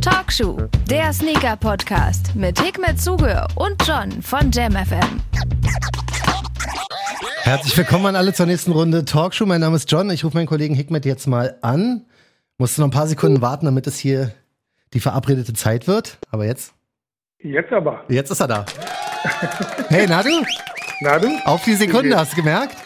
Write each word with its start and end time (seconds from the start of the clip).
Talkshow, 0.00 0.58
der 0.88 1.12
Sneaker-Podcast 1.12 2.34
mit 2.34 2.60
Hikmet 2.60 3.00
Zuge 3.00 3.46
und 3.54 3.76
John 3.86 4.10
von 4.22 4.50
JamFM. 4.50 5.20
Herzlich 7.42 7.76
willkommen 7.76 8.06
an 8.06 8.16
alle 8.16 8.32
zur 8.32 8.46
nächsten 8.46 8.72
Runde 8.72 9.04
Talkshow. 9.04 9.46
Mein 9.46 9.60
Name 9.60 9.76
ist 9.76 9.90
John. 9.92 10.10
Ich 10.10 10.24
rufe 10.24 10.36
meinen 10.36 10.48
Kollegen 10.48 10.74
Hikmet 10.74 11.04
jetzt 11.04 11.28
mal 11.28 11.56
an. 11.62 12.04
Musste 12.58 12.80
noch 12.80 12.88
ein 12.88 12.92
paar 12.92 13.06
Sekunden 13.06 13.42
warten, 13.42 13.66
damit 13.66 13.86
es 13.86 13.96
hier 13.96 14.32
die 14.92 15.00
verabredete 15.00 15.52
Zeit 15.52 15.86
wird. 15.86 16.18
Aber 16.32 16.44
jetzt? 16.46 16.74
Jetzt 17.38 17.72
aber. 17.72 18.04
Jetzt 18.08 18.30
ist 18.30 18.40
er 18.40 18.48
da. 18.48 18.66
Hey, 19.88 20.06
na 20.08 20.22
du? 20.22 20.30
Na 21.00 21.18
du? 21.18 21.28
Auf 21.44 21.62
die 21.62 21.74
Sekunde, 21.74 22.16
hast 22.16 22.32
du 22.32 22.36
gemerkt? 22.36 22.76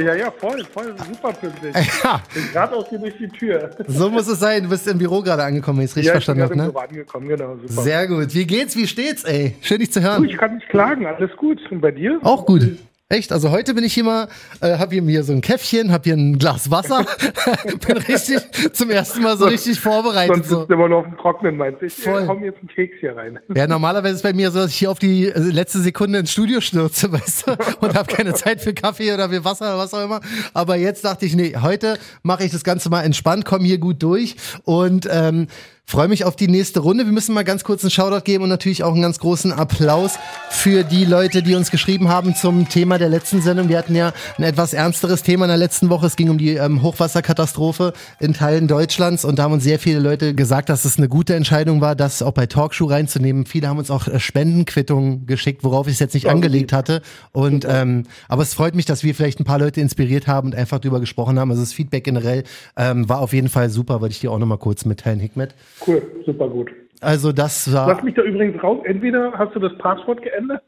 Ja, 0.00 0.14
ja, 0.14 0.30
voll, 0.30 0.64
voll, 0.72 0.94
super 1.10 1.32
pünktlich. 1.32 1.74
Ja, 2.04 2.22
Bin 2.32 2.44
gerade 2.52 2.76
aus 2.76 2.86
hier 2.88 2.98
durch 2.98 3.16
die 3.18 3.28
Tür. 3.28 3.70
so 3.86 4.08
muss 4.10 4.28
es 4.28 4.38
sein. 4.40 4.62
Du 4.62 4.68
bist 4.68 4.86
im 4.88 4.98
Büro 4.98 5.20
gerade 5.22 5.42
angekommen, 5.44 5.78
wenn 5.78 5.84
ich 5.86 5.90
es 5.90 5.96
richtig 5.96 6.12
ja, 6.12 6.18
ich 6.18 6.26
bin 6.26 6.36
verstanden 6.36 6.58
gerade 6.58 6.72
habe, 6.76 6.94
im 6.94 6.94
ne? 6.94 7.02
Büro 7.06 7.24
angekommen, 7.24 7.28
genau, 7.28 7.68
super. 7.68 7.82
Sehr 7.82 8.06
gut. 8.06 8.34
Wie 8.34 8.46
geht's? 8.46 8.76
Wie 8.76 8.86
steht's, 8.86 9.24
ey? 9.24 9.56
Schön, 9.60 9.78
dich 9.80 9.92
zu 9.92 10.00
Du, 10.00 10.06
hören. 10.06 10.24
ich 10.24 10.36
kann 10.36 10.54
nicht 10.54 10.68
klagen, 10.68 11.06
alles 11.06 11.30
gut. 11.36 11.58
Und 11.70 11.80
bei 11.80 11.90
dir? 11.90 12.18
Auch 12.22 12.46
gut. 12.46 12.62
Echt? 13.10 13.32
Also 13.32 13.50
heute 13.50 13.72
bin 13.72 13.84
ich 13.84 13.94
hier 13.94 14.04
mal, 14.04 14.28
äh, 14.60 14.76
hab 14.76 14.92
hier 14.92 15.00
mir 15.00 15.24
so 15.24 15.32
ein 15.32 15.40
Käffchen, 15.40 15.90
hab 15.92 16.04
hier 16.04 16.12
ein 16.12 16.38
Glas 16.38 16.70
Wasser, 16.70 17.06
bin 17.86 17.96
richtig 17.96 18.38
zum 18.74 18.90
ersten 18.90 19.22
Mal 19.22 19.38
so 19.38 19.46
richtig 19.46 19.80
vorbereitet. 19.80 20.34
Sonst 20.36 20.48
So. 20.50 20.58
sitzt 20.58 20.68
du 20.70 20.74
immer 20.74 20.88
noch 20.90 20.98
auf 20.98 21.04
dem 21.06 21.16
Trocknen, 21.16 21.56
meinst 21.56 21.80
du? 21.80 21.86
Ich 21.86 21.94
Voll. 21.94 22.24
äh, 22.24 22.26
komm 22.26 22.44
jetzt 22.44 22.58
einen 22.58 22.68
Keks 22.68 22.96
hier 23.00 23.16
rein. 23.16 23.38
Ja, 23.54 23.66
normalerweise 23.66 24.16
ist 24.16 24.22
bei 24.22 24.34
mir 24.34 24.50
so, 24.50 24.58
dass 24.58 24.72
ich 24.72 24.76
hier 24.76 24.90
auf 24.90 24.98
die 24.98 25.24
äh, 25.26 25.38
letzte 25.38 25.78
Sekunde 25.80 26.18
ins 26.18 26.32
Studio 26.32 26.60
stürze, 26.60 27.10
weißt 27.12 27.46
du, 27.46 27.52
und 27.80 27.94
habe 27.96 28.12
keine 28.14 28.34
Zeit 28.34 28.60
für 28.60 28.74
Kaffee 28.74 29.10
oder 29.14 29.30
für 29.30 29.42
Wasser 29.42 29.68
oder 29.74 29.78
was 29.78 29.94
auch 29.94 30.04
immer. 30.04 30.20
Aber 30.52 30.76
jetzt 30.76 31.02
dachte 31.06 31.24
ich, 31.24 31.34
nee, 31.34 31.54
heute 31.62 31.98
mache 32.22 32.44
ich 32.44 32.52
das 32.52 32.62
Ganze 32.62 32.90
mal 32.90 33.04
entspannt, 33.04 33.46
komme 33.46 33.64
hier 33.64 33.78
gut 33.78 34.02
durch 34.02 34.36
und 34.64 35.08
ähm, 35.10 35.46
freue 35.88 36.08
mich 36.08 36.26
auf 36.26 36.36
die 36.36 36.48
nächste 36.48 36.80
Runde. 36.80 37.06
Wir 37.06 37.12
müssen 37.14 37.34
mal 37.34 37.44
ganz 37.44 37.64
kurz 37.64 37.82
einen 37.82 37.90
Shoutout 37.90 38.24
geben 38.24 38.44
und 38.44 38.50
natürlich 38.50 38.84
auch 38.84 38.92
einen 38.92 39.00
ganz 39.00 39.18
großen 39.20 39.52
Applaus 39.52 40.18
für 40.50 40.84
die 40.84 41.06
Leute, 41.06 41.42
die 41.42 41.54
uns 41.54 41.70
geschrieben 41.70 42.10
haben 42.10 42.34
zum 42.34 42.68
Thema 42.68 42.98
der 42.98 43.08
letzten 43.08 43.40
Sendung. 43.40 43.70
Wir 43.70 43.78
hatten 43.78 43.94
ja 43.94 44.12
ein 44.36 44.42
etwas 44.42 44.74
ernsteres 44.74 45.22
Thema 45.22 45.46
in 45.46 45.48
der 45.48 45.56
letzten 45.56 45.88
Woche. 45.88 46.06
Es 46.06 46.16
ging 46.16 46.28
um 46.28 46.36
die 46.36 46.56
ähm, 46.56 46.82
Hochwasserkatastrophe 46.82 47.94
in 48.20 48.34
Teilen 48.34 48.68
Deutschlands 48.68 49.24
und 49.24 49.38
da 49.38 49.44
haben 49.44 49.54
uns 49.54 49.64
sehr 49.64 49.78
viele 49.78 49.98
Leute 49.98 50.34
gesagt, 50.34 50.68
dass 50.68 50.84
es 50.84 50.98
eine 50.98 51.08
gute 51.08 51.34
Entscheidung 51.34 51.80
war, 51.80 51.96
das 51.96 52.20
auch 52.20 52.32
bei 52.32 52.44
Talkshow 52.44 52.84
reinzunehmen. 52.84 53.46
Viele 53.46 53.68
haben 53.68 53.78
uns 53.78 53.90
auch 53.90 54.08
äh, 54.08 54.20
Spendenquittungen 54.20 55.24
geschickt, 55.24 55.64
worauf 55.64 55.86
ich 55.86 55.94
es 55.94 56.00
jetzt 56.00 56.12
nicht 56.12 56.24
Ja, 56.24 56.32
angelegt 56.32 56.74
hatte. 56.74 57.00
Und 57.32 57.66
ähm, 57.66 58.02
aber 58.28 58.42
es 58.42 58.52
freut 58.52 58.74
mich, 58.74 58.84
dass 58.84 59.04
wir 59.04 59.14
vielleicht 59.14 59.40
ein 59.40 59.44
paar 59.44 59.58
Leute 59.58 59.80
inspiriert 59.80 60.26
haben 60.26 60.48
und 60.48 60.54
einfach 60.54 60.80
drüber 60.80 61.00
gesprochen 61.00 61.38
haben. 61.38 61.50
Also 61.50 61.62
das 61.62 61.72
Feedback 61.72 62.04
generell 62.04 62.44
ähm, 62.76 63.08
war 63.08 63.20
auf 63.20 63.32
jeden 63.32 63.48
Fall 63.48 63.70
super, 63.70 64.02
wollte 64.02 64.12
ich 64.12 64.20
dir 64.20 64.30
auch 64.30 64.38
nochmal 64.38 64.58
kurz 64.58 64.84
mitteilen, 64.84 65.18
Hikmet. 65.18 65.54
Cool, 65.86 66.02
super 66.26 66.48
gut. 66.48 66.70
Also 67.00 67.32
das 67.32 67.66
Lass 67.66 67.74
war 67.74 68.04
mich 68.04 68.14
da 68.14 68.22
übrigens 68.22 68.62
raus. 68.62 68.80
Entweder 68.84 69.32
hast 69.32 69.54
du 69.54 69.60
das 69.60 69.76
Passwort 69.78 70.22
geändert 70.22 70.62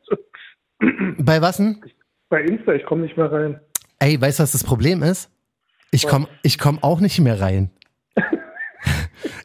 bei 1.19 1.41
was 1.43 1.59
denn? 1.59 1.83
bei 2.29 2.43
Insta, 2.43 2.73
ich 2.73 2.85
komme 2.87 3.03
nicht 3.03 3.17
mehr 3.17 3.31
rein. 3.31 3.61
Ey, 3.99 4.19
weißt 4.19 4.39
du, 4.39 4.43
was 4.45 4.53
das 4.53 4.65
Problem 4.65 5.03
ist? 5.03 5.31
Ich 5.91 6.07
komm, 6.07 6.29
ich 6.43 6.59
komm 6.59 6.79
auch 6.81 7.01
nicht 7.01 7.19
mehr 7.19 7.41
rein. 7.41 7.71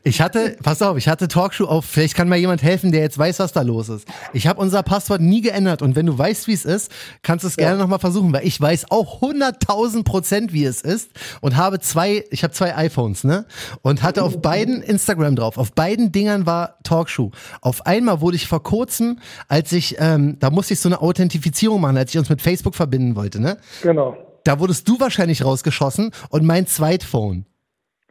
Ich 0.03 0.21
hatte, 0.21 0.57
pass 0.61 0.81
auf, 0.81 0.97
ich 0.97 1.07
hatte 1.07 1.27
Talkshow 1.27 1.65
auf, 1.65 1.85
vielleicht 1.85 2.15
kann 2.15 2.29
mir 2.29 2.37
jemand 2.37 2.63
helfen, 2.63 2.91
der 2.91 3.01
jetzt 3.01 3.17
weiß, 3.17 3.39
was 3.39 3.53
da 3.53 3.61
los 3.61 3.89
ist. 3.89 4.07
Ich 4.33 4.47
habe 4.47 4.61
unser 4.61 4.83
Passwort 4.83 5.21
nie 5.21 5.41
geändert 5.41 5.81
und 5.81 5.95
wenn 5.95 6.05
du 6.05 6.17
weißt, 6.17 6.47
wie 6.47 6.53
es 6.53 6.65
ist, 6.65 6.91
kannst 7.23 7.43
du 7.43 7.47
es 7.47 7.57
gerne 7.57 7.77
nochmal 7.77 7.99
versuchen, 7.99 8.31
weil 8.33 8.45
ich 8.45 8.59
weiß 8.59 8.91
auch 8.91 9.21
100.000 9.21 10.03
Prozent, 10.03 10.53
wie 10.53 10.65
es 10.65 10.81
ist 10.81 11.11
und 11.41 11.55
habe 11.55 11.79
zwei, 11.79 12.23
ich 12.31 12.43
habe 12.43 12.53
zwei 12.53 12.75
iPhones, 12.75 13.23
ne? 13.23 13.45
Und 13.81 14.03
hatte 14.03 14.23
auf 14.23 14.41
beiden 14.41 14.81
Instagram 14.81 15.35
drauf, 15.35 15.57
auf 15.57 15.73
beiden 15.73 16.11
Dingern 16.11 16.45
war 16.45 16.77
Talkshow. 16.83 17.31
Auf 17.61 17.85
einmal 17.85 18.21
wurde 18.21 18.35
ich 18.35 18.47
vor 18.47 18.63
kurzem, 18.63 19.19
als 19.47 19.71
ich, 19.71 19.95
ähm, 19.99 20.37
da 20.39 20.49
musste 20.49 20.73
ich 20.73 20.79
so 20.79 20.89
eine 20.89 21.01
Authentifizierung 21.01 21.81
machen, 21.81 21.97
als 21.97 22.13
ich 22.13 22.19
uns 22.19 22.29
mit 22.29 22.41
Facebook 22.41 22.75
verbinden 22.75 23.15
wollte, 23.15 23.39
ne? 23.39 23.57
Genau. 23.81 24.17
Da 24.43 24.59
wurdest 24.59 24.87
du 24.87 24.99
wahrscheinlich 24.99 25.43
rausgeschossen 25.43 26.11
und 26.29 26.45
mein 26.45 26.67
Zweitphone. 26.67 27.45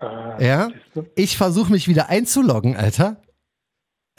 Ah, 0.04 0.38
Ja? 0.42 0.69
Ich 1.16 1.37
versuche 1.37 1.72
mich 1.72 1.88
wieder 1.88 2.09
einzuloggen, 2.09 2.76
Alter. 2.76 3.16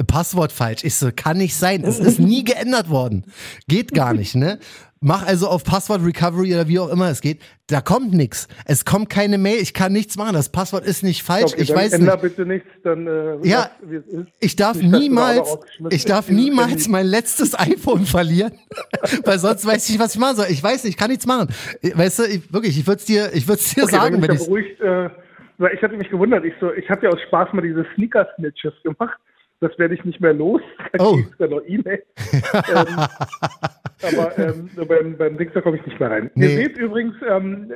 Passwort 0.07 0.51
falsch. 0.51 0.83
Ich 0.83 0.95
so, 0.95 1.09
kann 1.15 1.37
nicht 1.37 1.55
sein. 1.55 1.83
Es 1.85 1.99
ist 1.99 2.19
nie 2.19 2.43
geändert 2.43 2.89
worden. 2.89 3.25
Geht 3.69 3.93
gar 3.93 4.13
nicht, 4.13 4.35
ne? 4.35 4.59
Mach 4.99 5.25
also 5.25 5.47
auf 5.47 5.63
Passwort 5.63 6.03
Recovery 6.03 6.53
oder 6.53 6.67
wie 6.67 6.79
auch 6.79 6.89
immer 6.89 7.09
es 7.09 7.21
geht. 7.21 7.39
Da 7.67 7.79
kommt 7.79 8.11
nichts. 8.13 8.47
Es 8.65 8.85
kommt 8.85 9.09
keine 9.09 9.37
Mail. 9.37 9.61
Ich 9.61 9.73
kann 9.73 9.93
nichts 9.93 10.17
machen. 10.17 10.33
Das 10.33 10.49
Passwort 10.49 10.83
ist 10.83 11.03
nicht 11.03 11.21
falsch. 11.23 11.53
Okay, 11.53 11.61
ich 11.61 11.73
weiß 11.73 11.93
änder 11.93 12.13
nicht. 12.13 12.21
bitte 12.23 12.45
nichts, 12.45 12.67
dann 12.83 13.05
äh, 13.07 13.37
Ja, 13.47 13.69
ist. 13.89 14.27
Ich 14.39 14.55
darf 14.55 14.77
da 14.79 14.85
niemals, 14.85 15.47
ich 15.91 16.05
darf 16.05 16.27
niemals 16.29 16.87
mein 16.89 17.05
letztes 17.05 17.53
iPhone 17.59 18.05
verlieren, 18.05 18.53
weil 19.25 19.37
sonst 19.39 19.65
weiß 19.65 19.85
ich 19.85 19.91
nicht, 19.91 19.99
was 19.99 20.15
ich 20.15 20.19
machen 20.19 20.37
soll. 20.37 20.47
Ich 20.49 20.61
weiß 20.63 20.83
nicht, 20.83 20.93
ich 20.93 20.97
kann 20.97 21.11
nichts 21.11 21.25
machen. 21.27 21.49
Weißt 21.83 22.19
du, 22.19 22.23
ich, 22.23 22.51
wirklich, 22.51 22.77
ich 22.77 22.87
würde 22.87 22.99
es 22.99 23.05
dir, 23.05 23.31
ich 23.33 23.47
würde 23.47 23.61
es 23.61 23.73
dir 23.73 23.83
Okay, 23.83 23.91
sagen, 23.95 24.21
wenn 24.21 24.31
ich 24.33 24.41
ich 24.41 24.45
beruhigt, 24.47 24.81
äh, 24.81 25.09
weil 25.57 25.73
ich 25.73 25.81
hatte 25.81 25.95
mich 25.97 26.09
gewundert, 26.09 26.45
ich 26.45 26.53
so, 26.59 26.73
ich 26.73 26.89
hatte 26.89 27.05
ja 27.05 27.11
aus 27.11 27.21
Spaß 27.21 27.53
mal 27.53 27.61
diese 27.61 27.85
Sneaker-Snitches 27.95 28.73
gemacht. 28.83 29.17
Das 29.61 29.77
werde 29.79 29.93
ich 29.95 30.03
nicht 30.03 30.19
mehr 30.19 30.33
los. 30.33 30.61
Da 30.93 31.03
Oh. 31.03 31.17
du 31.17 31.43
ja 31.43 31.47
noch 31.49 31.61
E-Mail. 31.65 32.03
ähm, 32.53 32.97
aber 34.19 34.37
ähm, 34.37 34.69
beim, 34.87 35.17
beim 35.17 35.37
Dings, 35.37 35.53
da 35.53 35.61
komme 35.61 35.77
ich 35.77 35.85
nicht 35.85 35.99
mehr 35.99 36.11
rein. 36.11 36.29
Nee. 36.35 36.45
Ihr 36.47 36.57
seht 36.57 36.77
übrigens, 36.77 37.15
ähm, 37.27 37.71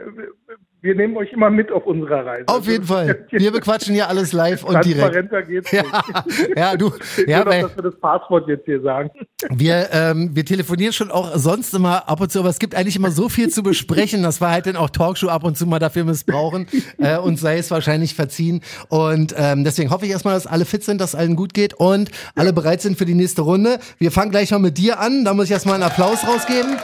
wir 0.82 0.96
nehmen 0.96 1.18
euch 1.18 1.34
immer 1.34 1.50
mit 1.50 1.72
auf 1.72 1.86
unserer 1.86 2.26
Reise. 2.26 2.48
Auf 2.48 2.66
jeden 2.66 2.86
Fall. 2.86 3.26
Wir 3.30 3.52
bequatschen 3.52 3.94
hier 3.94 4.08
alles 4.08 4.32
live 4.32 4.64
und 4.64 4.84
direkt. 4.86 5.14
Transparenter 5.14 5.44
geht's 5.44 5.72
Ja, 5.72 5.84
nicht. 5.84 6.50
ja, 6.58 6.76
du, 6.78 6.92
Ja, 7.18 7.40
ja, 7.40 7.46
weil 7.46 7.62
dass 7.64 7.76
wir 7.76 7.84
das 7.84 8.00
Passwort 8.00 8.48
jetzt 8.48 8.66
hier 8.66 8.82
sagen. 8.82 9.10
wir, 9.50 9.90
ähm, 9.92 10.30
wir 10.34 10.46
telefonieren 10.46 10.94
schon 10.94 11.12
auch 11.12 11.36
sonst 11.36 11.74
immer 11.74 12.08
ab 12.08 12.22
und 12.22 12.32
zu, 12.32 12.40
aber 12.40 12.50
es 12.50 12.60
gibt 12.60 12.76
eigentlich 12.76 12.96
immer 12.96 13.12
so 13.12 13.28
viel 13.28 13.50
zu 13.50 13.62
besprechen, 13.62 14.24
dass 14.24 14.40
wir 14.40 14.50
halt 14.50 14.68
dann 14.68 14.78
auch 14.78 14.90
Talkshow 14.90 15.28
ab 15.28 15.44
und 15.44 15.58
zu 15.58 15.66
mal 15.66 15.80
dafür 15.80 16.06
missbrauchen 16.06 16.68
äh, 16.98 17.18
und 17.18 17.38
sei 17.38 17.58
es 17.58 17.70
wahrscheinlich 17.72 18.16
verziehen. 18.16 18.62
Und 18.88 19.36
ähm, 19.38 19.66
deswegen 19.66 19.92
hoffe 19.92 20.06
ich 20.06 20.12
erstmal, 20.12 20.36
dass 20.36 20.48
alle 20.48 20.64
fit 20.64 20.84
sind, 20.86 21.02
dass 21.02 21.14
allen 21.14 21.36
gut 21.36 21.54
geht 21.54 21.74
und 21.74 22.10
alle 22.36 22.54
bereit 22.54 22.82
sind 22.82 22.98
für 22.98 23.06
die 23.06 23.16
nächste 23.16 23.42
Runde. 23.42 23.80
Wir 23.98 24.12
fangen 24.12 24.32
gleich 24.32 24.52
mal 24.52 24.60
mit 24.60 24.78
dir 24.78 25.00
an, 25.00 25.26
da 25.26 25.34
muss 25.34 25.46
ich 25.46 25.52
erstmal 25.52 25.76
einen 25.76 25.84
Applaus 25.84 26.26
rausgeben. 26.26 26.78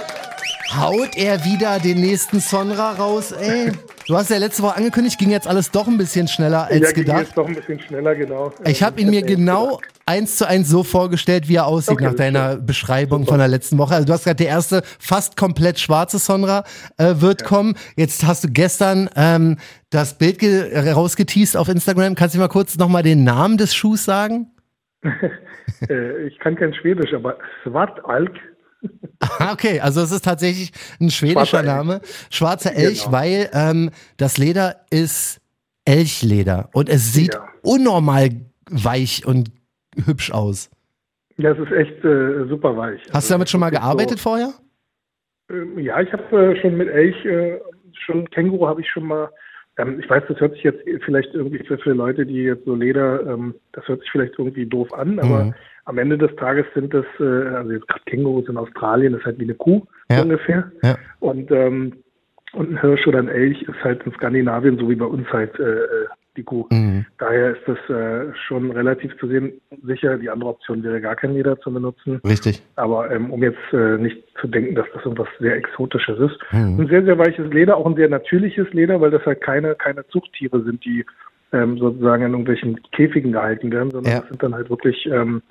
Haut 0.74 1.16
er 1.16 1.46
wieder 1.46 1.80
den 1.80 2.02
nächsten 2.02 2.40
Sonra 2.40 2.94
raus, 2.94 3.32
ey? 3.32 3.72
Du 4.08 4.16
hast 4.16 4.30
ja 4.32 4.38
letzte 4.38 4.64
Woche 4.64 4.76
angekündigt, 4.78 5.18
ging 5.20 5.30
jetzt 5.30 5.48
alles 5.48 5.70
doch 5.72 5.88
ein 5.88 5.98
bisschen 5.98 6.28
schneller 6.28 6.66
als 6.66 6.80
ja, 6.82 6.92
ging 6.92 7.06
gedacht. 7.06 7.20
jetzt 7.22 7.38
doch 7.38 7.48
ein 7.48 7.56
bisschen 7.56 7.80
schneller, 7.80 8.16
genau. 8.16 8.52
Ich 8.66 8.82
habe 8.84 9.00
ihn 9.00 9.10
mir 9.12 9.22
genau 9.22 9.80
eins 10.08 10.38
zu 10.38 10.48
eins 10.48 10.68
so 10.70 10.84
vorgestellt, 10.84 11.48
wie 11.50 11.56
er 11.56 11.68
aussieht 11.68 11.94
Okay, 11.96 12.04
nach 12.06 12.14
deiner 12.16 12.56
Beschreibung 12.58 13.26
von 13.26 13.38
der 13.38 13.48
letzten 13.48 13.78
Woche. 13.78 13.94
Also 13.96 14.06
du 14.08 14.14
hast 14.14 14.24
gerade 14.24 14.38
der 14.38 14.48
erste 14.48 14.82
fast 15.00 15.38
komplett 15.38 15.80
schwarze 15.80 16.18
Sonra 16.20 16.64
äh, 16.98 17.16
wird 17.18 17.44
kommen. 17.44 17.76
Jetzt 17.96 18.26
hast 18.26 18.44
du 18.44 18.48
gestern 18.50 19.10
ähm, 19.16 19.58
das 19.92 20.18
Bild 20.18 20.40
ge- 20.40 20.92
rausgeteased 20.92 21.58
auf 21.58 21.70
Instagram. 21.70 22.16
Kannst 22.16 22.36
du 22.36 22.40
mal 22.40 22.48
kurz 22.50 22.78
nochmal 22.78 23.04
den 23.04 23.24
Namen 23.24 23.58
des 23.58 23.76
Schuhs 23.76 24.04
sagen? 24.06 24.48
Äh, 25.90 26.28
ich 26.28 26.38
kann 26.40 26.56
kein 26.56 26.74
Schwedisch, 26.76 27.12
aber 27.14 27.38
Svartalk. 27.64 28.30
Ah, 29.20 29.54
Okay, 29.54 29.80
also 29.80 30.02
es 30.02 30.12
ist 30.12 30.26
tatsächlich 30.26 30.72
ein 31.00 31.10
schwedischer 31.10 31.46
Schwarzer. 31.46 31.64
Name. 31.64 32.02
Schwarzer 32.30 32.76
Elch, 32.76 33.04
Genau. 33.06 33.12
weil 33.18 33.50
ähm, 33.54 33.90
das 34.18 34.38
Leder 34.38 34.82
ist 34.90 35.40
Elchleder 35.86 36.70
und 36.74 36.90
es 36.90 37.14
sieht 37.14 37.34
Ja. 37.34 37.48
unnormal 37.64 38.30
weich 38.70 39.26
und 39.26 39.52
hübsch 40.06 40.32
aus. 40.32 40.70
Ja, 41.38 41.52
es 41.52 41.60
ist 41.60 41.72
echt 41.72 42.04
äh, 42.04 42.46
super 42.48 42.76
weich. 42.78 43.02
Hast 43.08 43.16
Also, 43.16 43.28
du 43.28 43.34
damit 43.34 43.50
schon 43.50 43.60
mal 43.60 43.70
gearbeitet 43.70 44.20
vorher? 44.20 44.54
So, 45.50 45.54
ähm, 45.56 45.78
ja, 45.80 46.02
ich 46.02 46.12
habe 46.12 46.54
äh, 46.56 46.62
schon 46.62 46.78
mit 46.78 46.88
Elch, 46.90 47.24
äh, 47.26 47.60
schon 48.06 48.30
Känguru 48.32 48.68
habe 48.68 48.82
ich 48.82 48.90
schon 48.90 49.06
mal. 49.06 49.30
Ähm, 49.78 50.00
ich 50.00 50.10
weiß, 50.10 50.24
das 50.30 50.40
hört 50.40 50.54
sich 50.54 50.64
jetzt 50.64 50.80
vielleicht 51.04 51.34
irgendwie 51.34 51.64
für, 51.66 51.78
für 51.78 51.92
Leute, 51.92 52.26
die 52.26 52.44
jetzt 52.44 52.66
so 52.66 52.76
Leder, 52.76 53.22
ähm, 53.28 53.56
das 53.74 53.88
hört 53.88 54.00
sich 54.02 54.10
vielleicht 54.12 54.40
irgendwie 54.40 54.66
doof 54.66 54.94
an, 54.94 55.20
aber 55.20 55.46
Mhm. 55.46 55.54
Am 55.86 55.98
Ende 55.98 56.18
des 56.18 56.36
Tages 56.36 56.66
sind 56.74 56.94
das, 56.94 57.06
äh, 57.20 57.24
also 57.24 57.72
jetzt 57.72 57.88
gerade 57.88 58.04
Kängurus 58.06 58.50
in 58.50 58.58
Australien, 58.58 59.14
das 59.14 59.22
ist 59.22 59.26
halt 59.26 59.40
wie 59.40 59.44
eine 59.44 59.54
Kuh 59.56 59.84
Ja. 60.12 60.22
ungefähr. 60.24 60.72
Ja. 60.84 60.96
Und, 61.20 61.52
ähm, 61.52 61.94
und 62.54 62.72
ein 62.72 62.82
Hirsch 62.82 63.06
oder 63.08 63.20
ein 63.20 63.28
Elch 63.30 63.62
ist 63.64 63.84
halt 63.84 64.04
in 64.06 64.12
Skandinavien 64.14 64.78
so 64.78 64.90
wie 64.90 64.96
bei 64.96 65.06
uns 65.06 65.28
halt 65.32 65.58
äh, 65.60 65.78
die 66.38 66.44
Kuh. 66.44 66.66
Mhm. 66.72 67.06
Daher 67.18 67.52
ist 67.52 67.62
das 67.66 67.78
äh, 67.90 68.34
schon 68.48 68.72
relativ 68.72 69.16
zu 69.20 69.28
sehen. 69.28 69.54
Sicher, 69.84 70.18
die 70.18 70.30
andere 70.30 70.50
Option 70.50 70.84
wäre 70.84 71.00
gar 71.00 71.16
kein 71.16 71.34
Leder 71.34 71.58
zu 71.60 71.72
benutzen. 71.72 72.20
Richtig. 72.28 72.62
Aber 72.76 73.10
ähm, 73.12 73.32
um 73.32 73.42
jetzt 73.42 73.58
äh, 73.72 73.98
nicht 73.98 74.22
zu 74.42 74.48
denken, 74.48 74.76
dass 74.76 74.86
das 74.94 75.04
irgendwas 75.06 75.30
sehr 75.40 75.56
Exotisches 75.56 76.20
ist. 76.20 76.38
Mhm. 76.52 76.80
Ein 76.82 76.88
sehr, 76.88 77.04
sehr 77.06 77.18
weiches 77.18 77.48
Leder, 77.54 77.78
auch 77.78 77.86
ein 77.86 77.96
sehr 77.96 78.10
natürliches 78.10 78.68
Leder, 78.74 79.00
weil 79.00 79.12
das 79.12 79.26
halt 79.26 79.42
keine, 79.42 79.76
keine 79.76 80.06
Zuchttiere 80.08 80.62
sind, 80.64 80.84
die 80.84 81.06
ähm, 81.54 81.78
sozusagen 81.78 82.24
in 82.24 82.32
irgendwelchen 82.32 82.82
Käfigen 82.92 83.32
gehalten 83.32 83.72
werden, 83.72 83.92
sondern 83.92 84.12
Ja. 84.14 84.20
das 84.20 84.30
sind 84.30 84.44
dann 84.44 84.56
halt 84.56 84.70
wirklich, 84.70 85.06
ähm, 85.06 85.42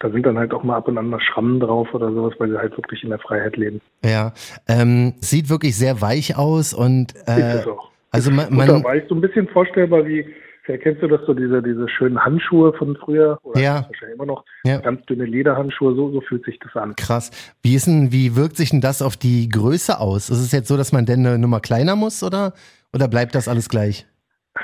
da 0.00 0.10
sind 0.10 0.26
dann 0.26 0.38
halt 0.38 0.52
auch 0.52 0.64
mal 0.64 0.76
ab 0.76 0.88
und 0.88 0.98
an 0.98 1.06
mal 1.08 1.20
Schrammen 1.20 1.60
drauf 1.60 1.88
oder 1.94 2.12
sowas, 2.12 2.34
weil 2.38 2.50
sie 2.50 2.58
halt 2.58 2.76
wirklich 2.76 3.04
in 3.04 3.10
der 3.10 3.18
Freiheit 3.18 3.56
leben. 3.56 3.80
Ja, 4.04 4.32
ähm, 4.66 5.14
sieht 5.20 5.48
wirklich 5.48 5.76
sehr 5.76 6.00
weich 6.00 6.36
aus 6.36 6.74
und 6.74 7.12
Ist 7.12 7.28
äh, 7.28 7.58
es 7.60 7.66
auch. 7.66 7.90
also 8.10 8.30
man, 8.30 8.52
man 8.52 8.66
Butterweich, 8.66 9.04
so 9.08 9.14
ein 9.14 9.20
bisschen 9.20 9.46
vorstellbar 9.48 10.04
wie 10.06 10.26
kennst 10.78 11.02
du 11.02 11.08
das 11.08 11.20
so, 11.26 11.34
diese, 11.34 11.62
diese 11.62 11.88
schönen 11.88 12.24
Handschuhe 12.24 12.72
von 12.74 12.96
früher? 12.96 13.38
Oder 13.42 13.60
Ja. 13.60 13.74
wahrscheinlich 13.88 14.14
immer 14.14 14.26
noch. 14.26 14.44
Ja. 14.64 14.78
Ganz 14.78 15.04
dünne 15.06 15.24
Lederhandschuhe, 15.24 15.94
so, 15.96 16.12
so 16.12 16.20
fühlt 16.20 16.44
sich 16.44 16.58
das 16.60 16.74
an. 16.80 16.94
Krass. 16.96 17.30
Wie 17.62 17.74
ist 17.74 17.86
denn, 17.86 18.12
wie 18.12 18.36
wirkt 18.36 18.56
sich 18.56 18.70
denn 18.70 18.80
das 18.80 19.02
auf 19.02 19.16
die 19.16 19.48
Größe 19.48 19.98
aus? 19.98 20.30
Ist 20.30 20.38
es 20.38 20.52
jetzt 20.52 20.68
so, 20.68 20.76
dass 20.76 20.92
man 20.92 21.06
denn 21.06 21.26
eine 21.26 21.38
Nummer 21.38 21.60
kleiner 21.60 21.96
muss 21.96 22.22
oder, 22.22 22.52
oder 22.94 23.08
bleibt 23.08 23.34
das 23.34 23.48
alles 23.48 23.68
gleich? 23.68 24.06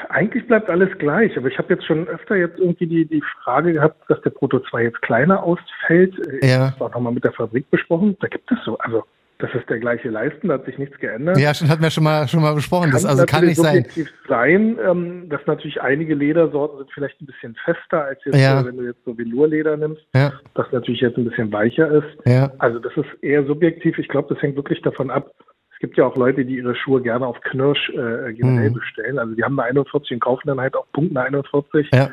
Eigentlich 0.08 0.46
bleibt 0.46 0.68
alles 0.70 0.90
gleich, 0.98 1.36
aber 1.36 1.48
ich 1.48 1.58
habe 1.58 1.74
jetzt 1.74 1.86
schon 1.86 2.06
öfter 2.08 2.36
jetzt 2.36 2.58
irgendwie 2.58 2.86
die, 2.86 3.04
die 3.06 3.22
Frage 3.42 3.72
gehabt, 3.72 4.02
dass 4.08 4.20
der 4.22 4.30
Proto 4.30 4.60
2 4.60 4.84
jetzt 4.84 5.02
kleiner 5.02 5.42
ausfällt. 5.42 6.14
Äh, 6.42 6.46
Ja. 6.46 6.70
Das 6.70 6.80
war 6.80 6.90
nochmal 6.90 7.12
mit 7.12 7.24
der 7.24 7.32
Fabrik 7.32 7.70
besprochen. 7.70 8.16
Da 8.20 8.28
gibt 8.28 8.50
es 8.50 8.58
so, 8.64 8.78
also 8.78 9.04
das 9.38 9.50
ist 9.54 9.68
der 9.68 9.78
gleiche 9.78 10.08
Leisten, 10.08 10.48
da 10.48 10.54
hat 10.54 10.64
sich 10.64 10.78
nichts 10.78 10.98
geändert. 10.98 11.36
Ja, 11.38 11.52
schon 11.52 11.68
hatten 11.68 11.82
wir 11.82 11.90
schon 11.90 12.04
mal 12.04 12.26
schon 12.26 12.40
mal 12.40 12.54
besprochen. 12.54 12.90
Das 12.90 13.04
also 13.04 13.26
kann 13.26 13.44
nicht 13.44 13.56
sein. 13.60 13.84
subjektiv 13.84 14.10
sein, 14.28 14.78
ähm, 14.82 15.28
dass 15.28 15.40
natürlich 15.46 15.82
einige 15.82 16.14
Ledersorten 16.14 16.78
sind 16.78 16.90
vielleicht 16.94 17.20
ein 17.20 17.26
bisschen 17.26 17.54
fester 17.62 18.04
als 18.04 18.18
jetzt, 18.24 18.38
Ja. 18.38 18.60
äh, 18.62 18.64
wenn 18.64 18.78
du 18.78 18.84
jetzt 18.84 19.04
so 19.04 19.16
Velourleder 19.18 19.76
nimmst, 19.76 20.00
Ja, 20.14 20.32
das 20.54 20.66
natürlich 20.72 21.02
jetzt 21.02 21.18
ein 21.18 21.28
bisschen 21.28 21.52
weicher 21.52 21.90
ist. 21.90 22.06
ja. 22.24 22.50
Also 22.58 22.78
das 22.78 22.96
ist 22.96 23.22
eher 23.22 23.44
subjektiv. 23.44 23.98
Ich 23.98 24.08
glaube, 24.08 24.32
das 24.32 24.42
hängt 24.42 24.56
wirklich 24.56 24.80
davon 24.80 25.10
ab. 25.10 25.30
Es 25.76 25.80
gibt 25.80 25.98
ja 25.98 26.06
auch 26.06 26.16
Leute, 26.16 26.46
die 26.46 26.56
ihre 26.56 26.74
Schuhe 26.74 27.02
gerne 27.02 27.26
auf 27.26 27.38
Knirsch 27.42 27.90
äh, 27.90 28.32
generell 28.32 28.70
Mhm. 28.70 28.74
bestellen. 28.74 29.18
Also 29.18 29.34
die 29.34 29.44
haben 29.44 29.60
eine 29.60 29.68
41 29.68 30.12
und 30.12 30.20
kaufen 30.20 30.48
dann 30.48 30.58
halt 30.58 30.74
auch 30.74 30.86
Punkt 30.94 31.14
eine 31.14 31.26
41. 31.26 31.90
Ja. 31.92 32.08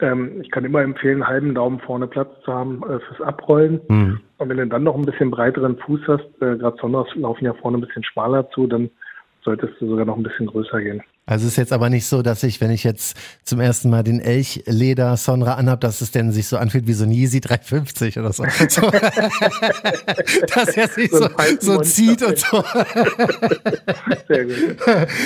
Ähm, 0.00 0.42
ich 0.42 0.50
kann 0.50 0.66
immer 0.66 0.82
empfehlen, 0.82 1.22
einen 1.22 1.28
halben 1.28 1.54
Daumen 1.54 1.80
vorne 1.80 2.06
Platz 2.08 2.28
zu 2.44 2.52
haben 2.52 2.82
äh, 2.82 3.00
fürs 3.00 3.22
Abrollen. 3.22 3.80
Hm. 3.88 4.20
Und 4.36 4.48
wenn 4.50 4.58
du 4.58 4.66
dann 4.66 4.82
noch 4.84 4.96
ein 4.96 5.06
bisschen 5.06 5.30
breiteren 5.30 5.78
Fuß 5.78 6.00
hast, 6.06 6.26
äh, 6.42 6.56
gerade 6.58 6.76
Sonders 6.78 7.08
laufen 7.14 7.46
ja 7.46 7.54
vorne 7.54 7.78
ein 7.78 7.80
bisschen 7.80 8.04
schmaler 8.04 8.50
zu, 8.50 8.66
dann 8.66 8.90
solltest 9.42 9.80
du 9.80 9.88
sogar 9.88 10.04
noch 10.04 10.18
ein 10.18 10.22
bisschen 10.22 10.48
größer 10.48 10.82
gehen. 10.82 11.02
Also 11.28 11.48
ist 11.48 11.56
jetzt 11.56 11.72
aber 11.72 11.90
nicht 11.90 12.06
so, 12.06 12.22
dass 12.22 12.44
ich, 12.44 12.60
wenn 12.60 12.70
ich 12.70 12.84
jetzt 12.84 13.16
zum 13.44 13.58
ersten 13.58 13.90
Mal 13.90 14.04
den 14.04 14.20
Elchleder 14.20 15.16
Sonra 15.16 15.54
anhab, 15.54 15.80
dass 15.80 16.00
es 16.00 16.12
denn 16.12 16.30
sich 16.30 16.46
so 16.46 16.56
anfühlt 16.56 16.86
wie 16.86 16.92
so 16.92 17.02
ein 17.02 17.10
Yeezy 17.10 17.40
350 17.40 18.16
oder 18.20 18.32
so. 18.32 18.44
so 18.68 18.82
dass 20.54 20.76
er 20.76 20.86
sich 20.86 21.10
So 21.10 21.28
so, 21.60 21.74
so 21.74 21.80
zieht 21.80 22.22
und 22.22 22.38
so. 22.38 22.62
Sehr 24.28 24.44
gut. 24.44 24.76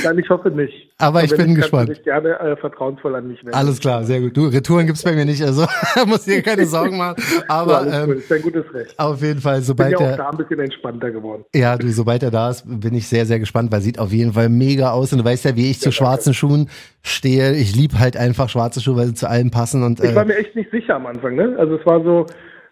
Nein, 0.05 0.19
ich 0.19 0.31
hoffe 0.31 0.50
nicht. 0.50 0.73
Aber 0.97 1.23
ich 1.23 1.31
wenn 1.32 1.38
bin 1.38 1.47
nicht, 1.49 1.56
gespannt. 1.62 1.91
Dich 1.91 2.02
gerne 2.02 2.38
äh, 2.41 2.56
vertrauensvoll 2.56 3.14
an 3.17 3.29
mich 3.29 3.38
wenden. 3.44 3.55
Alles 3.55 3.79
klar, 3.81 4.05
sehr 4.05 4.20
gut. 4.20 4.37
Du, 4.37 4.47
Retouren 4.47 4.87
gibt's 4.87 5.02
bei 5.02 5.12
mir 5.12 5.25
nicht, 5.25 5.43
also 5.43 5.67
muss 6.06 6.25
dir 6.25 6.43
keine 6.43 6.67
Sorgen 6.67 6.97
machen. 6.99 7.23
Ja, 7.37 7.44
Aber 7.49 7.85
gut. 7.85 7.94
ähm, 7.94 8.19
ist 8.19 8.32
ein 8.32 8.43
gutes 8.43 8.64
Recht. 8.75 8.99
auf 8.99 9.23
jeden 9.23 9.41
Fall, 9.41 9.56
Bin 9.56 9.64
sobald 9.64 9.93
ja 9.93 10.12
auch 10.12 10.17
da 10.17 10.31
ein 10.31 10.37
bisschen 10.37 10.61
entspannter 10.61 11.11
geworden. 11.11 11.44
Ja, 11.55 11.76
du, 11.76 11.91
sobald 11.91 12.23
er 12.23 12.31
da 12.31 12.50
ist, 12.50 12.64
bin 12.67 12.94
ich 12.94 13.08
sehr, 13.08 13.25
sehr 13.26 13.38
gespannt, 13.38 13.73
weil 13.73 13.81
sieht 13.81 13.99
auf 13.99 14.12
jeden 14.12 14.32
Fall 14.32 14.49
mega 14.49 14.91
aus. 14.91 15.12
Und 15.12 15.19
du 15.19 15.25
weißt 15.25 15.44
ja, 15.47 15.56
wie 15.56 15.70
ich 15.70 15.81
zu 15.81 15.90
schwarzen 15.93 16.35
Schuhen 16.35 16.69
stehe. 17.03 17.55
Ich 17.55 17.75
lieb 17.75 17.93
halt 17.99 18.17
einfach 18.17 18.49
schwarze 18.49 18.81
Schuhe, 18.81 18.97
weil 18.97 19.07
sie 19.07 19.15
zu 19.15 19.29
allem 19.29 19.51
passen. 19.51 19.83
Und 19.83 20.01
Ich 20.01 20.15
war 20.15 20.23
äh, 20.23 20.27
mir 20.27 20.37
echt 20.37 20.55
nicht 20.57 20.71
sicher 20.71 20.97
am 20.97 21.07
Anfang, 21.07 21.35
ne? 21.35 21.57
Also 21.59 21.77
es 21.77 21.87
war 21.87 22.03
so, 22.03 22.27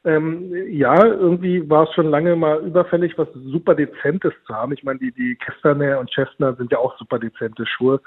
ähm, 0.04 0.52
ja, 0.70 1.04
irgendwie 1.04 1.68
war 1.68 1.84
es 1.88 1.94
schon 1.94 2.06
lange 2.06 2.36
mal 2.36 2.64
überfällig, 2.64 3.16
was 3.18 3.28
super 3.34 3.74
Dezentes 3.74 4.32
zu 4.46 4.54
haben. 4.54 4.72
Ich 4.72 4.84
meine, 4.84 4.98
die, 4.98 5.12
die 5.12 5.36
Castaner 5.36 5.98
und 5.98 6.10
Chestnut 6.10 6.56
sind 6.58 6.72
ja 6.72 6.78
auch 6.78 6.96
super 6.98 7.18
dezente 7.18 7.66
Schuhe 7.66 8.00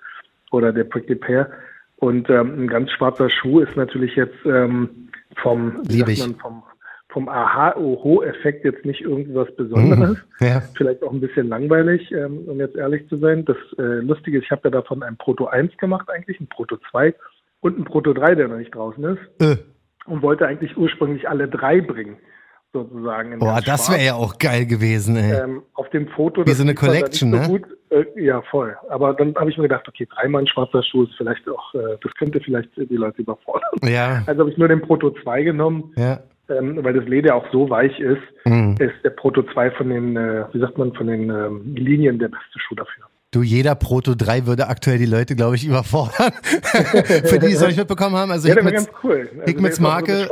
oder 0.52 0.72
der 0.72 0.86
Prickly 0.86 1.16
Pear. 1.16 1.50
Und 1.98 2.30
ähm, 2.30 2.64
ein 2.64 2.68
ganz 2.68 2.92
schwarzer 2.92 3.30
Schuh 3.30 3.60
ist 3.60 3.76
natürlich 3.76 4.16
jetzt 4.16 4.38
ähm, 4.46 5.10
vom, 5.36 5.82
man, 5.88 6.36
vom, 6.36 6.64
vom 7.12 7.28
Aha-Oho-Effekt 7.30 8.66
jetzt 8.66 8.86
nicht 8.86 9.02
irgendwas 9.02 9.54
Besonderes. 9.56 10.18
ja, 10.40 10.62
Vielleicht 10.76 11.04
auch 11.04 11.12
ein 11.12 11.20
bisschen 11.22 11.48
langweilig, 11.50 12.12
ähm, 12.12 12.40
um 12.48 12.60
jetzt 12.60 12.76
ehrlich 12.76 13.08
zu 13.10 13.18
sein. 13.18 13.46
Das 13.46 13.58
äh, 13.78 14.00
Lustige 14.00 14.38
ist, 14.40 14.46
ich 14.46 14.52
habe 14.52 14.62
ja 14.66 14.70
davon 14.72 15.04
ein 15.04 15.18
Proto 15.18 15.46
1 15.48 15.76
gemacht 15.78 16.10
eigentlich, 16.10 16.40
ein 16.40 16.48
Proto 16.48 16.78
2 16.90 17.14
und 17.62 17.78
ein 17.78 17.84
Proto 17.86 18.14
3, 18.14 18.36
der 18.36 18.48
noch 18.48 18.58
nicht 18.58 18.74
draußen 18.74 19.04
ist 19.04 19.20
äh, 19.42 19.58
und 20.06 20.22
wollte 20.22 20.48
eigentlich 20.48 20.76
ursprünglich 20.78 21.28
alle 21.30 21.48
drei 21.48 21.82
bringen, 21.82 22.18
sozusagen. 22.74 23.38
boah, 23.40 23.62
das 23.64 23.92
wäre 23.92 24.04
ja 24.04 24.14
auch 24.16 24.38
geil 24.40 24.66
gewesen, 24.66 25.16
ey. 25.18 25.44
ähm, 25.44 25.64
auf 25.74 25.90
dem 25.90 26.08
Foto. 26.10 26.46
Wie 26.46 26.52
so 26.52 26.64
eine 26.64 26.76
Collection, 26.76 27.32
so 27.32 27.38
ne? 27.38 27.48
Gut. 27.48 27.64
Äh, 27.90 28.06
ja, 28.24 28.42
voll. 28.44 28.78
Aber 28.90 29.14
dann 29.14 29.36
habe 29.36 29.50
ich 29.50 29.58
mir 29.58 29.64
gedacht, 29.64 29.86
okay, 29.88 30.08
dreimal 30.16 30.44
ein 30.44 30.48
schwarzer 30.48 30.82
Schuh 30.82 31.04
ist 31.04 31.14
vielleicht 31.18 31.48
auch, 31.50 31.74
äh, 31.76 31.98
das 32.02 32.14
könnte 32.16 32.40
vielleicht 32.40 32.70
die 32.78 32.96
Leute 32.96 33.22
überfordern. 33.22 33.70
Ja, 33.84 34.24
Also 34.28 34.42
habe 34.42 34.50
ich 34.50 34.58
nur 34.58 34.70
den 34.70 34.82
Proto 34.82 35.12
2 35.12 35.44
genommen, 35.44 35.92
ja. 35.98 36.22
Ähm, 36.58 36.84
weil 36.84 36.94
das 36.94 37.06
Leder 37.06 37.36
auch 37.36 37.46
so 37.52 37.70
weich 37.70 38.00
ist, 38.00 38.22
Mhm. 38.46 38.76
ist 38.80 39.04
der 39.04 39.12
Proto 39.12 39.44
2 39.44 39.72
von 39.72 39.90
den, 39.90 40.16
äh, 40.18 40.46
wie 40.52 40.60
sagt 40.60 40.78
man, 40.78 40.94
von 40.94 41.08
den 41.08 41.30
ähm, 41.30 41.76
Linien 41.76 42.20
der 42.20 42.30
beste 42.30 42.60
Schuh 42.60 42.76
dafür. 42.76 43.06
Du, 43.34 43.44
jeder 43.44 43.76
Proto 43.76 44.14
3 44.14 44.46
würde 44.46 44.68
aktuell 44.68 44.98
die 44.98 45.06
Leute, 45.06 45.38
glaube 45.38 45.56
ich, 45.56 45.66
überfordern. 45.66 46.34
Für 46.44 47.40
die, 47.40 47.48
die 47.48 47.54
es 47.54 47.62
noch 47.62 47.70
nicht 47.70 47.78
mitbekommen 47.78 48.18
haben. 48.18 48.30
Also 48.30 48.50
Ja, 48.50 48.56
Hickmets, 48.56 48.88
ganz 48.88 48.98
cool. 49.06 49.30
Also 49.46 49.76
so 49.78 49.82
Marke. 49.82 50.28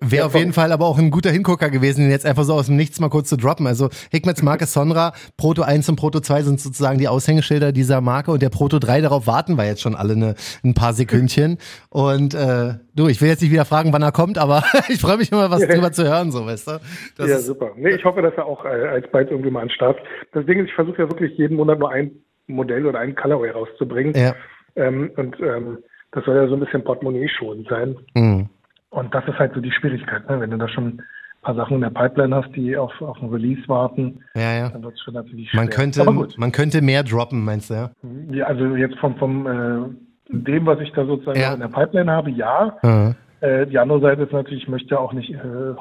Wäre 0.00 0.26
auf 0.26 0.36
jeden. 0.36 0.52
Fall 0.52 0.70
aber 0.70 0.86
auch 0.86 0.98
ein 0.98 1.10
guter 1.10 1.30
Hingucker 1.30 1.68
gewesen, 1.68 2.02
den 2.02 2.12
jetzt 2.12 2.24
einfach 2.24 2.44
so 2.44 2.54
aus 2.54 2.66
dem 2.66 2.76
Nichts 2.76 3.00
mal 3.00 3.08
kurz 3.08 3.28
zu 3.28 3.36
droppen. 3.36 3.66
Also 3.66 3.88
Hickmets 4.12 4.40
Marke 4.40 4.66
Sonra, 4.66 5.14
Proto 5.36 5.62
1 5.62 5.88
und 5.88 5.96
Proto 5.96 6.20
2 6.20 6.42
sind 6.42 6.60
sozusagen 6.60 6.98
die 7.00 7.08
Aushängeschilder 7.08 7.72
dieser 7.72 8.00
Marke 8.00 8.30
und 8.30 8.40
der 8.40 8.50
Proto 8.50 8.78
3, 8.78 9.00
darauf 9.00 9.26
warten 9.26 9.58
wir 9.58 9.66
jetzt 9.66 9.80
schon 9.80 9.96
alle 9.96 10.12
eine, 10.12 10.36
ein 10.62 10.74
paar 10.74 10.92
Sekündchen. 10.92 11.58
Und 11.88 12.34
äh, 12.34 12.74
du, 12.94 13.08
ich 13.08 13.20
will 13.20 13.30
jetzt 13.30 13.42
nicht 13.42 13.50
wieder 13.50 13.64
fragen, 13.64 13.92
wann 13.92 14.02
er 14.02 14.12
kommt, 14.12 14.38
aber 14.38 14.62
ich 14.88 15.00
freue 15.00 15.16
mich 15.16 15.32
immer, 15.32 15.50
was 15.50 15.66
drüber 15.66 15.90
zu 15.90 16.04
hören, 16.04 16.30
so 16.30 16.46
weißt 16.46 16.68
du. 16.68 16.80
Das 17.16 17.28
ja, 17.28 17.38
super. 17.40 17.72
Nee, 17.76 17.96
ich 17.96 18.04
hoffe, 18.04 18.22
dass 18.22 18.34
er 18.36 18.46
auch 18.46 18.64
äh, 18.64 18.68
alsbald 18.68 19.32
irgendwie 19.32 19.50
mal 19.50 19.62
an 19.62 19.66
den 19.66 19.74
Start. 19.74 19.98
Das 20.32 20.46
Ding 20.46 20.60
ist, 20.60 20.68
ich 20.68 20.74
versuche 20.74 21.02
ja 21.02 21.10
wirklich 21.10 21.36
jeden 21.36 21.56
Monat 21.56 21.80
nur 21.80 21.90
ein 21.90 22.11
Modell 22.54 22.86
oder 22.86 23.00
ein 23.00 23.14
Colorway 23.14 23.50
rauszubringen. 23.50 24.14
ja. 24.16 24.34
Ähm, 24.74 25.10
und 25.16 25.38
ähm, 25.40 25.78
das 26.12 26.24
soll 26.24 26.36
ja 26.36 26.46
so 26.48 26.54
ein 26.54 26.60
bisschen 26.60 26.82
Portemonnaie 26.84 27.28
schon 27.28 27.64
sein. 27.68 27.96
Mhm. 28.14 28.48
Und 28.90 29.14
das 29.14 29.26
ist 29.28 29.38
halt 29.38 29.52
so 29.54 29.60
die 29.60 29.70
Schwierigkeit, 29.72 30.28
ne? 30.30 30.40
wenn 30.40 30.50
du 30.50 30.56
da 30.58 30.66
schon 30.68 30.84
ein 30.86 31.02
paar 31.42 31.54
Sachen 31.54 31.74
in 31.76 31.80
der 31.82 31.90
Pipeline 31.90 32.34
hast, 32.34 32.54
die 32.56 32.74
auf, 32.76 32.92
auf 33.02 33.20
ein 33.20 33.28
Release 33.28 33.62
warten, 33.68 34.20
Ja, 34.34 34.52
ja. 34.54 34.68
dann 34.70 34.82
wird 34.82 34.94
es 34.94 35.00
schon 35.02 35.14
natürlich 35.14 35.50
schwer. 35.50 35.60
Man 35.60 35.70
könnte, 35.70 36.04
man 36.36 36.52
könnte 36.52 36.80
mehr 36.82 37.02
droppen, 37.02 37.44
meinst 37.44 37.68
du, 37.70 37.74
ja? 37.74 37.90
ja, 38.30 38.46
also 38.46 38.76
jetzt 38.76 38.96
vom, 38.98 39.16
vom 39.16 39.46
äh, 39.46 39.88
dem, 40.30 40.64
was 40.64 40.80
ich 40.80 40.90
da 40.92 41.04
sozusagen 41.04 41.38
in 41.54 41.60
der 41.60 41.68
Pipeline 41.68 42.10
habe, 42.10 42.30
ja. 42.30 42.76
Mhm. 42.82 43.14
Äh, 43.40 43.66
die 43.66 43.78
andere 43.78 44.00
Seite 44.00 44.22
ist 44.22 44.32
natürlich, 44.32 44.62
ich 44.62 44.68
möchte 44.68 44.90
ja 44.94 45.00
auch 45.00 45.12
nicht 45.12 45.30
äh, 45.30 45.38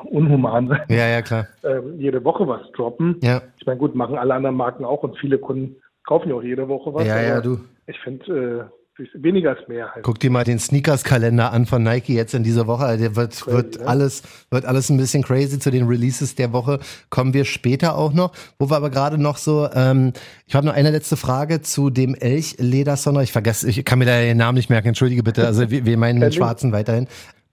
unhuman 0.09 0.67
sein, 0.67 0.81
Ja, 0.89 1.07
ja, 1.07 1.21
klar. 1.21 1.47
ähm, 1.63 1.97
jede 1.99 2.23
Woche 2.25 2.47
was 2.47 2.69
droppen. 2.71 3.17
Ja. 3.21 3.41
Ich 3.57 3.65
meine, 3.65 3.77
gut, 3.77 3.93
machen 3.95 4.17
alle 4.17 4.33
anderen 4.33 4.55
Marken 4.55 4.83
auch 4.83 5.03
und 5.03 5.17
viele 5.17 5.37
Kunden 5.37 5.75
kaufen 6.05 6.29
ja 6.29 6.35
auch 6.35 6.43
jede 6.43 6.67
Woche 6.67 6.93
was. 6.93 7.07
Ja, 7.07 7.21
ja, 7.21 7.41
du. 7.41 7.59
Ich 7.87 7.99
finde, 7.99 8.69
äh, 8.69 9.03
weniger 9.13 9.57
ist 9.59 9.67
mehr 9.67 9.91
halt. 9.93 10.03
Guck 10.03 10.19
dir 10.19 10.29
mal 10.29 10.43
den 10.43 10.59
Sneakers-Kalender 10.59 11.51
an 11.51 11.65
von 11.65 11.83
Nike 11.83 12.13
jetzt 12.13 12.33
in 12.33 12.43
dieser 12.43 12.67
Woche. 12.67 12.97
Der 12.97 13.15
wird, 13.15 13.31
Crazy, 13.31 13.51
wird 13.51 13.79
ne? 13.79 13.87
alles, 13.87 14.23
wird 14.49 14.65
alles 14.65 14.89
ein 14.89 14.97
bisschen 14.97 15.23
crazy. 15.23 15.59
Zu 15.59 15.71
den 15.71 15.87
Releases 15.87 16.35
der 16.35 16.53
Woche 16.53 16.79
kommen 17.09 17.33
wir 17.33 17.45
später 17.45 17.97
auch 17.97 18.13
noch. 18.13 18.33
Wo 18.59 18.69
wir 18.69 18.77
aber 18.77 18.89
gerade 18.89 19.17
noch 19.17 19.37
so, 19.37 19.69
ähm, 19.73 20.13
ich 20.47 20.55
habe 20.55 20.65
noch 20.65 20.73
eine 20.73 20.91
letzte 20.91 21.17
Frage 21.17 21.61
zu 21.61 21.89
dem 21.89 22.15
Elch-Ledersonder. 22.15 23.23
Ich 23.23 23.31
vergesse, 23.31 23.69
ich 23.69 23.83
kann 23.85 23.99
mir 23.99 24.05
da 24.05 24.19
den 24.19 24.37
Namen 24.37 24.57
nicht 24.57 24.69
merken. 24.69 24.89
Entschuldige 24.89 25.23
bitte. 25.23 25.45
Also 25.45 25.69
wir, 25.69 25.85
wir 25.85 25.97
meinen 25.97 26.19
den 26.19 26.29
Ding. 26.29 26.37
schwarzen 26.37 26.71
weiterhin. 26.71 27.07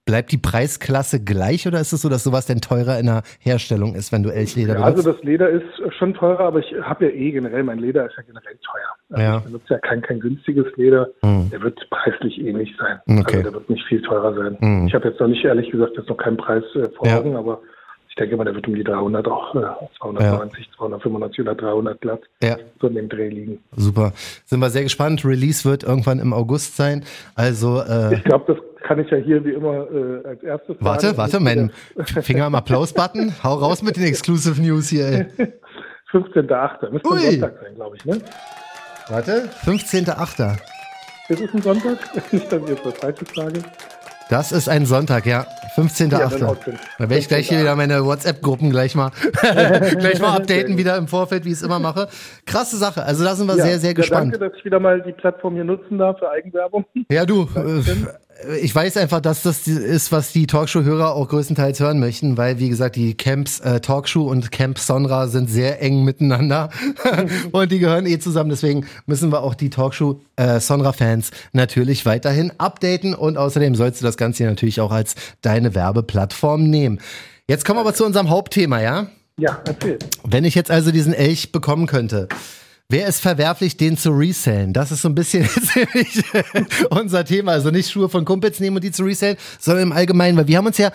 Bleibt 0.09 0.31
die 0.31 0.37
Preisklasse 0.39 1.23
gleich 1.23 1.67
oder 1.67 1.79
ist 1.79 1.93
es 1.93 2.01
so, 2.01 2.09
dass 2.09 2.23
sowas 2.23 2.47
denn 2.47 2.61
teurer 2.61 2.97
in 2.97 3.05
der 3.05 3.21
Herstellung 3.39 3.93
ist, 3.93 4.11
wenn 4.11 4.23
du 4.23 4.29
Elchleder 4.31 4.73
Ja, 4.73 4.79
benutzt? 4.89 4.97
also 5.05 5.11
das 5.13 5.23
Leder 5.23 5.49
ist 5.49 5.63
schon 5.99 6.15
teurer, 6.15 6.39
aber 6.45 6.59
ich 6.59 6.73
habe 6.81 7.05
ja 7.05 7.11
eh 7.11 7.31
generell, 7.31 7.61
mein 7.63 7.77
Leder 7.77 8.07
ist 8.07 8.13
ja 8.17 8.23
generell 8.23 8.57
teuer. 8.65 8.89
Also 9.11 9.23
Ja. 9.23 9.37
Ich 9.37 9.43
benutze 9.43 9.73
ja 9.75 9.77
kein, 9.79 10.01
kein 10.01 10.19
günstiges 10.19 10.65
Leder. 10.77 11.09
Hm. 11.21 11.51
Der 11.51 11.61
wird 11.61 11.79
preislich 11.91 12.39
ähnlich 12.41 12.75
sein. 12.79 12.99
Okay. 13.19 13.37
Also 13.37 13.43
der 13.43 13.53
wird 13.53 13.69
nicht 13.69 13.85
viel 13.87 14.01
teurer 14.01 14.33
sein. 14.33 14.57
Hm. 14.59 14.87
Ich 14.87 14.95
habe 14.95 15.09
jetzt 15.09 15.19
noch 15.19 15.27
nicht, 15.27 15.45
ehrlich 15.45 15.69
gesagt, 15.69 15.93
jetzt 15.95 16.09
noch 16.09 16.17
keinen 16.17 16.37
Preis 16.37 16.63
äh, 16.73 16.89
vor 16.97 17.05
Ja. 17.07 17.19
Augen, 17.19 17.35
aber 17.35 17.61
ich 18.09 18.15
denke 18.15 18.35
mal, 18.35 18.43
der 18.45 18.55
wird 18.55 18.67
um 18.67 18.73
die 18.73 18.83
300 18.83 19.27
auch, 19.27 19.53
äh, 19.55 19.59
290, 19.99 20.69
295 20.75 21.41
oder 21.41 21.53
300 21.55 22.01
glatt. 22.01 22.21
Ja. 22.41 22.57
So 22.81 22.87
in 22.87 22.95
dem 22.95 23.09
Dreh 23.09 23.29
liegen. 23.29 23.59
Super. 23.75 24.11
Sind 24.45 24.59
wir 24.59 24.69
sehr 24.71 24.83
gespannt. 24.83 25.23
Release 25.23 25.69
wird 25.69 25.83
irgendwann 25.83 26.17
im 26.19 26.33
August 26.33 26.75
sein. 26.75 27.05
Also 27.35 27.81
äh, 27.81 28.15
Ich 28.15 28.23
glaube, 28.23 28.53
das 28.55 28.57
kann 28.83 28.99
ich 28.99 29.09
ja 29.09 29.17
hier 29.17 29.43
wie 29.43 29.51
immer 29.51 29.87
äh, 29.91 30.27
als 30.27 30.43
erstes 30.43 30.75
Warte, 30.79 31.07
sagen. 31.07 31.17
warte, 31.17 31.39
mein 31.39 31.71
Finger 32.21 32.45
am 32.45 32.55
Applaus-Button. 32.55 33.33
Hau 33.43 33.55
raus 33.55 33.81
mit 33.81 33.97
den 33.97 34.03
Exclusive 34.03 34.61
News 34.61 34.89
hier. 34.89 35.07
Ey. 35.07 35.27
15.8. 36.11 36.89
Müsste 36.89 37.09
ein. 37.11 37.19
Sonntag 37.19 37.53
sein, 37.61 37.75
glaube 37.75 37.95
ich, 37.97 38.05
ne? 38.05 38.19
Warte, 39.09 39.49
15.8. 39.63 40.57
Ist 41.29 41.41
es 41.41 41.53
ein 41.53 41.61
Sonntag? 41.61 41.97
Nicht, 42.31 42.51
dass 42.51 42.61
ich 42.63 42.69
jetzt 42.69 42.85
was 42.85 42.97
Falsches 42.97 43.27
sage. 43.35 43.61
Das 44.29 44.51
ist 44.51 44.69
ein 44.69 44.85
Sonntag, 44.85 45.25
ja. 45.25 45.45
15.8. 45.75 46.11
Ja, 46.11 46.29
dann 46.29 46.57
da 46.97 46.99
werde 46.99 47.17
ich 47.17 47.27
gleich 47.27 47.49
hier 47.49 47.59
wieder 47.59 47.75
meine 47.75 48.05
WhatsApp-Gruppen 48.05 48.69
gleich 48.69 48.95
mal, 48.95 49.11
gleich 49.41 50.19
mal 50.19 50.35
updaten 50.35 50.77
wieder 50.77 50.97
im 50.97 51.07
Vorfeld, 51.07 51.45
wie 51.45 51.49
ich 51.49 51.55
es 51.55 51.61
immer 51.63 51.79
mache. 51.79 52.07
Krasse 52.45 52.77
Sache. 52.77 53.03
Also 53.03 53.23
da 53.23 53.35
sind 53.35 53.47
wir 53.47 53.55
Ja, 53.55 53.63
sehr, 53.63 53.79
sehr 53.79 53.91
ja, 53.91 53.95
gespannt. 53.95 54.33
Danke, 54.33 54.49
dass 54.49 54.57
ich 54.57 54.65
wieder 54.65 54.79
mal 54.79 55.01
die 55.01 55.13
Plattform 55.13 55.55
hier 55.55 55.63
nutzen 55.63 55.97
darf 55.97 56.19
für 56.19 56.29
Eigenwerbung. 56.29 56.85
Ja, 57.09 57.25
du, 57.25 57.43
äh, 57.55 57.81
ich 58.61 58.73
weiß 58.73 58.97
einfach, 58.97 59.19
dass 59.19 59.43
das 59.43 59.67
ist, 59.67 60.11
was 60.11 60.31
die 60.31 60.47
Talkshow-Hörer 60.47 61.13
auch 61.13 61.27
größtenteils 61.27 61.79
hören 61.79 61.99
möchten, 61.99 62.37
weil, 62.37 62.59
wie 62.59 62.69
gesagt, 62.69 62.95
die 62.95 63.15
Camps 63.15 63.59
äh, 63.59 63.79
Talkshow 63.81 64.23
und 64.23 64.51
Camp 64.51 64.79
Sonra 64.79 65.27
sind 65.27 65.49
sehr 65.49 65.81
eng 65.81 66.03
miteinander 66.03 66.69
und 67.51 67.71
die 67.71 67.79
gehören 67.79 68.05
eh 68.05 68.19
zusammen. 68.19 68.49
Deswegen 68.49 68.85
müssen 69.05 69.31
wir 69.31 69.43
auch 69.43 69.55
die 69.55 69.69
Talkshow 69.69 70.21
äh, 70.37 70.59
Sonra-Fans 70.59 71.31
natürlich 71.53 72.05
weiterhin 72.05 72.51
updaten 72.57 73.13
und 73.13 73.37
außerdem 73.37 73.75
sollst 73.75 74.01
du 74.01 74.05
das 74.05 74.17
Ganze 74.17 74.43
natürlich 74.43 74.79
auch 74.79 74.91
als 74.91 75.15
deine 75.41 75.75
Werbeplattform 75.75 76.69
nehmen. 76.69 76.99
Jetzt 77.47 77.65
kommen 77.65 77.77
wir 77.77 77.81
aber 77.81 77.93
zu 77.93 78.05
unserem 78.05 78.29
Hauptthema, 78.29 78.81
ja? 78.81 79.07
Ja, 79.37 79.59
erzähl. 79.65 79.99
Wenn 80.23 80.43
ich 80.43 80.55
jetzt 80.55 80.69
also 80.69 80.91
diesen 80.91 81.13
Elch 81.13 81.51
bekommen 81.51 81.87
könnte, 81.87 82.27
Wer 82.91 83.05
ist 83.05 83.21
verwerflich, 83.21 83.77
den 83.77 83.97
zu 83.97 84.09
resellen? 84.09 84.73
Das 84.73 84.91
ist 84.91 85.03
so 85.03 85.09
ein 85.09 85.15
bisschen 85.15 85.47
unser 86.89 87.23
Thema. 87.23 87.51
Also 87.51 87.69
nicht 87.69 87.91
Schuhe 87.91 88.09
von 88.09 88.25
Kumpels 88.25 88.59
nehmen 88.59 88.77
und 88.77 88.83
die 88.83 88.91
zu 88.91 89.03
resellen, 89.03 89.37
sondern 89.59 89.83
im 89.83 89.91
Allgemeinen, 89.91 90.35
weil 90.37 90.47
wir 90.47 90.57
haben 90.57 90.65
uns 90.65 90.79
ja 90.79 90.91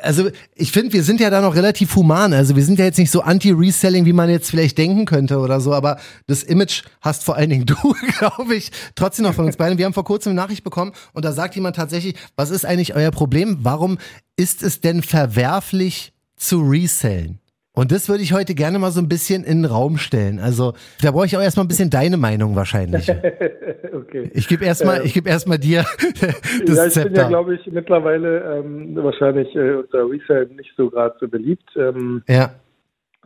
also 0.00 0.30
ich 0.54 0.70
finde, 0.70 0.92
wir 0.92 1.02
sind 1.02 1.20
ja 1.20 1.28
da 1.30 1.40
noch 1.40 1.56
relativ 1.56 1.96
human. 1.96 2.32
Also 2.32 2.54
wir 2.54 2.64
sind 2.64 2.78
ja 2.78 2.84
jetzt 2.84 2.98
nicht 2.98 3.10
so 3.10 3.22
anti-Reselling, 3.22 4.04
wie 4.04 4.12
man 4.12 4.30
jetzt 4.30 4.50
vielleicht 4.50 4.78
denken 4.78 5.06
könnte 5.06 5.38
oder 5.38 5.60
so, 5.60 5.74
aber 5.74 5.98
das 6.26 6.44
Image 6.44 6.84
hast 7.00 7.24
vor 7.24 7.34
allen 7.36 7.50
Dingen 7.50 7.66
du, 7.66 7.74
glaube 8.18 8.54
ich, 8.54 8.70
trotzdem 8.94 9.24
noch 9.24 9.34
von 9.34 9.46
uns 9.46 9.56
beiden. 9.56 9.78
Wir 9.78 9.86
haben 9.86 9.94
vor 9.94 10.04
kurzem 10.04 10.30
eine 10.30 10.40
Nachricht 10.40 10.64
bekommen 10.64 10.92
und 11.14 11.24
da 11.24 11.32
sagt 11.32 11.56
jemand 11.56 11.76
tatsächlich, 11.76 12.14
was 12.36 12.50
ist 12.50 12.64
eigentlich 12.64 12.94
euer 12.94 13.10
Problem? 13.10 13.58
Warum 13.62 13.98
ist 14.36 14.62
es 14.62 14.80
denn 14.80 15.02
verwerflich 15.02 16.12
zu 16.36 16.60
resellen? 16.60 17.40
Und 17.78 17.92
das 17.92 18.08
würde 18.08 18.24
ich 18.24 18.32
heute 18.32 18.56
gerne 18.56 18.80
mal 18.80 18.90
so 18.90 19.00
ein 19.00 19.08
bisschen 19.08 19.44
in 19.44 19.62
den 19.62 19.64
Raum 19.64 19.98
stellen. 19.98 20.40
Also, 20.40 20.72
da 21.00 21.12
brauche 21.12 21.26
ich 21.26 21.36
auch 21.36 21.40
erstmal 21.40 21.64
ein 21.64 21.68
bisschen 21.68 21.90
deine 21.90 22.16
Meinung 22.16 22.56
wahrscheinlich. 22.56 23.08
okay. 23.92 24.32
Ich 24.34 24.48
gebe 24.48 24.64
erstmal, 24.64 24.96
ähm, 24.96 25.02
ich 25.04 25.14
gebe 25.14 25.28
erstmal 25.28 25.58
dir 25.58 25.84
das 26.66 26.76
ja, 26.76 26.86
ich 26.86 26.92
Zepter. 26.92 27.08
bin 27.08 27.14
ja, 27.14 27.28
glaube 27.28 27.54
ich, 27.54 27.64
mittlerweile 27.68 28.58
ähm, 28.58 28.96
wahrscheinlich 28.96 29.54
äh, 29.54 29.74
unter 29.74 30.10
Resell 30.10 30.46
nicht 30.56 30.72
so 30.76 30.90
gerade 30.90 31.14
so 31.20 31.28
beliebt. 31.28 31.70
Ähm, 31.76 32.24
ja. 32.26 32.50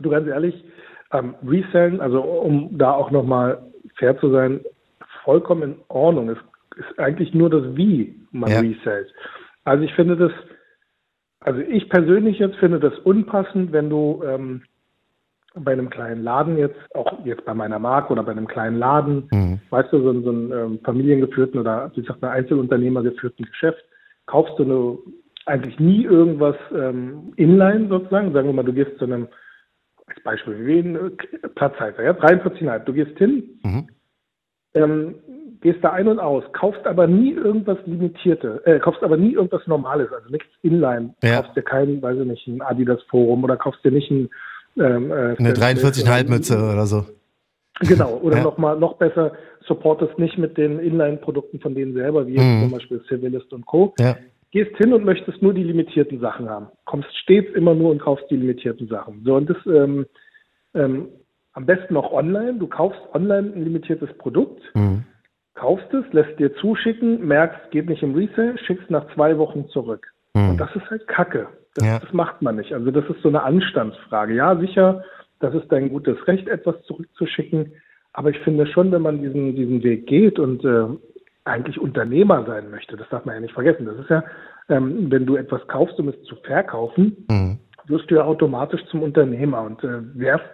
Du 0.03 0.11
ganz 0.11 0.29
ehrlich, 0.29 0.63
ähm, 1.13 1.35
Resellen, 1.47 2.03
also 2.03 2.21
um 2.21 2.77
da 2.77 2.93
auch 2.93 3.11
nochmal 3.11 3.63
fair 3.97 4.19
zu 4.19 4.31
sein, 4.33 4.61
vollkommen 5.25 5.63
in 5.63 5.77
Ordnung. 5.89 6.29
Es 6.29 6.39
ist 6.77 6.99
eigentlich 6.99 7.33
nur 7.33 7.49
das 7.49 7.75
Wie 7.75 8.15
man 8.33 8.51
ja. 8.51 8.61
resellt. 8.61 9.15
Also 9.65 9.83
ich 9.85 9.95
finde 9.95 10.19
das 10.19 10.33
also 11.45 11.61
ich 11.61 11.89
persönlich 11.89 12.39
jetzt 12.39 12.57
finde 12.57 12.81
das 12.81 12.99
unpassend, 13.01 13.73
wenn 13.73 13.91
du 13.91 14.23
ähm, 14.25 14.63
bei 15.55 15.73
einem 15.73 15.91
kleinen 15.91 16.23
Laden 16.23 16.57
jetzt, 16.57 16.79
auch 16.95 17.25
jetzt 17.25 17.45
bei 17.45 17.55
meiner 17.55 17.79
Marke 17.79 18.13
oder 18.13 18.23
bei 18.23 18.33
einem 18.33 18.49
kleinen 18.49 18.79
Laden, 18.79 19.29
mhm. 19.31 19.61
weißt 19.71 19.93
du, 19.93 20.03
so, 20.03 20.21
so 20.23 20.31
einen 20.31 20.53
ähm, 20.53 20.79
familiengeführten 20.85 21.61
oder 21.61 21.91
wie 21.95 22.01
gesagt, 22.01 22.23
ein 22.23 22.31
Einzelunternehmer 22.31 23.03
geführten 23.03 23.45
Geschäft, 23.45 23.85
kaufst 24.27 24.59
du 24.59 24.65
eine, 24.65 24.99
eigentlich 25.47 25.79
nie 25.79 26.05
irgendwas 26.05 26.57
ähm, 26.75 27.33
inline 27.37 27.89
sozusagen. 27.89 28.33
Sagen 28.33 28.49
wir 28.49 28.55
mal, 28.55 28.65
du 28.65 28.73
gehst 28.73 28.97
zu 28.99 29.05
einem, 29.05 29.29
als 30.07 30.23
Beispiel, 30.23 30.67
wie 30.67 30.79
ein 30.79 31.17
Platzhalter, 31.55 32.03
ja, 32.03 32.13
43,5, 32.13 32.79
du 32.85 32.93
gehst 32.93 33.19
hin, 33.19 33.61
mhm. 33.63 33.89
ähm, 34.75 35.15
gehst 35.63 35.79
da 35.83 35.91
ein 35.91 36.09
und 36.09 36.19
aus, 36.19 36.45
kaufst 36.53 36.87
aber 36.87 37.07
nie 37.07 37.33
irgendwas 37.33 37.79
Limitierte, 37.87 38.61
äh, 38.67 38.79
kaufst 38.81 39.03
aber 39.03 39.17
nie 39.17 39.33
irgendwas 39.33 39.67
Normales, 39.67 40.13
also 40.13 40.29
nichts 40.29 40.49
Inline. 40.63 41.15
Ja. 41.23 41.41
Kaufst 41.41 41.57
dir 41.57 41.63
keinen, 41.63 42.03
weiß 42.03 42.19
ich 42.19 42.27
nicht, 42.27 42.47
ein 42.49 42.61
Adidas 42.61 43.01
Forum 43.09 43.45
oder 43.45 43.57
kaufst 43.57 43.85
dir 43.85 43.93
nicht 43.93 44.11
ein 44.11 44.29
ähm, 44.77 45.11
äh, 45.11 45.37
eine 45.39 45.53
43,5 45.53 46.31
Mütze 46.31 46.57
oder 46.57 46.87
so. 46.87 47.05
Genau, 47.81 48.19
oder 48.23 48.39
ja. 48.39 48.43
noch 48.43 48.59
mal 48.59 48.79
noch 48.79 48.95
besser, 48.95 49.33
supportest 49.67 50.19
nicht 50.19 50.39
mit 50.39 50.57
den 50.57 50.79
Inline-Produkten 50.79 51.61
von 51.61 51.75
denen 51.75 51.95
selber, 51.95 52.27
wie 52.27 52.39
mhm. 52.39 52.63
zum 52.63 52.71
Beispiel 52.73 53.03
Civilist 53.09 53.53
und 53.53 53.67
Co. 53.67 53.95
Ja. 53.99 54.17
Gehst 54.51 54.77
hin 54.77 54.93
und 54.93 55.05
möchtest 55.05 55.43
nur 55.43 55.55
die 55.55 55.63
limitierten 55.63 56.21
Sachen 56.21 56.49
haben. 56.49 56.67
Kommst 56.85 57.09
stets 57.19 57.55
immer 57.55 57.75
nur 57.75 57.91
und 57.91 58.01
kaufst 58.01 58.27
die 58.31 58.37
limitierten 58.37 58.89
Sachen. 58.89 59.23
So, 59.25 59.35
und 59.35 59.49
das 59.49 59.57
ähm, 59.67 60.07
ähm, 60.75 61.09
am 61.55 61.67
besten 61.67 61.97
auch 61.97 62.13
online. 62.13 62.55
Du 62.59 62.67
kaufst 62.67 63.01
online 63.15 63.53
ein 63.55 63.65
limitiertes 63.65 64.11
Produkt, 64.19 64.61
mhm 64.75 65.05
kaufst 65.55 65.93
es, 65.93 66.05
lässt 66.13 66.39
dir 66.39 66.55
zuschicken, 66.57 67.27
merkst, 67.27 67.71
geht 67.71 67.89
nicht 67.89 68.03
im 68.03 68.15
Resale, 68.15 68.57
schickst 68.59 68.91
nach 68.91 69.07
zwei 69.15 69.37
Wochen 69.39 69.69
zurück. 69.69 70.13
Hm. 70.37 70.51
Und 70.51 70.59
das 70.59 70.75
ist 70.75 70.89
halt 70.91 71.07
Kacke. 71.09 71.49
Das, 71.75 71.87
ja. 71.87 71.99
das, 71.99 72.13
macht 72.13 72.43
man 72.43 72.57
nicht. 72.57 72.73
Also 72.73 72.91
das 72.91 73.05
ist 73.09 73.23
so 73.23 73.29
eine 73.29 73.43
Anstandsfrage. 73.43 74.35
Ja, 74.35 74.57
sicher, 74.57 75.03
das 75.41 75.55
ist 75.55 75.71
dein 75.71 75.89
gutes 75.89 76.27
Recht, 76.27 76.49
etwas 76.49 76.83
zurückzuschicken. 76.83 77.73
Aber 78.13 78.31
ich 78.31 78.39
finde 78.41 78.67
schon, 78.67 78.93
wenn 78.93 79.03
man 79.03 79.23
diesen, 79.23 79.57
diesen 79.57 79.83
Weg 79.83 80.07
geht 80.07 80.39
und 80.39 80.65
äh, 80.65 80.85
eigentlich 81.45 81.81
Unternehmer 81.81 82.45
sein 82.47 82.71
möchte, 82.71 82.97
das 82.97 83.09
darf 83.09 83.25
man 83.25 83.37
ja 83.37 83.41
nicht 83.41 83.55
vergessen. 83.55 83.87
Das 83.87 83.99
ist 83.99 84.11
ja, 84.11 84.23
ähm, 84.69 85.11
wenn 85.11 85.27
du 85.27 85.37
etwas 85.37 85.67
kaufst, 85.67 85.99
um 85.99 86.09
es 86.09 86.23
zu 86.25 86.37
verkaufen, 86.37 87.25
mhm. 87.29 87.59
wirst 87.87 88.11
du 88.11 88.17
ja 88.17 88.25
automatisch 88.25 88.85
zum 88.91 89.03
Unternehmer 89.03 89.63
und 89.63 89.83
äh, 89.83 90.01
wärst 90.15 90.45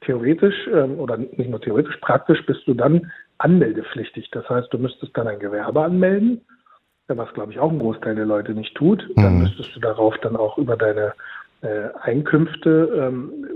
theoretisch 0.00 0.54
ähm, 0.72 0.98
oder 0.98 1.18
nicht 1.18 1.50
nur 1.50 1.60
theoretisch, 1.60 1.96
praktisch 2.00 2.44
bist 2.46 2.66
du 2.66 2.74
dann 2.74 3.10
anmeldepflichtig. 3.38 4.30
Das 4.32 4.48
heißt, 4.48 4.72
du 4.72 4.78
müsstest 4.78 5.16
dann 5.16 5.28
ein 5.28 5.38
Gewerbe 5.38 5.82
anmelden, 5.82 6.40
was 7.08 7.32
glaube 7.34 7.52
ich 7.52 7.58
auch 7.58 7.70
ein 7.70 7.78
Großteil 7.78 8.14
der 8.14 8.26
Leute 8.26 8.52
nicht 8.52 8.74
tut. 8.74 9.08
Dann 9.16 9.34
mhm. 9.34 9.42
müsstest 9.42 9.74
du 9.74 9.80
darauf 9.80 10.14
dann 10.18 10.36
auch 10.36 10.58
über 10.58 10.76
deine 10.76 11.14
äh, 11.62 11.88
Einkünfte 12.00 12.92
ähm, 12.94 13.46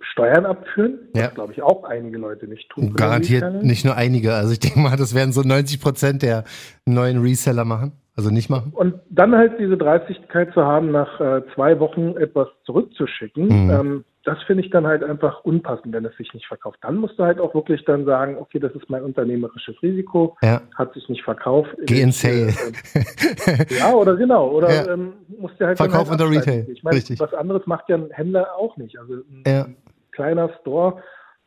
Steuern 0.00 0.46
abführen, 0.46 0.98
ja. 1.14 1.26
was 1.26 1.34
glaube 1.34 1.52
ich 1.52 1.62
auch 1.62 1.84
einige 1.84 2.16
Leute 2.18 2.46
nicht 2.46 2.70
tun. 2.70 2.94
Garantiert 2.94 3.62
nicht 3.62 3.84
nur 3.84 3.96
einige. 3.96 4.34
Also 4.34 4.52
ich 4.52 4.60
denke 4.60 4.78
mal, 4.78 4.96
das 4.96 5.14
werden 5.14 5.32
so 5.32 5.42
90 5.42 5.80
Prozent 5.80 6.22
der 6.22 6.44
neuen 6.86 7.20
Reseller 7.20 7.64
machen. 7.64 7.92
Also 8.16 8.30
nicht 8.30 8.50
machen. 8.50 8.72
Und 8.74 8.96
dann 9.08 9.34
halt 9.34 9.58
diese 9.58 9.78
Dreistigkeit 9.78 10.52
zu 10.52 10.62
haben, 10.62 10.90
nach 10.90 11.20
äh, 11.20 11.42
zwei 11.54 11.78
Wochen 11.80 12.16
etwas 12.18 12.48
zurückzuschicken, 12.66 13.44
mhm. 13.44 13.70
ähm, 13.70 14.04
das 14.24 14.42
finde 14.42 14.62
ich 14.62 14.70
dann 14.70 14.86
halt 14.86 15.02
einfach 15.02 15.44
unpassend, 15.44 15.94
wenn 15.94 16.04
es 16.04 16.14
sich 16.16 16.32
nicht 16.34 16.46
verkauft. 16.46 16.78
Dann 16.82 16.96
musst 16.96 17.18
du 17.18 17.24
halt 17.24 17.40
auch 17.40 17.54
wirklich 17.54 17.84
dann 17.86 18.04
sagen, 18.04 18.36
okay, 18.38 18.58
das 18.58 18.72
ist 18.72 18.90
mein 18.90 19.02
unternehmerisches 19.02 19.80
Risiko, 19.82 20.36
ja. 20.42 20.60
hat 20.74 20.92
sich 20.92 21.08
nicht 21.08 21.22
verkauft. 21.22 21.70
Geh 21.86 22.02
in 22.02 22.12
Sale. 22.12 22.48
Äh, 22.48 23.66
ja, 23.78 23.94
oder 23.94 24.16
genau. 24.16 24.48
Oder 24.50 24.70
ja. 24.70 24.92
ähm, 24.92 25.14
musst 25.38 25.58
du 25.58 25.66
halt 25.66 25.78
Verkauf 25.78 26.10
halt 26.10 26.20
unter 26.20 26.30
Retail. 26.30 26.66
Ich 26.70 26.82
meine, 26.82 26.98
was 27.18 27.32
anderes 27.32 27.66
macht 27.66 27.88
ja 27.88 27.96
ein 27.96 28.10
Händler 28.10 28.54
auch 28.56 28.76
nicht. 28.76 28.98
Also 28.98 29.14
ein 29.14 29.42
ja. 29.46 29.66
kleiner 30.12 30.50
Store, 30.60 31.02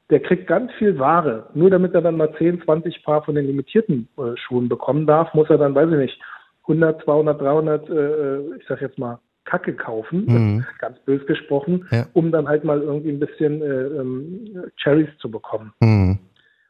der 0.10 0.22
kriegt 0.22 0.48
ganz 0.48 0.72
viel 0.80 0.98
Ware. 0.98 1.50
Nur 1.54 1.70
damit 1.70 1.94
er 1.94 2.02
dann 2.02 2.18
mal 2.18 2.34
10, 2.38 2.64
20 2.64 3.04
Paar 3.04 3.24
von 3.24 3.36
den 3.36 3.46
limitierten 3.46 4.08
äh, 4.18 4.36
Schuhen 4.36 4.68
bekommen 4.68 5.06
darf, 5.06 5.32
muss 5.36 5.50
er 5.50 5.60
dann, 5.60 5.76
weiß 5.76 5.92
ich 5.92 5.98
nicht, 5.98 6.20
100, 6.64 7.04
200, 7.04 7.40
300, 7.40 7.90
äh, 7.90 8.38
ich 8.58 8.66
sag 8.68 8.82
jetzt 8.82 8.98
mal, 8.98 9.20
Kacke 9.46 9.74
kaufen, 9.74 10.26
mhm. 10.26 10.66
ganz 10.80 11.00
bös 11.00 11.26
gesprochen, 11.26 11.86
ja. 11.92 12.06
um 12.14 12.32
dann 12.32 12.48
halt 12.48 12.64
mal 12.64 12.82
irgendwie 12.82 13.10
ein 13.10 13.20
bisschen 13.20 13.62
äh, 13.62 13.66
ähm, 13.66 14.64
Cherries 14.78 15.10
zu 15.20 15.30
bekommen. 15.30 15.74
Mhm. 15.80 16.20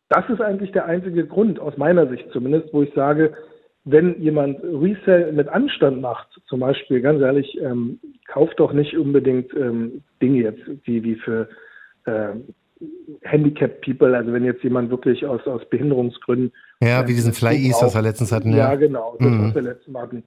Das 0.10 0.30
ist 0.30 0.42
eigentlich 0.42 0.72
der 0.72 0.86
einzige 0.86 1.26
Grund, 1.26 1.60
aus 1.60 1.78
meiner 1.78 2.08
Sicht 2.08 2.26
zumindest, 2.32 2.74
wo 2.74 2.84
ich 2.84 2.94
sage, 2.94 3.34
wenn 3.86 4.20
jemand 4.22 4.60
Resell 4.64 5.34
mit 5.34 5.50
Anstand 5.50 6.02
macht, 6.02 6.28
zum 6.48 6.62
Beispiel, 6.62 7.02
ganz 7.02 7.22
ehrlich, 7.22 7.60
ähm, 7.62 8.00
kauft 8.28 8.60
doch 8.60 8.74
nicht 8.74 8.98
unbedingt 8.98 9.54
ähm, 9.56 10.04
Dinge 10.22 10.44
jetzt, 10.44 10.62
die 10.88 11.04
wie 11.04 11.16
für 11.16 11.50
äh, 12.06 12.30
Handicapped 13.24 13.82
People, 13.82 14.16
also 14.16 14.32
wenn 14.34 14.46
jetzt 14.46 14.64
jemand 14.64 14.90
wirklich 14.90 15.26
aus, 15.26 15.46
aus 15.48 15.68
Behinderungsgründen. 15.70 16.52
Ja, 16.82 17.08
wie 17.08 17.14
diesen 17.14 17.34
Fly 17.34 17.56
East, 17.56 17.82
was 17.82 17.96
wir 17.96 18.02
letztens 18.02 18.32
hatten. 18.32 18.52
Ja, 18.52 18.72
ja 18.72 18.76
genau, 18.76 19.16
das, 19.20 19.30
mhm. 19.30 19.48
was 19.48 19.56
wir 19.56 19.62
letztens 19.62 19.98
hatten 19.98 20.24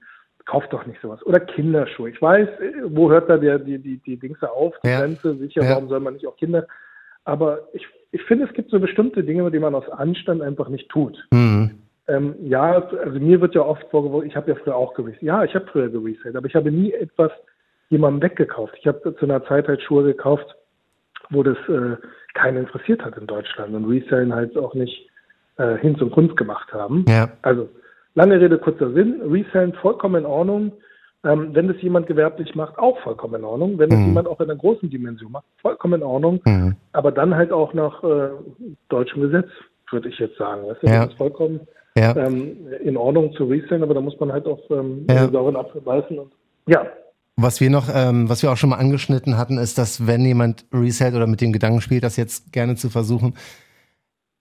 kauft 0.47 0.73
doch 0.73 0.85
nicht 0.85 0.99
sowas. 1.01 1.23
Oder 1.25 1.41
Kinderschuhe. 1.41 2.09
Ich 2.09 2.21
weiß, 2.21 2.47
wo 2.85 3.11
hört 3.11 3.29
da 3.29 3.37
der, 3.37 3.59
die, 3.59 3.77
die, 3.77 3.97
die 3.97 4.17
Dings 4.17 4.41
auf, 4.41 4.73
die 4.83 4.87
ja. 4.87 5.01
Grenze, 5.01 5.35
sicher, 5.35 5.63
ja. 5.63 5.71
warum 5.71 5.89
soll 5.89 5.99
man 5.99 6.13
nicht 6.13 6.25
auch 6.25 6.37
Kinder? 6.37 6.65
Aber 7.25 7.67
ich, 7.73 7.85
ich 8.11 8.23
finde, 8.23 8.45
es 8.45 8.53
gibt 8.53 8.71
so 8.71 8.79
bestimmte 8.79 9.23
Dinge, 9.23 9.51
die 9.51 9.59
man 9.59 9.75
aus 9.75 9.87
Anstand 9.89 10.41
einfach 10.41 10.69
nicht 10.69 10.89
tut. 10.89 11.17
Mhm. 11.31 11.71
Ähm, 12.07 12.35
ja, 12.41 12.81
also 12.81 13.19
mir 13.19 13.41
wird 13.41 13.53
ja 13.53 13.61
oft 13.61 13.83
vorgeworfen, 13.91 14.29
ich 14.29 14.35
habe 14.37 14.49
ja 14.49 14.57
früher 14.63 14.77
auch 14.77 14.93
gewiss. 14.93 15.17
Ja, 15.19 15.43
ich 15.43 15.53
habe 15.53 15.67
früher 15.67 15.89
gereselt, 15.89 16.37
aber 16.37 16.47
ich 16.47 16.55
habe 16.55 16.71
nie 16.71 16.93
etwas 16.93 17.31
jemandem 17.89 18.21
weggekauft. 18.21 18.73
Ich 18.79 18.87
habe 18.87 19.15
zu 19.15 19.25
einer 19.25 19.43
Zeit 19.45 19.67
halt 19.67 19.81
Schuhe 19.81 20.05
gekauft, 20.05 20.55
wo 21.29 21.43
das 21.43 21.57
äh, 21.67 21.97
keinen 22.33 22.59
interessiert 22.59 23.03
hat 23.03 23.17
in 23.17 23.27
Deutschland 23.27 23.75
und 23.75 23.85
Resellen 23.89 24.33
halt 24.33 24.57
auch 24.57 24.73
nicht 24.73 25.09
äh, 25.57 25.75
hin 25.79 25.97
zum 25.97 26.09
Kunst 26.11 26.37
gemacht 26.37 26.71
haben. 26.71 27.03
Ja. 27.09 27.29
Also 27.41 27.67
Lange 28.17 28.41
Rede, 28.41 28.57
kurzer 28.57 28.91
Sinn. 28.93 29.21
Resellen 29.29 29.73
vollkommen 29.73 30.15
in 30.15 30.25
Ordnung. 30.25 30.71
Ähm, 31.23 31.49
wenn 31.53 31.67
das 31.67 31.79
jemand 31.83 32.07
gewerblich 32.07 32.55
macht, 32.55 32.79
auch 32.79 32.97
vollkommen 33.01 33.35
in 33.35 33.43
Ordnung. 33.43 33.77
Wenn 33.77 33.91
das 33.91 33.99
mhm. 33.99 34.07
jemand 34.07 34.27
auch 34.27 34.39
in 34.39 34.49
einer 34.49 34.59
großen 34.59 34.89
Dimension 34.89 35.31
macht, 35.31 35.45
vollkommen 35.61 36.01
in 36.01 36.03
Ordnung. 36.03 36.41
Mhm. 36.43 36.75
Aber 36.93 37.11
dann 37.11 37.35
halt 37.35 37.51
auch 37.51 37.75
nach 37.75 38.03
äh, 38.03 38.29
deutschem 38.89 39.21
Gesetz, 39.21 39.47
würde 39.91 40.09
ich 40.09 40.17
jetzt 40.17 40.35
sagen. 40.35 40.63
Weißt 40.67 40.81
du, 40.81 40.87
ja. 40.87 41.03
Das 41.03 41.11
ist 41.11 41.17
vollkommen 41.19 41.59
ja. 41.95 42.15
ähm, 42.15 42.57
in 42.83 42.97
Ordnung 42.97 43.33
zu 43.33 43.43
resellen, 43.43 43.83
aber 43.83 43.93
da 43.93 44.01
muss 44.01 44.19
man 44.19 44.31
halt 44.31 44.47
auch 44.47 44.61
ähm, 44.71 45.05
ja. 45.07 45.29
sauren 45.29 45.55
Apfel 45.55 45.81
beißen. 45.81 46.17
Und, 46.17 46.31
ja. 46.65 46.87
Was 47.35 47.61
wir 47.61 47.69
noch, 47.69 47.87
ähm, 47.93 48.29
was 48.29 48.41
wir 48.41 48.51
auch 48.51 48.57
schon 48.57 48.71
mal 48.71 48.77
angeschnitten 48.77 49.37
hatten, 49.37 49.59
ist, 49.59 49.77
dass 49.77 50.07
wenn 50.07 50.25
jemand 50.25 50.65
resellt 50.73 51.13
oder 51.13 51.27
mit 51.27 51.41
dem 51.41 51.53
Gedanken 51.53 51.81
spielt, 51.81 52.03
das 52.03 52.17
jetzt 52.17 52.51
gerne 52.51 52.77
zu 52.77 52.89
versuchen, 52.89 53.35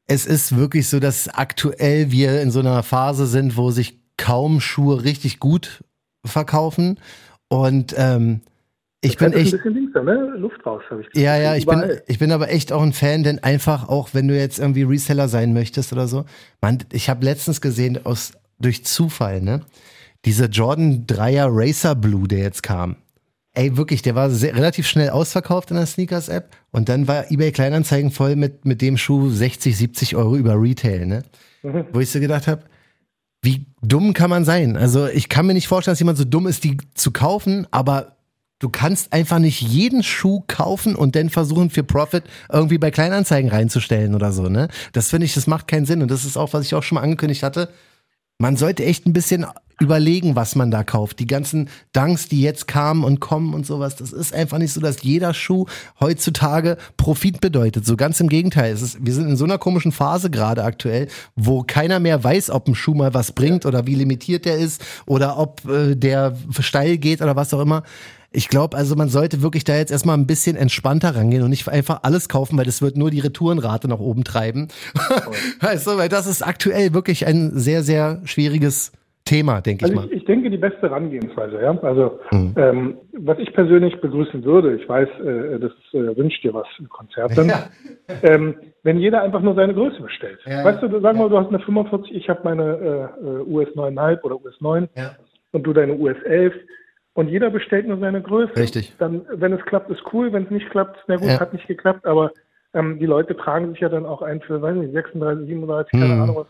es 0.06 0.26
ist 0.26 0.56
wirklich 0.56 0.88
so, 0.88 1.00
dass 1.00 1.28
aktuell 1.28 2.10
wir 2.10 2.40
in 2.40 2.50
so 2.50 2.60
einer 2.60 2.82
Phase 2.82 3.26
sind, 3.26 3.56
wo 3.56 3.70
sich 3.70 3.98
kaum 4.16 4.60
Schuhe 4.60 5.04
richtig 5.04 5.40
gut 5.40 5.84
verkaufen. 6.24 6.98
Und 7.48 7.94
ähm, 7.96 8.40
ich 9.00 9.18
bin 9.18 9.32
echt. 9.32 9.54
Ein 9.54 9.58
bisschen 9.58 9.74
links, 9.74 9.94
ne? 9.94 10.34
Luft 10.36 10.64
raus, 10.64 10.82
habe 10.90 11.02
ich 11.02 11.10
gesagt. 11.10 11.24
Ja, 11.24 11.36
ja, 11.36 11.54
ich 11.56 11.66
bin, 11.66 12.00
ich 12.06 12.18
bin 12.18 12.32
aber 12.32 12.50
echt 12.50 12.72
auch 12.72 12.82
ein 12.82 12.92
Fan, 12.92 13.22
denn 13.22 13.42
einfach 13.42 13.88
auch, 13.88 14.10
wenn 14.12 14.28
du 14.28 14.36
jetzt 14.36 14.58
irgendwie 14.58 14.82
Reseller 14.82 15.28
sein 15.28 15.52
möchtest 15.52 15.92
oder 15.92 16.08
so. 16.08 16.24
Man, 16.60 16.78
ich 16.92 17.08
habe 17.08 17.24
letztens 17.24 17.60
gesehen, 17.60 18.04
aus, 18.04 18.32
durch 18.58 18.84
Zufall, 18.84 19.40
ne? 19.40 19.62
Dieser 20.24 20.46
Jordan 20.46 21.06
3er 21.06 21.48
Racer 21.50 21.94
Blue, 21.94 22.26
der 22.26 22.40
jetzt 22.40 22.62
kam. 22.62 22.96
Ey, 23.56 23.74
wirklich, 23.78 24.02
der 24.02 24.14
war 24.14 24.28
sehr, 24.28 24.54
relativ 24.54 24.86
schnell 24.86 25.08
ausverkauft 25.08 25.70
in 25.70 25.78
der 25.78 25.86
Sneakers-App 25.86 26.54
und 26.72 26.90
dann 26.90 27.08
war 27.08 27.30
eBay 27.30 27.52
Kleinanzeigen 27.52 28.10
voll 28.10 28.36
mit, 28.36 28.66
mit 28.66 28.82
dem 28.82 28.98
Schuh 28.98 29.30
60, 29.30 29.74
70 29.74 30.14
Euro 30.14 30.36
über 30.36 30.60
Retail, 30.60 31.06
ne? 31.06 31.22
Mhm. 31.62 31.86
Wo 31.90 32.00
ich 32.00 32.10
so 32.10 32.20
gedacht 32.20 32.48
habe, 32.48 32.64
wie 33.40 33.64
dumm 33.80 34.12
kann 34.12 34.28
man 34.28 34.44
sein? 34.44 34.76
Also 34.76 35.06
ich 35.06 35.30
kann 35.30 35.46
mir 35.46 35.54
nicht 35.54 35.68
vorstellen, 35.68 35.92
dass 35.92 36.00
jemand 36.00 36.18
so 36.18 36.24
dumm 36.24 36.46
ist, 36.46 36.64
die 36.64 36.76
zu 36.92 37.12
kaufen, 37.12 37.66
aber 37.70 38.18
du 38.58 38.68
kannst 38.68 39.14
einfach 39.14 39.38
nicht 39.38 39.62
jeden 39.62 40.02
Schuh 40.02 40.44
kaufen 40.48 40.94
und 40.94 41.16
dann 41.16 41.30
versuchen 41.30 41.70
für 41.70 41.82
Profit 41.82 42.24
irgendwie 42.52 42.76
bei 42.76 42.90
Kleinanzeigen 42.90 43.50
reinzustellen 43.50 44.14
oder 44.14 44.32
so, 44.32 44.50
ne? 44.50 44.68
Das 44.92 45.08
finde 45.08 45.24
ich, 45.24 45.32
das 45.32 45.46
macht 45.46 45.66
keinen 45.66 45.86
Sinn 45.86 46.02
und 46.02 46.10
das 46.10 46.26
ist 46.26 46.36
auch, 46.36 46.52
was 46.52 46.66
ich 46.66 46.74
auch 46.74 46.82
schon 46.82 46.96
mal 46.96 47.02
angekündigt 47.02 47.42
hatte. 47.42 47.70
Man 48.38 48.56
sollte 48.56 48.84
echt 48.84 49.06
ein 49.06 49.12
bisschen 49.12 49.46
überlegen, 49.78 50.36
was 50.36 50.56
man 50.56 50.70
da 50.70 50.84
kauft. 50.84 51.18
Die 51.18 51.26
ganzen 51.26 51.68
Dunks, 51.92 52.28
die 52.28 52.40
jetzt 52.40 52.66
kamen 52.66 53.04
und 53.04 53.20
kommen 53.20 53.52
und 53.52 53.66
sowas, 53.66 53.96
das 53.96 54.12
ist 54.12 54.32
einfach 54.32 54.58
nicht 54.58 54.72
so, 54.72 54.80
dass 54.80 55.02
jeder 55.02 55.34
Schuh 55.34 55.66
heutzutage 56.00 56.78
Profit 56.96 57.40
bedeutet. 57.40 57.84
So 57.84 57.96
ganz 57.96 58.18
im 58.20 58.28
Gegenteil. 58.28 58.72
Es 58.72 58.80
ist, 58.80 59.04
wir 59.04 59.12
sind 59.12 59.28
in 59.28 59.36
so 59.36 59.44
einer 59.44 59.58
komischen 59.58 59.92
Phase 59.92 60.30
gerade 60.30 60.64
aktuell, 60.64 61.08
wo 61.34 61.62
keiner 61.62 62.00
mehr 62.00 62.22
weiß, 62.24 62.50
ob 62.50 62.68
ein 62.68 62.74
Schuh 62.74 62.94
mal 62.94 63.12
was 63.12 63.32
bringt 63.32 63.66
oder 63.66 63.86
wie 63.86 63.94
limitiert 63.94 64.46
der 64.46 64.56
ist 64.56 64.82
oder 65.04 65.38
ob 65.38 65.66
äh, 65.68 65.94
der 65.94 66.36
steil 66.60 66.96
geht 66.96 67.20
oder 67.20 67.36
was 67.36 67.52
auch 67.52 67.60
immer. 67.60 67.82
Ich 68.36 68.50
glaube, 68.50 68.76
also 68.76 68.96
man 68.96 69.08
sollte 69.08 69.40
wirklich 69.40 69.64
da 69.64 69.76
jetzt 69.76 69.90
erstmal 69.90 70.14
ein 70.14 70.26
bisschen 70.26 70.56
entspannter 70.56 71.16
rangehen 71.16 71.42
und 71.42 71.48
nicht 71.48 71.66
einfach 71.68 72.00
alles 72.02 72.28
kaufen, 72.28 72.58
weil 72.58 72.66
das 72.66 72.82
wird 72.82 72.98
nur 72.98 73.10
die 73.10 73.20
Retourenrate 73.20 73.88
nach 73.88 73.98
oben 73.98 74.24
treiben. 74.24 74.68
weißt 75.60 75.86
du, 75.86 75.96
weil 75.96 76.10
das 76.10 76.26
ist 76.26 76.46
aktuell 76.46 76.92
wirklich 76.92 77.26
ein 77.26 77.52
sehr, 77.54 77.82
sehr 77.82 78.20
schwieriges 78.24 78.92
Thema, 79.24 79.62
denke 79.62 79.86
also 79.86 79.94
ich 79.94 80.00
mal. 80.00 80.06
Ich, 80.08 80.18
ich, 80.18 80.24
denke, 80.26 80.50
die 80.50 80.58
beste 80.58 80.82
Herangehensweise, 80.82 81.62
ja. 81.62 81.78
Also, 81.80 82.20
mhm. 82.30 82.54
ähm, 82.56 82.96
was 83.14 83.38
ich 83.38 83.54
persönlich 83.54 83.98
begrüßen 84.02 84.44
würde, 84.44 84.76
ich 84.76 84.86
weiß, 84.86 85.08
äh, 85.24 85.58
das 85.58 85.72
äh, 85.94 86.14
wünscht 86.14 86.44
dir 86.44 86.52
was, 86.52 86.66
Konzert 86.90 87.38
dann, 87.38 87.48
ja. 87.48 87.64
ähm, 88.22 88.54
wenn 88.82 88.98
jeder 88.98 89.22
einfach 89.22 89.40
nur 89.40 89.54
seine 89.54 89.72
Größe 89.72 90.02
bestellt. 90.02 90.40
Ja, 90.44 90.62
weißt 90.62 90.82
du, 90.82 90.90
sagen 91.00 91.18
wir 91.18 91.24
mal, 91.24 91.30
du 91.30 91.38
hast 91.38 91.48
eine 91.48 91.58
45, 91.60 92.14
ich 92.14 92.28
habe 92.28 92.40
meine 92.44 93.10
äh, 93.18 93.50
US 93.50 93.68
9,5 93.70 94.22
oder 94.24 94.36
US 94.36 94.60
9 94.60 94.88
ja. 94.94 95.16
und 95.52 95.62
du 95.62 95.72
deine 95.72 95.94
US 95.94 96.22
11 96.24 96.52
und 97.16 97.28
jeder 97.28 97.50
bestellt 97.50 97.88
nur 97.88 97.98
seine 97.98 98.22
Größe. 98.22 98.56
Richtig. 98.56 98.94
Dann, 98.98 99.26
wenn 99.28 99.52
es 99.52 99.64
klappt, 99.66 99.90
ist 99.90 100.02
cool, 100.12 100.32
wenn 100.32 100.44
es 100.44 100.50
nicht 100.50 100.70
klappt, 100.70 101.02
na 101.08 101.16
gut, 101.16 101.40
hat 101.40 101.52
nicht 101.52 101.66
geklappt, 101.66 102.06
aber 102.06 102.30
ähm, 102.74 102.98
die 102.98 103.06
Leute 103.06 103.36
tragen 103.36 103.70
sich 103.70 103.80
ja 103.80 103.88
dann 103.88 104.06
auch 104.06 104.22
ein 104.22 104.40
für, 104.40 104.62
weiß 104.62 104.76
nicht, 104.76 104.92
36, 104.92 105.48
37, 105.48 105.92
mhm. 105.92 106.00
keine 106.00 106.22
Ahnung 106.22 106.36
was, 106.36 106.46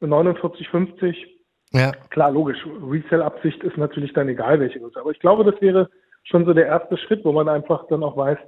49, 0.00 0.68
50 0.68 1.36
ja. 1.72 1.92
Klar, 2.10 2.30
logisch. 2.30 2.58
Resell-Absicht 2.64 3.62
ist 3.62 3.76
natürlich 3.76 4.12
dann 4.12 4.28
egal, 4.28 4.60
welche 4.60 4.80
Größe. 4.80 5.00
Aber 5.00 5.10
ich 5.10 5.20
glaube, 5.20 5.44
das 5.44 5.60
wäre 5.60 5.90
schon 6.24 6.44
so 6.44 6.54
der 6.54 6.66
erste 6.66 6.96
Schritt, 6.96 7.24
wo 7.24 7.32
man 7.32 7.48
einfach 7.48 7.86
dann 7.88 8.02
auch 8.02 8.16
weiß, 8.16 8.38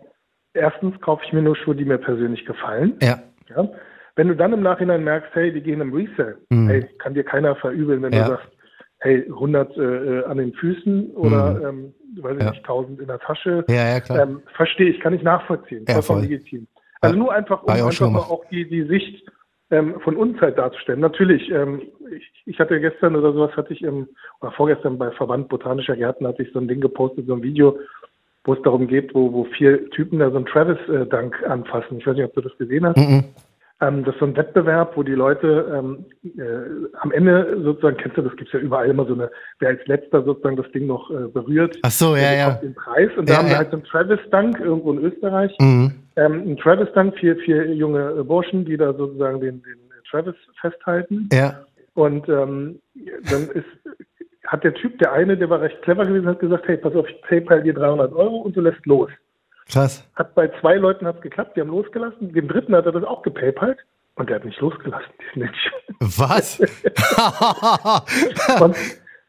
erstens 0.55 1.00
kaufe 1.00 1.23
ich 1.27 1.33
mir 1.33 1.43
nur 1.43 1.57
Schuhe, 1.57 1.75
die 1.75 1.85
mir 1.85 1.99
persönlich 1.99 2.45
gefallen. 2.45 2.97
Ja. 3.03 3.21
ja? 3.49 3.69
Wenn 4.17 4.29
du 4.29 4.37
dann 4.37 4.53
im 4.53 4.62
Nachhinein 4.62 5.05
merkst, 5.05 5.31
hey, 5.35 5.53
die 5.53 5.61
gehen 5.61 5.81
im 5.81 5.93
Resell, 5.93 6.38
mhm. 6.50 6.69
hey, 6.69 6.88
kann 6.99 7.15
dir 7.15 7.25
keiner 7.25 7.55
verübeln, 7.57 8.03
wenn 8.03 8.12
ja. 8.12 8.25
du 8.25 8.31
sagst, 8.31 8.49
hey, 9.00 9.25
100 9.26 9.76
äh, 9.76 9.81
äh, 9.81 10.25
an 10.25 10.38
den 10.38 10.52
Füßen 10.55 11.11
oder, 11.12 11.55
mhm. 11.55 11.95
ähm, 12.17 12.23
weiß 12.23 12.37
ich 12.37 12.43
ja. 12.43 12.50
nicht, 12.50 12.61
1000 12.61 13.00
in 13.00 13.07
der 13.07 13.19
Tasche. 13.21 13.64
Ja, 13.69 13.88
ja, 13.88 14.00
klar. 14.00 14.23
Ähm, 14.23 14.43
verstehe 14.57 14.90
ich, 14.90 15.00
kann 15.00 15.14
ich 15.14 15.23
nachvollziehen. 15.23 15.85
Ja, 15.88 16.02
vollkommen 16.02 16.28
legitim. 16.28 16.67
Also 17.00 17.17
nur 17.17 17.33
einfach, 17.33 17.62
um 17.62 17.71
einfach 17.71 18.11
mal 18.11 18.19
auch 18.19 18.45
die, 18.50 18.69
die 18.69 18.83
Sicht 18.85 19.25
ähm, 19.71 20.00
von 20.00 20.17
uns 20.17 20.40
halt 20.40 20.59
darzustellen. 20.59 21.00
Natürlich, 21.00 21.50
ähm, 21.50 21.83
ich, 22.11 22.33
ich 22.47 22.59
hatte 22.59 22.81
gestern 22.81 23.14
oder 23.14 23.33
sowas, 23.33 23.57
hatte 23.57 23.73
ich 23.73 23.83
im, 23.83 24.09
oder 24.40 24.52
vorgestern 24.52 24.99
bei 24.99 25.11
Verband 25.12 25.49
Botanischer 25.49 25.97
Gärten 25.97 26.26
hatte 26.26 26.43
ich 26.43 26.52
so 26.52 26.59
ein 26.59 26.69
Ding 26.69 26.81
gepostet, 26.81 27.26
so 27.26 27.35
ein 27.35 27.43
Video, 27.43 27.78
wo 28.45 28.55
es 28.55 28.62
darum 28.62 28.88
geht, 28.88 29.14
wo, 29.14 29.33
wo 29.33 29.44
vier 29.44 29.90
Typen 29.90 30.18
da 30.18 30.31
so 30.31 30.37
einen 30.37 30.46
Travis-Dank 30.46 31.44
anfassen. 31.46 31.99
Ich 31.99 32.07
weiß 32.07 32.16
nicht, 32.16 32.25
ob 32.25 32.35
du 32.35 32.40
das 32.40 32.57
gesehen 32.59 32.87
hast. 32.87 32.96
Mhm. 32.96 33.25
Ähm, 33.81 34.05
das 34.05 34.14
ist 34.14 34.21
so 34.21 34.27
ein 34.27 34.37
Wettbewerb, 34.37 34.97
wo 34.97 35.05
die 35.05 35.12
Leute 35.12 35.73
ähm, 35.73 36.05
äh, 36.25 36.88
am 37.01 37.12
Ende 37.12 37.61
sozusagen, 37.62 37.97
kennst 37.97 38.17
du, 38.17 38.23
das 38.23 38.35
gibt's 38.37 38.53
ja 38.53 38.59
überall 38.59 38.91
immer 38.91 39.07
so 39.07 39.14
eine, 39.14 39.31
wer 39.61 39.69
als 39.69 39.87
letzter 39.87 40.25
sozusagen 40.25 40.57
das 40.57 40.71
Ding 40.73 40.87
noch 40.87 41.11
äh, 41.11 41.29
berührt, 41.29 41.79
Ach 41.83 41.91
so, 41.91 42.17
ja, 42.17 42.33
ja. 42.33 42.51
den 42.55 42.75
Preis. 42.75 43.11
Und 43.17 43.29
da 43.29 43.35
ja, 43.35 43.38
haben 43.38 43.47
wir 43.47 43.53
ja. 43.53 43.59
halt 43.59 43.71
so 43.71 43.77
einen 43.77 43.85
Travis-Dank 43.85 44.59
irgendwo 44.61 44.93
in 44.93 45.05
Österreich. 45.05 45.55
Mhm. 45.61 45.93
Ähm, 46.17 46.43
ein 46.49 46.57
Travis-Dank, 46.57 47.17
vier, 47.19 47.37
vier 47.37 47.73
junge 47.73 48.25
Burschen, 48.25 48.64
die 48.64 48.77
da 48.77 48.93
sozusagen 48.93 49.41
den, 49.41 49.62
den 49.62 49.79
Travis 50.11 50.35
festhalten. 50.61 51.29
Ja. 51.33 51.61
Und 51.95 52.29
ähm, 52.29 52.81
dann 53.31 53.49
ist, 53.55 53.67
hat 54.47 54.64
der 54.64 54.75
Typ, 54.75 54.99
der 54.99 55.12
eine, 55.12 55.37
der 55.37 55.51
war 55.51 55.61
recht 55.61 55.81
clever 55.83 56.05
gewesen, 56.05 56.27
hat 56.27 56.41
gesagt, 56.41 56.67
hey, 56.67 56.79
pass 56.79 56.95
auf, 56.95 57.09
ich 57.09 57.21
PayPal 57.23 57.62
dir 57.62 57.75
300 57.75 58.12
Euro 58.12 58.38
und 58.38 58.57
du 58.57 58.61
lässt 58.61 58.85
los. 58.87 59.11
Krass. 59.70 60.09
Hat 60.14 60.35
bei 60.35 60.48
zwei 60.61 60.76
Leuten 60.76 61.07
hat's 61.07 61.20
geklappt, 61.20 61.57
die 61.57 61.61
haben 61.61 61.70
losgelassen. 61.70 62.33
Dem 62.33 62.48
dritten 62.48 62.74
hat 62.74 62.87
er 62.87 62.92
das 62.92 63.04
auch 63.04 63.22
gepaypalt 63.22 63.78
und 64.16 64.28
der 64.28 64.37
hat 64.37 64.44
nicht 64.44 64.61
losgelassen, 64.61 65.12
diesen 65.20 65.42
Mensch. 65.42 65.70
Was? 66.00 66.61
und, 68.61 68.76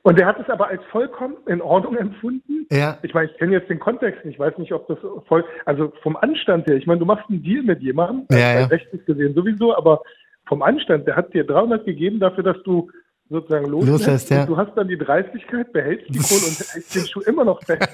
und 0.04 0.20
der 0.20 0.26
hat 0.26 0.40
es 0.40 0.50
aber 0.50 0.68
als 0.68 0.82
vollkommen 0.92 1.36
in 1.48 1.62
Ordnung 1.62 1.98
empfunden. 1.98 2.68
Ja. 2.72 2.98
Ich 3.02 3.14
meine, 3.14 3.30
ich 3.30 3.38
kenne 3.38 3.54
jetzt 3.54 3.70
den 3.70 3.80
Kontext 3.80 4.24
nicht, 4.24 4.36
ich 4.36 4.40
weiß 4.40 4.58
nicht, 4.58 4.72
ob 4.72 4.88
das 4.88 5.00
voll, 5.28 5.44
also 5.66 5.92
vom 6.04 6.16
Anstand 6.18 6.68
her, 6.68 6.78
ich 6.78 6.88
meine, 6.88 7.00
du 7.00 7.06
machst 7.06 7.26
einen 7.30 7.44
Deal 7.44 7.64
mit 7.64 7.82
jemandem, 7.82 8.26
ja, 8.32 8.60
ja. 8.60 8.66
rechtlich 8.68 9.06
gesehen 9.06 9.34
sowieso, 9.34 9.76
aber 9.76 10.02
vom 10.48 10.62
Anstand, 10.62 11.08
der 11.08 11.16
hat 11.16 11.34
dir 11.34 11.46
300 11.46 11.86
gegeben 11.86 12.20
dafür, 12.20 12.44
dass 12.44 12.62
du 12.64 12.90
sozusagen 13.30 13.68
loslässt. 13.68 14.32
Ja. 14.32 14.46
Du 14.46 14.58
hast 14.58 14.76
dann 14.76 14.88
die 14.88 14.98
Dreistigkeit, 14.98 15.72
behältst 15.72 16.10
die 16.10 16.20
Kohle 16.20 16.48
und 16.48 16.60
hältst 16.74 16.96
den 16.96 17.06
Schuh 17.06 17.22
immer 17.22 17.46
noch 17.46 17.62
fest. 17.64 17.88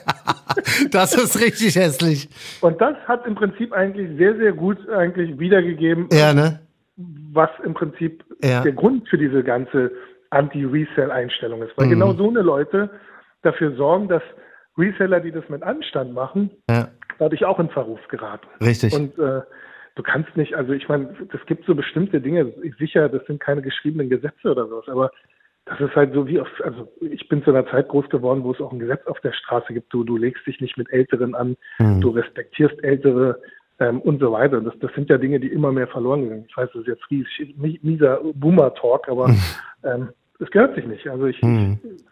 das 0.92 1.14
ist 1.16 1.40
richtig 1.40 1.76
hässlich. 1.76 2.30
Und 2.62 2.80
das 2.80 2.96
hat 3.08 3.26
im 3.28 3.36
Prinzip 3.36 3.74
eigentlich 3.74 4.18
sehr, 4.18 4.36
sehr 4.38 4.54
gut 4.54 4.78
eigentlich 4.90 5.38
wiedergegeben, 5.38 6.08
ja, 6.12 6.34
ne? 6.34 6.60
was 6.98 7.50
im 7.64 7.74
Prinzip 7.74 8.24
ja. 8.42 8.64
der 8.64 8.72
Grund 8.72 9.10
für 9.10 9.18
diese 9.18 9.44
ganze 9.44 9.92
Anti-Resell-Einstellung 10.30 11.62
ist. 11.64 11.72
Weil 11.76 11.88
mhm. 11.88 11.92
genau 11.92 12.14
so 12.14 12.30
eine 12.30 12.42
Leute 12.42 12.90
dafür 13.42 13.76
sorgen, 13.76 14.08
dass 14.08 14.24
Reseller, 14.78 15.20
die 15.20 15.32
das 15.32 15.48
mit 15.50 15.64
Anstand 15.64 16.14
machen, 16.14 16.50
ja. 16.70 16.88
dadurch 17.20 17.46
auch 17.46 17.60
in 17.60 17.70
Verruf 17.70 18.00
geraten. 18.08 18.48
Richtig. 18.62 18.94
Und 18.94 19.18
äh, 19.20 19.42
du 19.96 20.04
kannst 20.04 20.36
nicht, 20.38 20.54
also 20.54 20.74
ich 20.74 20.88
meine, 20.88 21.16
es 21.34 21.46
gibt 21.46 21.66
so 21.66 21.74
bestimmte 21.74 22.22
Dinge, 22.22 22.54
ich 22.64 22.76
sicher, 22.76 23.10
das 23.10 23.26
sind 23.26 23.40
keine 23.40 23.62
geschriebenen 23.62 24.10
Gesetze 24.10 24.52
oder 24.52 24.68
sowas, 24.68 24.88
aber 24.88 25.12
das 25.66 25.80
ist 25.80 25.96
halt 25.96 26.14
so 26.14 26.28
wie 26.28 26.40
auf, 26.40 26.48
also 26.64 26.92
ich 27.02 27.28
bin 27.28 27.44
zu 27.44 27.50
einer 27.50 27.66
Zeit 27.68 27.88
groß 27.88 28.10
geworden, 28.10 28.44
wo 28.44 28.52
es 28.52 28.62
auch 28.62 28.72
ein 28.72 28.80
Gesetz 28.80 29.06
auf 29.08 29.20
der 29.22 29.34
Straße 29.34 29.74
gibt, 29.74 29.92
du, 29.92 30.04
du 30.04 30.18
legst 30.18 30.46
dich 30.46 30.62
nicht 30.62 30.78
mit 30.78 30.92
Älteren 30.92 31.34
an, 31.34 31.58
mhm. 31.80 32.02
du 32.02 32.10
respektierst 32.10 32.84
Ältere 32.84 33.42
ähm, 33.80 34.00
und 34.02 34.20
so 34.20 34.32
weiter. 34.32 34.62
Das, 34.62 34.78
das 34.80 34.94
sind 34.94 35.10
ja 35.10 35.18
Dinge, 35.18 35.40
die 35.40 35.48
immer 35.48 35.72
mehr 35.72 35.88
verloren 35.88 36.30
gehen. 36.30 36.46
Ich 36.48 36.56
weiß, 36.56 36.70
das 36.74 36.82
ist 36.82 36.88
jetzt 36.88 37.10
riesig, 37.10 37.56
mieser 37.58 38.22
Boomer-Talk, 38.36 39.10
aber 39.10 39.30
mhm. 39.30 39.42
ähm, 39.84 40.10
es 40.40 40.52
gehört 40.52 40.76
sich 40.76 40.86
nicht. 40.86 41.08
Also 41.08 41.26
ich, 41.26 41.42
mhm. 41.42 41.80
ich 41.84 42.04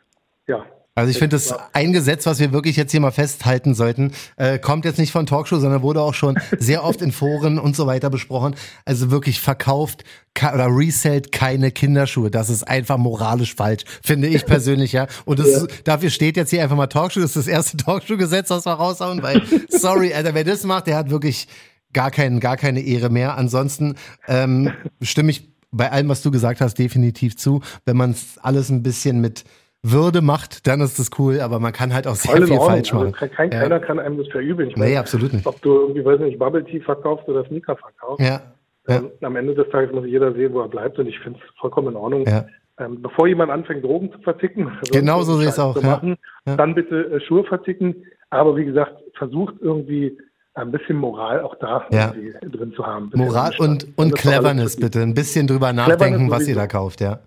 ja, 0.48 0.66
also 0.96 1.10
ich 1.10 1.18
finde, 1.18 1.36
das 1.36 1.54
ein 1.74 1.92
Gesetz, 1.92 2.28
was 2.28 2.40
wir 2.40 2.54
wirklich 2.54 2.76
jetzt 2.76 2.92
hier 2.92 3.00
mal 3.00 3.12
festhalten 3.12 3.74
sollten, 3.74 4.12
äh, 4.36 4.60
kommt 4.60 4.86
jetzt 4.86 5.00
nicht 5.00 5.12
von 5.12 5.26
Talkshow, 5.26 5.60
sondern 5.60 5.82
wurde 5.82 6.02
auch 6.02 6.14
schon 6.14 6.40
sehr 6.60 6.84
oft 6.84 7.02
in 7.02 7.12
Foren 7.12 7.58
und 7.58 7.76
so 7.76 7.88
weiter 7.88 8.12
besprochen. 8.12 8.56
Also 8.86 9.10
wirklich 9.10 9.42
verkauft 9.42 10.04
oder 10.38 10.68
resellt 10.68 11.32
keine 11.32 11.72
Kinderschuhe. 11.72 12.30
Das 12.30 12.52
ist 12.52 12.68
einfach 12.68 12.98
moralisch 12.98 13.56
falsch, 13.56 13.86
finde 14.04 14.28
ich 14.28 14.46
persönlich, 14.46 14.92
ja. 14.92 15.08
Und 15.26 15.40
das, 15.40 15.52
ja. 15.52 15.68
dafür 15.84 16.12
steht 16.12 16.38
jetzt 16.38 16.52
hier 16.52 16.62
einfach 16.62 16.76
mal 16.76 16.88
Talkshow. 16.88 17.22
Das 17.22 17.36
ist 17.36 17.38
das 17.38 17.48
erste 17.48 17.78
Talkshow-Gesetz, 17.78 18.52
was 18.52 18.66
wir 18.66 18.74
raushauen, 18.74 19.24
weil, 19.24 19.42
sorry, 19.70 20.14
Alter, 20.14 20.36
wer 20.36 20.44
das 20.44 20.64
macht, 20.64 20.86
der 20.86 20.98
hat 20.98 21.10
wirklich 21.10 21.48
gar, 21.92 22.12
keinen, 22.12 22.40
gar 22.40 22.58
keine 22.58 22.82
Ehre 22.82 23.10
mehr. 23.10 23.36
Ansonsten 23.36 23.96
ähm, 24.28 24.72
stimme 25.02 25.32
ich 25.32 25.50
bei 25.72 25.92
allem, 25.92 26.10
was 26.10 26.22
du 26.22 26.30
gesagt 26.30 26.62
hast, 26.62 26.76
definitiv 26.76 27.36
zu. 27.36 27.62
Wenn 27.84 27.98
man 27.98 28.12
es 28.12 28.38
alles 28.40 28.70
ein 28.70 28.84
bisschen 28.84 29.22
mit 29.22 29.44
würde 29.84 30.22
macht, 30.22 30.66
dann 30.66 30.80
ist 30.80 30.98
das 30.98 31.10
cool, 31.20 31.42
aber 31.42 31.60
man 31.60 31.74
kann 31.74 31.94
halt 31.94 32.08
auch 32.08 32.16
sehr 32.16 32.34
viel 32.34 32.44
Ordnung. 32.44 32.68
falsch 32.68 32.94
also 32.94 33.06
machen. 33.06 33.16
Also 33.20 33.36
kein, 33.36 33.52
ja. 33.52 33.60
Keiner 33.60 33.80
kann 33.82 34.00
einem 34.00 34.18
das 34.18 34.28
verübeln. 34.30 34.70
Ich 34.70 34.76
nee, 34.76 34.84
meine, 34.84 35.00
absolut 35.00 35.34
nicht. 35.34 35.46
Ob 35.46 35.62
du 35.62 35.74
irgendwie, 35.74 36.06
weiß 36.06 36.22
nicht, 36.22 36.40
Bubble 36.40 36.64
Tea 36.64 36.80
verkaufst 36.80 37.28
oder 37.28 37.46
Sneaker 37.46 37.76
verkaufst. 37.76 38.26
Ja. 38.26 38.42
Ähm, 38.88 39.12
am 39.22 39.36
Ende 39.36 39.56
des 39.56 39.70
Tages 39.70 39.94
muss 39.94 40.06
jeder 40.06 40.34
sehen, 40.34 40.54
wo 40.54 40.62
er 40.62 40.68
bleibt 40.68 41.00
und 41.00 41.08
ich 41.08 41.20
finde 41.20 41.40
es 41.40 41.60
vollkommen 41.60 41.90
in 41.90 41.96
Ordnung. 41.96 42.26
Ja. 42.26 42.46
Ähm, 42.80 43.02
bevor 43.02 43.28
jemand 43.28 43.52
anfängt, 43.52 43.84
Drogen 43.84 44.12
zu 44.12 44.20
verticken, 44.20 44.68
also 44.80 44.92
genau 44.92 45.22
so 45.22 45.36
sehe 45.36 45.44
ich 45.46 45.52
es 45.52 45.60
auch. 45.60 45.80
Machen, 45.82 46.16
ja. 46.46 46.56
Dann 46.56 46.74
bitte 46.76 47.12
äh, 47.12 47.20
Schuhe 47.22 47.44
verticken. 47.44 47.96
Aber 48.30 48.56
wie 48.56 48.66
gesagt, 48.66 48.96
versucht 49.18 49.56
irgendwie 49.62 50.18
ein 50.56 50.72
bisschen 50.72 50.98
Moral 50.98 51.42
auch 51.42 51.56
da 51.56 51.86
ja. 51.92 52.14
drin 52.42 52.74
zu 52.76 52.86
haben. 52.86 53.12
Moral 53.14 53.54
und, 53.60 53.88
und 53.98 54.16
Cleverness 54.16 54.76
bitte. 54.76 55.02
Ein 55.02 55.14
bisschen 55.14 55.46
drüber 55.48 55.74
nachdenken, 55.74 56.32
was 56.32 56.48
ihr 56.48 56.56
da 56.56 56.68
kauft, 56.68 57.02
ja. 57.02 57.20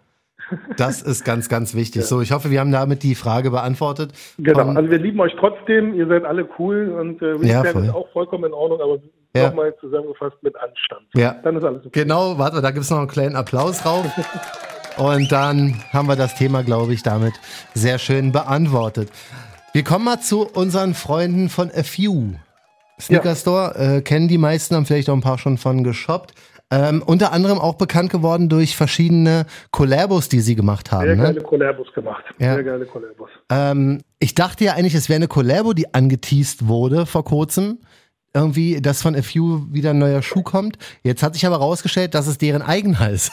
Das 0.77 1.03
ist 1.03 1.25
ganz, 1.25 1.49
ganz 1.49 1.75
wichtig. 1.75 2.03
Ja. 2.03 2.07
So, 2.07 2.21
ich 2.21 2.33
hoffe, 2.33 2.51
wir 2.51 2.61
haben 2.61 2.73
damit 2.73 3.03
die 3.03 3.15
Frage 3.15 3.51
beantwortet. 3.51 4.13
Genau, 4.39 4.65
Von, 4.65 4.77
also 4.77 4.91
wir 4.91 4.99
lieben 4.99 5.21
euch 5.21 5.35
trotzdem, 5.39 5.95
ihr 5.95 6.07
seid 6.07 6.25
alle 6.25 6.49
cool 6.59 6.95
und 6.99 7.21
äh, 7.23 7.41
wir 7.41 7.49
ja, 7.49 7.63
ist 7.63 7.95
auch 7.95 8.09
vollkommen 8.13 8.45
in 8.45 8.53
Ordnung, 8.53 8.81
aber 8.81 8.99
ja. 9.35 9.49
nochmal 9.49 9.75
zusammengefasst 9.81 10.37
mit 10.43 10.55
Anstand. 10.57 11.07
Ja. 11.15 11.37
Dann 11.43 11.57
ist 11.57 11.65
alles 11.65 11.81
okay. 11.81 12.03
Genau, 12.03 12.39
warte, 12.39 12.61
da 12.61 12.71
gibt 12.71 12.85
es 12.85 12.91
noch 12.91 12.99
einen 12.99 13.09
kleinen 13.09 13.37
Applaus 13.37 13.83
drauf. 13.83 14.07
und 14.97 15.31
dann 15.33 15.75
haben 15.93 16.09
wir 16.09 16.17
das 16.17 16.37
Thema, 16.37 16.63
glaube 16.63 16.95
ich, 16.95 17.03
damit 17.03 17.35
sehr 17.75 17.99
schön 17.99 18.33
beantwortet. 18.33 19.11
Wir 19.73 19.85
kommen 19.85 20.05
mal 20.05 20.21
zu 20.21 20.47
unseren 20.47 20.95
Freunden 20.95 21.49
von 21.49 21.71
A 21.71 21.83
Few. 21.83 22.35
Sneaker 22.99 23.35
Store, 23.35 23.75
äh, 23.77 24.01
kennen 24.01 24.27
die 24.27 24.39
meisten, 24.39 24.75
haben 24.75 24.87
vielleicht 24.87 25.11
auch 25.11 25.15
ein 25.15 25.21
paar 25.21 25.37
schon 25.37 25.59
von 25.59 25.85
geshoppt. 25.85 26.33
Ähm, 26.71 27.03
unter 27.07 27.33
anderem 27.33 27.59
auch 27.59 27.75
bekannt 27.75 28.11
geworden 28.11 28.49
durch 28.49 28.77
verschiedene 28.77 29.47
Collabos, 29.71 30.29
die 30.29 30.41
sie 30.41 30.57
gemacht 30.57 30.91
haben. 30.91 31.07
Sehr 31.07 31.17
ne? 31.17 31.23
geile 31.23 31.41
Collabos 31.41 31.93
gemacht. 31.93 32.25
Ja. 32.39 32.55
Sehr 32.55 32.65
geile 32.65 32.87
Collabos. 32.87 33.31
Ähm, 33.51 34.01
ich 34.19 34.35
dachte 34.35 34.65
ja 34.65 34.75
eigentlich, 34.75 34.95
es 34.95 35.09
wäre 35.09 35.17
eine 35.17 35.29
Collabo, 35.29 35.75
die 35.75 35.95
angeteased 35.95 36.67
wurde 36.67 37.07
vor 37.07 37.25
kurzem. 37.25 37.79
Irgendwie, 38.35 38.81
dass 38.83 39.01
von 39.01 39.15
A 39.15 39.23
Few 39.23 39.67
wieder 39.71 39.91
ein 39.91 39.99
neuer 39.99 40.23
Schuh 40.23 40.43
kommt. 40.43 40.77
Jetzt 41.03 41.23
hat 41.23 41.35
sich 41.35 41.47
aber 41.47 41.57
rausgestellt, 41.57 42.15
dass 42.15 42.27
es 42.27 42.37
deren 42.37 42.63
eigener 42.63 43.11
ist. 43.11 43.31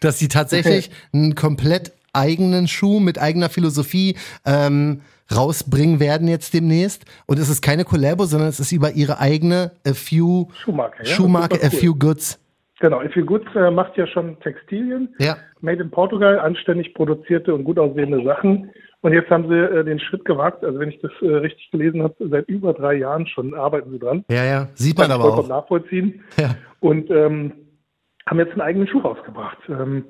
dass 0.00 0.18
sie 0.18 0.28
tatsächlich 0.28 0.90
einen 1.12 1.34
komplett 1.34 1.92
eigenen 2.12 2.68
Schuh 2.68 3.00
mit 3.00 3.18
eigener 3.18 3.48
Philosophie 3.48 4.16
ähm, 4.44 5.00
rausbringen 5.34 6.00
werden 6.00 6.28
jetzt 6.28 6.52
demnächst. 6.52 7.04
Und 7.26 7.38
es 7.38 7.48
ist 7.48 7.62
keine 7.62 7.84
Collabo, 7.84 8.26
sondern 8.26 8.48
es 8.48 8.60
ist 8.60 8.72
über 8.72 8.92
ihre 8.92 9.18
eigene 9.18 9.72
A 9.86 9.94
Few 9.94 10.48
Schuhmarke, 10.62 11.04
ja? 11.04 11.14
Schuhmarke 11.14 11.62
A 11.62 11.70
Few 11.70 11.94
Goods. 11.94 12.38
Genau, 12.80 13.02
If 13.02 13.16
You 13.16 13.24
Goods 13.24 13.46
äh, 13.56 13.70
macht 13.70 13.96
ja 13.96 14.06
schon 14.06 14.38
Textilien, 14.40 15.14
ja. 15.18 15.36
made 15.60 15.82
in 15.82 15.90
Portugal, 15.90 16.38
anständig 16.38 16.94
produzierte 16.94 17.52
und 17.52 17.64
gut 17.64 17.78
aussehende 17.78 18.22
Sachen. 18.22 18.70
Und 19.00 19.12
jetzt 19.12 19.30
haben 19.30 19.48
sie 19.48 19.56
äh, 19.56 19.84
den 19.84 19.98
Schritt 19.98 20.24
gewagt, 20.24 20.64
also 20.64 20.78
wenn 20.78 20.90
ich 20.90 21.00
das 21.00 21.10
äh, 21.20 21.26
richtig 21.26 21.70
gelesen 21.70 22.02
habe, 22.02 22.14
seit 22.28 22.48
über 22.48 22.74
drei 22.74 22.94
Jahren 22.94 23.26
schon 23.26 23.54
arbeiten 23.54 23.90
sie 23.90 23.98
dran. 23.98 24.24
Ja, 24.30 24.44
ja, 24.44 24.68
sieht 24.74 24.98
man 24.98 25.10
aber 25.10 25.24
auch. 25.24 25.48
nachvollziehen. 25.48 26.22
Ja. 26.36 26.54
Und 26.80 27.10
ähm, 27.10 27.52
haben 28.28 28.38
jetzt 28.38 28.52
einen 28.52 28.60
eigenen 28.60 28.86
Schuh 28.86 29.00
rausgebracht. 29.00 29.58
Ähm, 29.68 30.04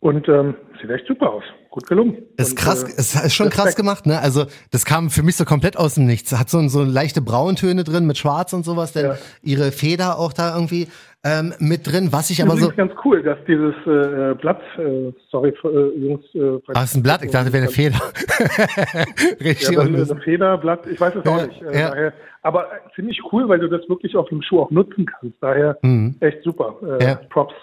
und 0.00 0.28
ähm, 0.28 0.54
sieht 0.80 0.90
echt 0.90 1.06
super 1.06 1.30
aus. 1.30 1.44
Gut 1.70 1.86
gelungen. 1.86 2.16
Ist 2.36 2.56
krass, 2.56 2.82
äh, 2.82 2.94
es 2.96 3.14
ist 3.14 3.34
schon 3.34 3.50
krass 3.50 3.76
gemacht, 3.76 4.06
ne? 4.06 4.18
Also 4.18 4.46
das 4.72 4.84
kam 4.84 5.10
für 5.10 5.22
mich 5.22 5.36
so 5.36 5.44
komplett 5.44 5.76
aus 5.76 5.94
dem 5.94 6.06
Nichts. 6.06 6.36
Hat 6.36 6.48
so, 6.48 6.66
so 6.68 6.82
leichte 6.82 7.20
Brauntöne 7.20 7.84
drin 7.84 8.06
mit 8.06 8.18
Schwarz 8.18 8.52
und 8.52 8.64
sowas, 8.64 8.92
denn 8.92 9.06
ja. 9.06 9.18
ihre 9.42 9.70
Feder 9.70 10.18
auch 10.18 10.32
da 10.32 10.54
irgendwie 10.54 10.88
ähm, 11.22 11.52
mit 11.58 11.86
drin, 11.86 12.08
was 12.12 12.30
ich 12.30 12.42
aber 12.42 12.56
so. 12.56 12.70
ganz 12.70 12.92
cool, 13.04 13.22
dass 13.22 13.38
dieses 13.46 13.74
äh, 13.86 14.34
Blatt, 14.40 14.62
äh, 14.78 15.12
sorry, 15.30 15.50
äh, 15.64 15.98
Jungs. 15.98 16.24
Äh, 16.34 16.58
ah, 16.72 16.82
ist 16.82 16.96
ein 16.96 17.02
Blatt? 17.02 17.22
Ich 17.22 17.30
dachte, 17.30 17.52
wäre 17.52 17.64
eine 17.64 17.72
Feder. 17.72 18.00
Richtig. 19.44 19.70
Ja, 19.70 19.80
eine 19.82 20.06
Federblatt, 20.24 20.86
ich 20.86 20.98
weiß 20.98 21.14
es 21.16 21.24
ja, 21.24 21.30
auch 21.30 21.46
nicht. 21.46 21.62
Äh, 21.62 21.78
ja. 21.78 21.90
daher, 21.90 22.12
aber 22.42 22.68
ziemlich 22.94 23.20
cool, 23.30 23.48
weil 23.50 23.58
du 23.58 23.68
das 23.68 23.86
wirklich 23.88 24.16
auf 24.16 24.28
dem 24.30 24.40
Schuh 24.40 24.60
auch 24.60 24.70
nutzen 24.70 25.04
kannst. 25.06 25.36
Daher 25.42 25.78
mhm. 25.82 26.16
echt 26.20 26.42
super. 26.42 26.74
Äh. 26.98 27.16
Props. 27.28 27.54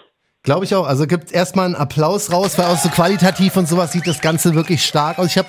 Glaube 0.42 0.64
ich 0.64 0.74
auch. 0.74 0.86
Also 0.86 1.06
gibt 1.06 1.32
erstmal 1.32 1.66
einen 1.66 1.74
Applaus 1.74 2.32
raus, 2.32 2.58
weil 2.58 2.66
auch 2.66 2.76
so 2.76 2.88
qualitativ 2.88 3.56
und 3.56 3.68
sowas 3.68 3.92
sieht 3.92 4.06
das 4.06 4.20
Ganze 4.20 4.54
wirklich 4.54 4.84
stark 4.84 5.18
aus. 5.18 5.26
Ich 5.26 5.38
habe 5.38 5.48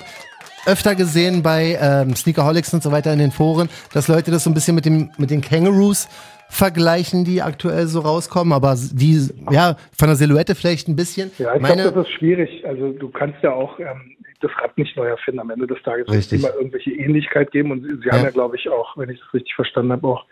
öfter 0.66 0.94
gesehen 0.94 1.42
bei 1.42 1.78
ähm, 1.80 2.14
Sneakerholics 2.14 2.74
und 2.74 2.82
so 2.82 2.92
weiter 2.92 3.12
in 3.12 3.18
den 3.18 3.30
Foren, 3.30 3.68
dass 3.92 4.08
Leute 4.08 4.30
das 4.30 4.44
so 4.44 4.50
ein 4.50 4.54
bisschen 4.54 4.74
mit 4.74 4.84
dem 4.84 5.10
mit 5.16 5.30
den 5.30 5.40
Kangaroos 5.40 6.08
vergleichen, 6.50 7.24
die 7.24 7.42
aktuell 7.42 7.86
so 7.86 8.00
rauskommen, 8.00 8.52
aber 8.52 8.74
die, 8.76 9.28
ja, 9.50 9.76
von 9.96 10.08
der 10.08 10.16
Silhouette 10.16 10.56
vielleicht 10.56 10.88
ein 10.88 10.96
bisschen. 10.96 11.30
Ja, 11.38 11.54
ich 11.54 11.62
glaube, 11.62 11.92
das 11.92 12.08
ist 12.08 12.12
schwierig. 12.12 12.66
Also 12.66 12.92
du 12.92 13.08
kannst 13.08 13.40
ja 13.42 13.52
auch 13.52 13.78
ähm, 13.78 14.16
das 14.40 14.50
Rad 14.60 14.76
nicht 14.76 14.96
neu 14.96 15.06
erfinden. 15.06 15.40
Am 15.40 15.50
Ende 15.50 15.68
des 15.68 15.80
Tages 15.82 16.08
wird 16.08 16.18
es 16.18 16.32
immer 16.32 16.52
irgendwelche 16.54 16.90
Ähnlichkeit 16.90 17.52
geben 17.52 17.70
und 17.70 17.82
sie, 17.82 17.96
sie 18.02 18.08
ja. 18.08 18.14
haben 18.14 18.24
ja, 18.24 18.30
glaube 18.30 18.56
ich, 18.56 18.68
auch, 18.68 18.96
wenn 18.96 19.08
ich 19.10 19.20
das 19.20 19.32
richtig 19.32 19.54
verstanden 19.54 19.92
habe, 19.92 20.06
auch 20.08 20.24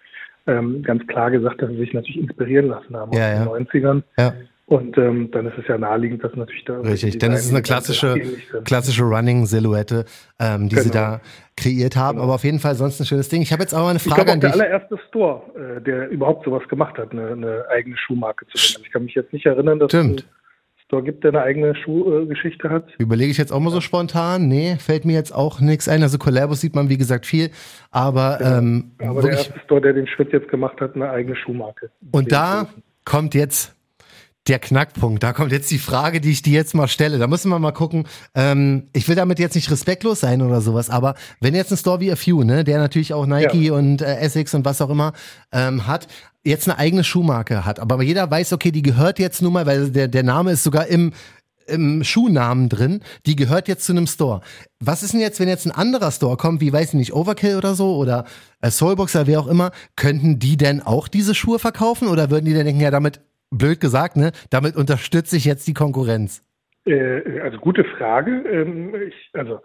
ähm, 0.49 0.83
ganz 0.83 1.07
klar 1.07 1.31
gesagt, 1.31 1.63
dass 1.63 1.71
sie 1.71 1.77
sich 1.77 1.93
natürlich 1.93 2.19
inspirieren 2.19 2.69
lassen 2.69 2.97
haben 2.97 3.13
ja, 3.13 3.47
aus 3.47 3.57
den 3.57 3.67
90ern. 3.67 4.03
Ja. 4.17 4.35
Und 4.69 4.99
ähm, 4.99 5.31
dann 5.31 5.47
ist 5.47 5.57
es 5.57 5.67
ja 5.67 5.79
naheliegend, 5.79 6.23
dass 6.23 6.35
natürlich 6.37 6.65
da. 6.67 6.79
Richtig, 6.81 7.15
ist 7.15 7.23
es 7.23 7.51
eine 7.51 7.63
klassische, 7.63 8.21
klassische 8.65 9.03
Running-Silhouette, 9.05 10.05
ähm, 10.39 10.69
die 10.69 10.75
genau. 10.75 10.85
sie 10.85 10.91
da 10.91 11.21
kreiert 11.57 11.97
haben. 11.97 12.17
Genau. 12.17 12.25
Aber 12.25 12.35
auf 12.35 12.45
jeden 12.45 12.59
Fall 12.59 12.75
sonst 12.75 13.01
ein 13.01 13.07
schönes 13.07 13.31
Ding. 13.31 13.41
Ich 13.41 13.51
habe 13.51 13.63
jetzt 13.63 13.73
aber 13.73 13.89
eine 13.89 13.99
Frage 13.99 14.21
ich 14.21 14.25
glaub, 14.27 14.35
an 14.35 14.41
dich. 14.41 14.53
Der 14.53 14.61
allererste 14.61 14.99
Store, 15.09 15.43
äh, 15.57 15.81
der 15.81 16.11
überhaupt 16.11 16.45
sowas 16.45 16.69
gemacht 16.69 16.99
hat, 16.99 17.13
eine, 17.13 17.29
eine 17.29 17.65
eigene 17.71 17.97
Schuhmarke 17.97 18.47
zu 18.49 18.59
nennen. 18.59 18.85
Ich 18.85 18.93
kann 18.93 19.05
mich 19.05 19.15
jetzt 19.15 19.33
nicht 19.33 19.47
erinnern, 19.47 19.79
dass 19.79 19.91
Stimmt. 19.91 20.27
Es 20.89 20.95
einen 20.95 21.03
Store 21.03 21.03
gibt, 21.03 21.25
der 21.25 21.31
eine 21.33 21.43
eigene 21.43 21.75
Schuhgeschichte 21.75 22.71
hat. 22.71 22.89
Überlege 22.99 23.31
ich 23.31 23.39
jetzt 23.39 23.53
auch 23.53 23.61
mal 23.61 23.71
so 23.71 23.81
spontan. 23.81 24.49
Nee, 24.49 24.77
fällt 24.79 25.05
mir 25.05 25.15
jetzt 25.15 25.35
auch 25.35 25.61
nichts 25.61 25.89
ein. 25.89 26.03
Also 26.03 26.19
Collabos 26.19 26.61
sieht 26.61 26.75
man, 26.75 26.89
wie 26.89 26.99
gesagt, 26.99 27.27
viel. 27.27 27.51
Aber, 27.91 28.39
genau. 28.39 28.59
ähm, 28.59 28.91
aber 28.99 29.23
der 29.23 29.33
erste 29.33 29.59
Store, 29.61 29.81
der 29.81 29.93
den 29.93 30.07
Schritt 30.07 30.33
jetzt 30.33 30.49
gemacht 30.49 30.81
hat, 30.81 30.95
eine 30.95 31.11
eigene 31.11 31.37
Schuhmarke. 31.37 31.91
Und 32.11 32.33
da 32.33 32.69
kommt 33.05 33.35
jetzt 33.35 33.75
der 34.49 34.59
Knackpunkt. 34.59 35.23
Da 35.23 35.33
kommt 35.33 35.53
jetzt 35.53 35.71
die 35.71 35.79
Frage, 35.79 36.21
die 36.21 36.31
ich 36.31 36.43
dir 36.43 36.55
jetzt 36.55 36.75
mal 36.75 36.89
stelle. 36.89 37.19
Da 37.19 37.27
müssen 37.27 37.51
wir 37.51 37.59
mal 37.59 37.73
gucken. 37.73 38.07
Ähm, 38.35 38.89
ich 38.93 39.09
will 39.09 39.17
damit 39.17 39.39
jetzt 39.39 39.55
nicht 39.55 39.71
respektlos 39.71 40.21
sein 40.21 40.43
oder 40.43 40.61
sowas, 40.61 40.91
aber 40.91 41.15
wenn 41.41 41.55
jetzt 41.55 41.71
ein 41.71 41.77
Store 41.77 42.01
wie 42.01 42.11
A 42.11 42.17
Few, 42.17 42.43
ne, 42.45 42.65
der 42.65 42.79
natürlich 42.79 43.15
auch 43.15 43.27
Nike 43.27 43.67
ja. 43.67 43.73
und 43.75 44.03
äh, 44.03 44.17
Essex 44.17 44.55
und 44.55 44.65
was 44.65 44.81
auch 44.81 44.91
immer 44.91 45.13
ähm, 45.53 45.87
hat, 45.87 46.09
jetzt 46.45 46.69
eine 46.69 46.79
eigene 46.79 47.05
Schuhmarke 47.05 47.65
hat, 47.65 47.79
aber 47.81 48.03
jeder 48.03 48.31
weiß, 48.31 48.53
okay, 48.53 48.71
die 48.71 48.83
gehört 48.83 49.19
jetzt 49.19 49.43
nun 49.43 49.53
mal, 49.53 49.67
weil 49.67 49.91
der, 49.91 50.09
der 50.09 50.23
Name 50.23 50.53
ist 50.53 50.65
sogar 50.65 50.87
im 50.87 51.13
im 51.69 52.03
Schuhnamen 52.03 52.69
drin, 52.69 53.01
die 53.27 53.37
gehört 53.37 53.69
jetzt 53.69 53.85
zu 53.85 53.93
einem 53.93 54.07
Store. 54.07 54.41
Was 54.81 55.03
ist 55.03 55.13
denn 55.13 55.21
jetzt, 55.21 55.39
wenn 55.39 55.49
jetzt 55.49 55.67
ein 55.67 55.71
anderer 55.71 56.11
Store 56.11 56.37
kommt, 56.37 56.61
wie 56.61 56.73
weiß 56.73 56.89
ich 56.89 56.95
nicht, 56.95 57.13
Overkill 57.13 57.57
oder 57.57 57.75
so 57.75 57.97
oder 57.97 58.25
äh, 58.61 58.71
Soulboxer, 58.71 59.27
wer 59.27 59.41
auch 59.41 59.47
immer, 59.47 59.71
könnten 59.95 60.39
die 60.39 60.57
denn 60.57 60.81
auch 60.81 61.09
diese 61.09 61.35
Schuhe 61.35 61.59
verkaufen 61.59 62.09
oder 62.09 62.31
würden 62.31 62.47
die 62.47 62.55
dann 62.55 62.65
denken, 62.65 62.81
ja, 62.81 62.91
damit 62.91 63.21
blöd 63.51 63.81
gesagt, 63.81 64.17
ne? 64.17 64.33
Damit 64.51 64.77
unterstütze 64.77 65.37
ich 65.37 65.45
jetzt 65.45 65.67
die 65.67 65.75
Konkurrenz. 65.75 66.45
Äh, 66.85 67.41
also 67.41 67.59
gute 67.59 67.85
Frage. 67.85 68.31
Ähm, 68.51 68.95
ich, 68.95 69.31
also 69.33 69.61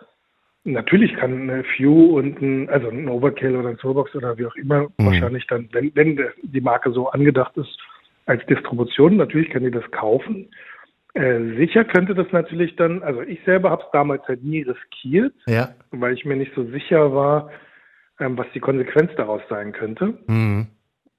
natürlich 0.64 1.16
kann 1.16 1.50
ein 1.50 1.64
Few 1.76 2.18
und 2.18 2.42
ein, 2.42 2.70
also 2.70 2.90
ein 2.90 3.08
Overkill 3.08 3.56
oder 3.56 3.70
ein 3.70 3.78
Soulbox 3.78 4.16
oder 4.16 4.38
wie 4.38 4.46
auch 4.46 4.56
immer 4.56 4.84
mhm. 4.84 4.94
wahrscheinlich 4.98 5.46
dann, 5.48 5.70
wenn, 5.72 5.96
wenn 5.96 6.20
die 6.42 6.62
Marke 6.62 6.92
so 6.92 7.10
angedacht 7.10 7.56
ist, 7.58 7.78
als 8.26 8.46
Distribution, 8.46 9.18
natürlich 9.18 9.50
kann 9.50 9.64
die 9.64 9.72
das 9.72 9.90
kaufen. 9.92 10.50
Äh, 11.14 11.58
sicher 11.58 11.84
könnte 11.84 12.16
das 12.16 12.28
natürlich 12.32 12.76
dann, 12.76 13.04
also 13.04 13.22
ich 13.22 13.40
selber 13.46 13.70
habe 13.70 13.84
es 13.84 13.92
damals 13.92 14.24
halt 14.28 14.44
nie 14.44 14.62
riskiert, 14.62 15.34
ja. 15.46 15.70
weil 15.92 16.14
ich 16.14 16.26
mir 16.26 16.36
nicht 16.36 16.54
so 16.56 16.64
sicher 16.72 17.14
war, 17.14 17.52
ähm, 18.20 18.38
was 18.38 18.48
die 18.54 18.60
Konsequenz 18.60 19.12
daraus 19.16 19.42
sein 19.50 19.74
könnte. 19.74 20.18
Mhm. 20.28 20.68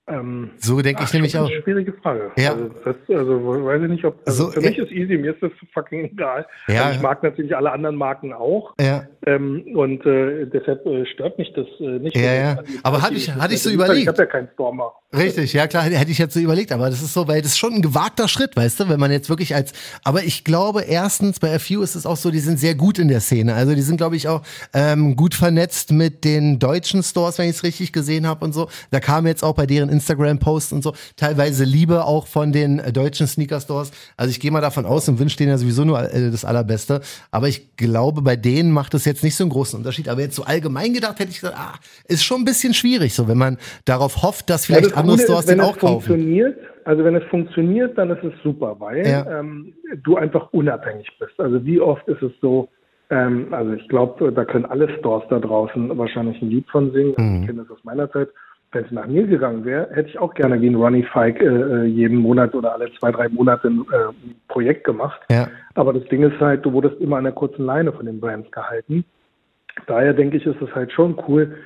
Ähm, 0.06 0.50
so 0.58 0.82
denke 0.82 1.02
ich 1.02 1.12
nämlich 1.14 1.36
auch. 1.38 1.48
Das 1.48 1.50
ist 1.50 1.54
eine 1.54 1.62
schwierige 1.62 1.92
Frage. 1.94 2.30
Ja. 2.36 2.52
Also, 2.52 2.68
das, 2.84 2.96
also 3.08 3.64
weiß 3.64 3.82
ich 3.82 3.88
nicht, 3.88 4.04
ob. 4.04 4.20
Also 4.26 4.46
so, 4.46 4.50
für 4.50 4.60
mich 4.60 4.76
ist 4.76 4.92
easy, 4.92 5.16
mir 5.16 5.32
ist 5.32 5.42
das 5.42 5.50
fucking 5.72 6.04
egal. 6.04 6.46
Ja. 6.68 6.84
Also 6.84 6.96
ich 6.96 7.02
mag 7.02 7.22
natürlich 7.22 7.56
alle 7.56 7.72
anderen 7.72 7.96
Marken 7.96 8.34
auch. 8.34 8.74
Ja. 8.78 9.06
Ähm, 9.26 9.64
und 9.74 10.04
äh, 10.04 10.46
deshalb 10.46 10.84
äh, 10.84 11.06
stört 11.06 11.38
mich 11.38 11.52
das 11.54 11.66
äh, 11.80 11.98
nicht. 11.98 12.16
Ja, 12.16 12.34
ja. 12.34 12.58
Aber 12.82 13.00
hatte 13.00 13.14
ich, 13.14 13.34
hatte 13.34 13.54
ich 13.54 13.62
so 13.62 13.70
überlegt. 13.70 14.02
Ich 14.02 14.08
habe 14.08 14.18
ja 14.18 14.26
keinen 14.26 14.48
Stormer. 14.52 14.92
Richtig, 15.16 15.52
ja 15.52 15.68
klar, 15.68 15.84
hätte 15.84 16.10
ich 16.10 16.18
jetzt 16.18 16.34
so 16.34 16.40
überlegt, 16.40 16.72
aber 16.72 16.90
das 16.90 17.00
ist 17.00 17.14
so, 17.14 17.28
weil 17.28 17.40
das 17.40 17.52
ist 17.52 17.58
schon 17.58 17.72
ein 17.74 17.82
gewagter 17.82 18.26
Schritt, 18.26 18.56
weißt 18.56 18.80
du, 18.80 18.88
wenn 18.88 18.98
man 18.98 19.12
jetzt 19.12 19.28
wirklich 19.28 19.54
als, 19.54 19.72
aber 20.02 20.24
ich 20.24 20.42
glaube 20.42 20.82
erstens 20.82 21.38
bei 21.38 21.56
FU 21.60 21.82
ist 21.82 21.94
es 21.94 22.04
auch 22.04 22.16
so, 22.16 22.32
die 22.32 22.40
sind 22.40 22.58
sehr 22.58 22.74
gut 22.74 22.98
in 22.98 23.06
der 23.06 23.20
Szene, 23.20 23.54
also 23.54 23.76
die 23.76 23.82
sind 23.82 23.96
glaube 23.96 24.16
ich 24.16 24.26
auch 24.26 24.42
ähm, 24.72 25.14
gut 25.14 25.34
vernetzt 25.34 25.92
mit 25.92 26.24
den 26.24 26.58
deutschen 26.58 27.02
Stores, 27.04 27.38
wenn 27.38 27.48
ich 27.48 27.56
es 27.56 27.62
richtig 27.62 27.92
gesehen 27.92 28.26
habe 28.26 28.44
und 28.44 28.54
so. 28.54 28.68
Da 28.90 28.98
kam 28.98 29.28
jetzt 29.28 29.44
auch 29.44 29.54
bei 29.54 29.66
deren 29.66 29.88
Instagram-Posts 29.94 30.72
und 30.72 30.82
so 30.82 30.92
teilweise 31.16 31.64
Liebe 31.64 32.04
auch 32.04 32.26
von 32.26 32.52
den 32.52 32.82
deutschen 32.92 33.26
Sneaker-Stores. 33.26 33.92
Also 34.16 34.30
ich 34.30 34.40
gehe 34.40 34.50
mal 34.50 34.60
davon 34.60 34.86
aus 34.86 35.08
und 35.08 35.18
wünsche 35.18 35.36
denen 35.36 35.50
ja 35.50 35.58
sowieso 35.58 35.84
nur 35.84 36.00
äh, 36.00 36.30
das 36.30 36.44
Allerbeste, 36.44 37.00
aber 37.30 37.48
ich 37.48 37.76
glaube, 37.76 38.22
bei 38.22 38.36
denen 38.36 38.72
macht 38.72 38.94
es 38.94 39.04
jetzt 39.04 39.24
nicht 39.24 39.36
so 39.36 39.44
einen 39.44 39.50
großen 39.50 39.78
Unterschied, 39.78 40.08
aber 40.08 40.20
jetzt 40.20 40.36
so 40.36 40.44
allgemein 40.44 40.92
gedacht 40.92 41.18
hätte 41.18 41.30
ich 41.30 41.40
gesagt, 41.40 41.56
ah, 41.58 41.74
ist 42.08 42.24
schon 42.24 42.42
ein 42.42 42.44
bisschen 42.44 42.74
schwierig, 42.74 43.14
so 43.14 43.28
wenn 43.28 43.38
man 43.38 43.58
darauf 43.84 44.22
hofft, 44.22 44.50
dass 44.50 44.66
vielleicht 44.66 44.90
ja, 44.90 44.96
andere 44.96 45.18
Stores 45.18 45.46
den 45.46 45.60
auch 45.60 45.78
kaufen. 45.78 46.54
Also 46.84 47.02
wenn 47.02 47.14
es 47.14 47.24
funktioniert, 47.24 47.96
dann 47.96 48.10
ist 48.10 48.22
es 48.22 48.32
super, 48.42 48.76
weil 48.78 49.06
ja. 49.06 49.40
ähm, 49.40 49.72
du 50.02 50.16
einfach 50.16 50.52
unabhängig 50.52 51.08
bist. 51.18 51.32
Also 51.38 51.64
wie 51.64 51.80
oft 51.80 52.06
ist 52.08 52.22
es 52.22 52.32
so, 52.42 52.68
ähm, 53.10 53.48
also 53.52 53.72
ich 53.72 53.88
glaube, 53.88 54.32
da 54.32 54.44
können 54.44 54.66
alle 54.66 54.88
Stores 54.98 55.24
da 55.30 55.38
draußen 55.38 55.96
wahrscheinlich 55.96 56.40
ein 56.42 56.50
Lied 56.50 56.68
von 56.70 56.92
singen. 56.92 57.14
Mhm. 57.16 57.40
Ich 57.40 57.46
kenne 57.46 57.62
das 57.62 57.70
aus 57.70 57.84
meiner 57.84 58.10
Zeit. 58.10 58.28
Wenn 58.74 58.84
es 58.84 58.90
nach 58.90 59.06
mir 59.06 59.26
gegangen 59.26 59.64
wäre, 59.64 59.88
hätte 59.92 60.08
ich 60.08 60.18
auch 60.18 60.34
gerne 60.34 60.60
wie 60.60 60.68
ein 60.68 60.74
Ronnie 60.74 61.04
Fike 61.04 61.42
äh, 61.44 61.46
äh, 61.46 61.84
jeden 61.84 62.18
Monat 62.18 62.54
oder 62.54 62.74
alle 62.74 62.90
zwei, 62.98 63.12
drei 63.12 63.28
Monate 63.28 63.68
ein 63.68 63.80
äh, 63.82 64.12
Projekt 64.48 64.84
gemacht. 64.84 65.20
Ja. 65.30 65.48
Aber 65.74 65.92
das 65.92 66.04
Ding 66.08 66.24
ist 66.24 66.40
halt, 66.40 66.66
du 66.66 66.72
wurdest 66.72 67.00
immer 67.00 67.18
an 67.18 67.24
der 67.24 67.32
kurzen 67.32 67.64
Leine 67.64 67.92
von 67.92 68.06
den 68.06 68.20
Brands 68.20 68.50
gehalten. 68.50 69.04
Daher 69.86 70.12
denke 70.12 70.38
ich, 70.38 70.46
ist 70.46 70.60
es 70.60 70.74
halt 70.74 70.92
schon 70.92 71.16
cool, 71.28 71.56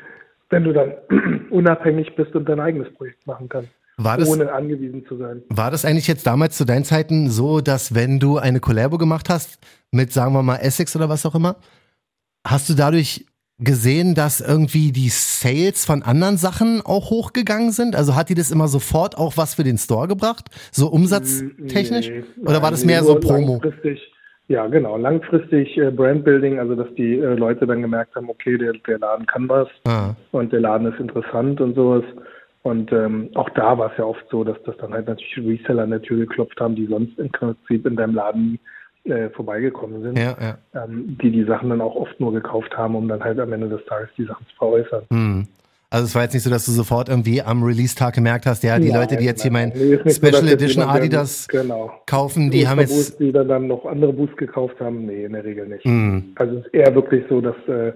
wenn 0.50 0.64
du 0.64 0.72
dann 0.72 0.92
unabhängig 1.50 2.14
bist 2.14 2.34
und 2.34 2.46
dein 2.46 2.60
eigenes 2.60 2.92
Projekt 2.94 3.26
machen 3.26 3.48
kannst. 3.48 3.70
Das, 3.96 4.28
ohne 4.28 4.52
angewiesen 4.52 5.04
zu 5.06 5.16
sein. 5.16 5.42
war 5.48 5.72
das 5.72 5.84
eigentlich 5.84 6.06
jetzt 6.06 6.24
damals 6.24 6.56
zu 6.56 6.64
deinen 6.64 6.84
Zeiten 6.84 7.30
so, 7.30 7.60
dass 7.60 7.96
wenn 7.96 8.20
du 8.20 8.38
eine 8.38 8.60
Collabo 8.60 8.96
gemacht 8.96 9.28
hast 9.28 9.58
mit, 9.90 10.12
sagen 10.12 10.34
wir 10.34 10.42
mal, 10.44 10.58
Essex 10.58 10.94
oder 10.94 11.08
was 11.08 11.26
auch 11.26 11.34
immer, 11.34 11.56
hast 12.46 12.68
du 12.68 12.74
dadurch 12.74 13.26
gesehen, 13.58 14.14
dass 14.14 14.40
irgendwie 14.40 14.92
die 14.92 15.08
Sales 15.08 15.84
von 15.84 16.02
anderen 16.02 16.36
Sachen 16.36 16.80
auch 16.84 17.10
hochgegangen 17.10 17.72
sind? 17.72 17.96
Also 17.96 18.14
hat 18.14 18.28
die 18.28 18.34
das 18.34 18.50
immer 18.50 18.68
sofort 18.68 19.18
auch 19.18 19.36
was 19.36 19.54
für 19.54 19.64
den 19.64 19.78
Store 19.78 20.06
gebracht? 20.06 20.46
So 20.70 20.88
umsatztechnisch? 20.88 22.08
Nee, 22.08 22.24
Oder 22.42 22.62
war 22.62 22.70
das 22.70 22.84
mehr 22.84 23.02
so 23.02 23.16
Promo? 23.16 23.60
Langfristig, 23.62 24.00
ja, 24.46 24.66
genau. 24.68 24.96
Langfristig 24.96 25.76
äh, 25.76 25.90
Brandbuilding, 25.90 26.58
also 26.58 26.74
dass 26.74 26.92
die 26.94 27.18
äh, 27.18 27.34
Leute 27.34 27.66
dann 27.66 27.82
gemerkt 27.82 28.14
haben, 28.14 28.30
okay, 28.30 28.56
der, 28.56 28.74
der 28.86 28.98
Laden 28.98 29.26
kann 29.26 29.48
was 29.48 29.68
Ah, 29.86 30.14
und 30.30 30.52
der 30.52 30.60
Laden 30.60 30.92
ist 30.92 31.00
interessant 31.00 31.60
und 31.60 31.74
sowas. 31.74 32.04
Und 32.62 32.92
ähm, 32.92 33.30
auch 33.34 33.48
da 33.50 33.78
war 33.78 33.90
es 33.92 33.98
ja 33.98 34.04
oft 34.04 34.24
so, 34.30 34.44
dass 34.44 34.56
das 34.64 34.76
dann 34.78 34.92
halt 34.92 35.06
natürlich 35.06 35.38
Reseller 35.38 35.84
an 35.84 35.90
der 35.90 36.02
Tür 36.02 36.18
geklopft 36.18 36.60
haben, 36.60 36.76
die 36.76 36.86
sonst 36.86 37.18
im 37.18 37.30
Prinzip 37.30 37.86
in 37.86 37.96
deinem 37.96 38.14
Laden 38.14 38.58
äh, 39.08 39.30
vorbeigekommen 39.30 40.02
sind, 40.02 40.18
ja, 40.18 40.36
ja. 40.40 40.84
ähm, 40.84 41.16
die 41.20 41.30
die 41.30 41.44
Sachen 41.44 41.70
dann 41.70 41.80
auch 41.80 41.94
oft 41.94 42.18
nur 42.20 42.32
gekauft 42.32 42.76
haben, 42.76 42.94
um 42.94 43.08
dann 43.08 43.22
halt 43.22 43.38
am 43.40 43.52
Ende 43.52 43.68
des 43.68 43.84
Tages 43.86 44.08
die 44.16 44.24
Sachen 44.24 44.46
zu 44.46 44.56
veräußern. 44.56 45.04
Hm. 45.10 45.46
Also 45.90 46.04
es 46.04 46.14
war 46.14 46.22
jetzt 46.22 46.34
nicht 46.34 46.42
so, 46.42 46.50
dass 46.50 46.66
du 46.66 46.72
sofort 46.72 47.08
irgendwie 47.08 47.40
am 47.40 47.62
Release-Tag 47.62 48.14
gemerkt 48.14 48.44
hast, 48.44 48.62
ja, 48.62 48.78
die 48.78 48.90
Nein, 48.90 49.00
Leute, 49.00 49.16
die 49.16 49.24
jetzt 49.24 49.40
hier 49.40 49.50
mein. 49.50 49.70
Nee, 49.70 49.98
so, 50.04 50.10
Special 50.10 50.44
jetzt 50.44 50.52
Edition 50.52 50.82
jemand, 50.82 50.98
Adidas 50.98 51.48
genau. 51.48 51.92
kaufen, 52.04 52.50
die 52.50 52.68
haben 52.68 52.80
jetzt... 52.80 53.18
Die 53.18 53.32
dann, 53.32 53.48
dann 53.48 53.68
noch 53.68 53.86
andere 53.86 54.12
Boosts 54.12 54.36
gekauft 54.36 54.78
haben, 54.80 55.06
nee, 55.06 55.24
in 55.24 55.32
der 55.32 55.44
Regel 55.44 55.66
nicht. 55.66 55.84
Hm. 55.84 56.32
Also 56.34 56.58
es 56.58 56.66
ist 56.66 56.74
eher 56.74 56.94
wirklich 56.94 57.24
so, 57.30 57.40
dass, 57.40 57.56
äh, 57.68 57.92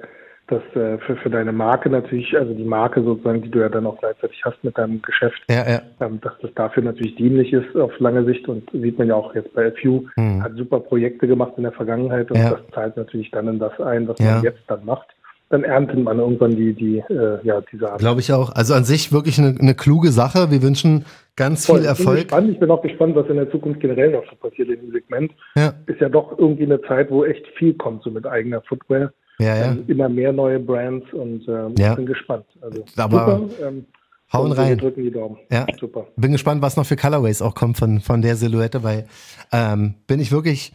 dass 0.48 0.62
äh, 0.74 0.98
für, 0.98 1.16
für 1.16 1.30
deine 1.30 1.52
Marke 1.52 1.88
natürlich, 1.88 2.36
also 2.36 2.52
die 2.52 2.64
Marke 2.64 3.02
sozusagen, 3.02 3.42
die 3.42 3.50
du 3.50 3.60
ja 3.60 3.68
dann 3.68 3.86
auch 3.86 3.98
gleichzeitig 3.98 4.42
hast 4.44 4.62
mit 4.62 4.76
deinem 4.76 5.00
Geschäft, 5.02 5.40
Ja, 5.48 5.68
ja. 5.68 5.82
ähm, 6.00 6.20
dass 6.20 6.32
das 6.42 6.50
dafür 6.54 6.82
natürlich 6.82 7.14
dienlich 7.16 7.52
ist 7.52 7.74
auf 7.76 7.98
lange 8.00 8.24
Sicht 8.24 8.48
und 8.48 8.68
sieht 8.72 8.98
man 8.98 9.08
ja 9.08 9.14
auch 9.14 9.34
jetzt 9.34 9.52
bei 9.54 9.70
FU, 9.72 10.04
Hm. 10.16 10.42
hat 10.42 10.52
super 10.56 10.80
Projekte 10.80 11.26
gemacht 11.26 11.52
in 11.56 11.62
der 11.62 11.72
Vergangenheit 11.72 12.30
und 12.30 12.38
Ja. 12.38 12.50
das 12.50 12.60
zahlt 12.74 12.96
natürlich 12.96 13.30
dann 13.30 13.48
in 13.48 13.58
das 13.58 13.78
ein, 13.80 14.08
was 14.08 14.18
man 14.18 14.42
jetzt 14.42 14.62
dann 14.68 14.84
macht. 14.84 15.08
Dann 15.50 15.64
erntet 15.64 16.02
man 16.02 16.18
irgendwann 16.18 16.56
die, 16.56 16.72
die, 16.72 16.98
äh, 17.10 17.38
ja, 17.42 17.60
diese 17.70 17.90
Art. 17.92 18.00
Glaube 18.00 18.20
ich 18.20 18.32
auch. 18.32 18.54
Also 18.54 18.72
an 18.72 18.84
sich 18.84 19.12
wirklich 19.12 19.38
eine, 19.38 19.54
eine 19.60 19.74
kluge 19.74 20.08
Sache. 20.08 20.50
Wir 20.50 20.62
wünschen 20.62 21.04
ganz 21.36 21.66
Voll. 21.66 21.80
viel 21.80 21.90
Ich 21.90 21.96
bin 21.98 22.06
Erfolg. 22.06 22.16
gespannt. 22.22 22.50
Ich 22.52 22.58
bin 22.58 22.70
auch 22.70 22.80
gespannt, 22.82 23.14
was 23.16 23.28
in 23.28 23.36
der 23.36 23.50
Zukunft 23.50 23.80
generell 23.80 24.12
noch 24.12 24.24
so 24.30 24.36
passiert 24.36 24.70
in 24.70 24.80
dem 24.80 24.92
Segment. 24.92 25.30
Ja, 25.54 25.74
Ist 25.86 26.00
ja 26.00 26.08
doch 26.08 26.38
irgendwie 26.38 26.64
eine 26.64 26.80
Zeit, 26.82 27.10
wo 27.10 27.24
echt 27.26 27.46
viel 27.58 27.74
kommt, 27.74 28.02
so 28.02 28.10
mit 28.10 28.26
eigener 28.26 28.62
Footwear. 28.62 29.12
Ja, 29.38 29.56
ja. 29.56 29.72
Ähm, 29.72 29.84
immer 29.88 30.08
mehr 30.08 30.32
neue 30.32 30.58
Brands 30.58 31.06
und 31.12 31.46
ähm, 31.48 31.74
Ja. 31.78 31.90
ich 31.90 31.96
bin 31.96 32.06
gespannt. 32.06 32.46
Also 32.60 32.84
Aber 32.96 33.38
super. 33.48 33.68
Ähm, 33.68 33.86
hauen 34.32 34.50
und 34.50 34.56
wir 34.56 34.62
rein. 34.64 34.78
drücken 34.78 35.02
die 35.02 35.10
Daumen. 35.10 35.38
Ja. 35.50 35.66
Super. 35.78 36.06
Bin 36.16 36.32
gespannt, 36.32 36.62
was 36.62 36.76
noch 36.76 36.86
für 36.86 36.96
Colorways 36.96 37.42
auch 37.42 37.54
kommt 37.54 37.76
von, 37.78 38.00
von 38.00 38.22
der 38.22 38.36
Silhouette, 38.36 38.82
weil 38.82 39.06
ähm, 39.52 39.94
bin 40.06 40.20
ich 40.20 40.32
wirklich, 40.32 40.72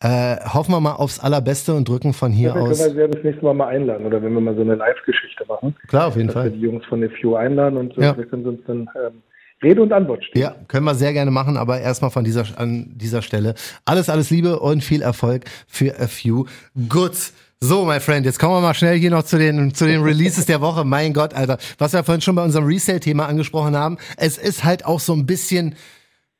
äh, 0.00 0.36
hoffen 0.52 0.72
wir 0.72 0.80
mal 0.80 0.94
aufs 0.94 1.20
Allerbeste 1.20 1.74
und 1.74 1.88
drücken 1.88 2.12
von 2.12 2.32
hier 2.32 2.50
Ja, 2.50 2.54
wir 2.56 2.62
aus. 2.62 2.78
können 2.82 2.96
wir 2.96 3.02
ja 3.02 3.08
das 3.08 3.24
nächste 3.24 3.44
Mal 3.44 3.54
mal 3.54 3.68
einladen 3.68 4.06
oder 4.06 4.22
wenn 4.22 4.32
wir 4.34 4.40
mal 4.40 4.54
so 4.54 4.60
eine 4.62 4.74
Live-Geschichte 4.74 5.44
machen, 5.48 5.74
Klar, 5.88 6.08
auf 6.08 6.16
jeden 6.16 6.28
dass 6.28 6.36
wir 6.36 6.42
Fall. 6.42 6.50
die 6.50 6.60
Jungs 6.60 6.84
von 6.86 7.00
der 7.00 7.10
Few 7.10 7.34
einladen 7.36 7.76
und 7.76 7.96
äh, 7.98 8.02
Ja. 8.02 8.16
wir 8.16 8.26
können 8.26 8.46
uns 8.46 8.60
dann 8.66 8.80
ähm, 9.04 9.22
Rede 9.62 9.80
und 9.80 9.92
Antwort 9.92 10.24
stehen. 10.24 10.42
Ja, 10.42 10.56
können 10.66 10.84
wir 10.84 10.94
sehr 10.96 11.12
gerne 11.12 11.30
machen, 11.30 11.56
aber 11.56 11.80
erstmal 11.80 12.10
von 12.10 12.24
dieser, 12.24 12.44
an 12.56 12.94
dieser 12.96 13.22
Stelle. 13.22 13.54
Alles, 13.84 14.08
alles 14.10 14.28
Liebe 14.30 14.58
und 14.58 14.82
viel 14.82 15.02
Erfolg 15.02 15.44
für 15.68 15.94
a 16.00 16.08
few 16.08 16.46
goods. 16.88 17.32
So, 17.64 17.84
my 17.84 18.00
friend, 18.00 18.26
jetzt 18.26 18.40
kommen 18.40 18.54
wir 18.54 18.60
mal 18.60 18.74
schnell 18.74 18.98
hier 18.98 19.12
noch 19.12 19.22
zu 19.22 19.38
den, 19.38 19.72
zu 19.72 19.86
den 19.86 20.02
Releases 20.02 20.46
der 20.46 20.60
Woche. 20.60 20.84
Mein 20.84 21.12
Gott, 21.12 21.32
Alter. 21.32 21.58
Was 21.78 21.92
wir 21.92 22.02
vorhin 22.02 22.20
schon 22.20 22.34
bei 22.34 22.42
unserem 22.42 22.64
Resale-Thema 22.64 23.26
angesprochen 23.26 23.76
haben. 23.76 23.98
Es 24.16 24.36
ist 24.36 24.64
halt 24.64 24.84
auch 24.84 24.98
so 24.98 25.12
ein 25.12 25.26
bisschen, 25.26 25.76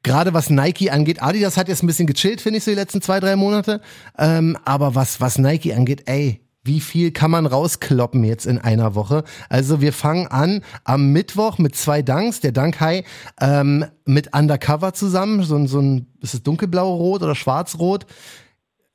gerade 0.02 0.34
was 0.34 0.50
Nike 0.50 0.90
angeht, 0.90 1.22
Adidas 1.22 1.56
hat 1.56 1.68
jetzt 1.68 1.84
ein 1.84 1.86
bisschen 1.86 2.08
gechillt, 2.08 2.40
finde 2.40 2.58
ich, 2.58 2.64
so 2.64 2.72
die 2.72 2.76
letzten 2.76 3.02
zwei, 3.02 3.20
drei 3.20 3.36
Monate. 3.36 3.80
Ähm, 4.18 4.58
aber 4.64 4.96
was, 4.96 5.20
was 5.20 5.38
Nike 5.38 5.72
angeht, 5.74 6.02
ey, 6.06 6.40
wie 6.64 6.80
viel 6.80 7.12
kann 7.12 7.30
man 7.30 7.46
rauskloppen 7.46 8.24
jetzt 8.24 8.44
in 8.44 8.58
einer 8.58 8.96
Woche? 8.96 9.22
Also 9.48 9.80
wir 9.80 9.92
fangen 9.92 10.26
an 10.26 10.62
am 10.82 11.12
Mittwoch 11.12 11.58
mit 11.58 11.76
zwei 11.76 12.02
Dunks, 12.02 12.40
der 12.40 12.50
Dunk 12.50 12.80
High 12.80 13.04
ähm, 13.40 13.84
mit 14.06 14.34
Undercover 14.34 14.92
zusammen, 14.92 15.44
so 15.44 15.54
ein, 15.54 15.68
so 15.68 15.78
ein, 15.78 16.08
ist 16.20 16.34
es 16.34 16.42
dunkelblau-rot 16.42 17.22
oder 17.22 17.36
schwarz-rot? 17.36 18.06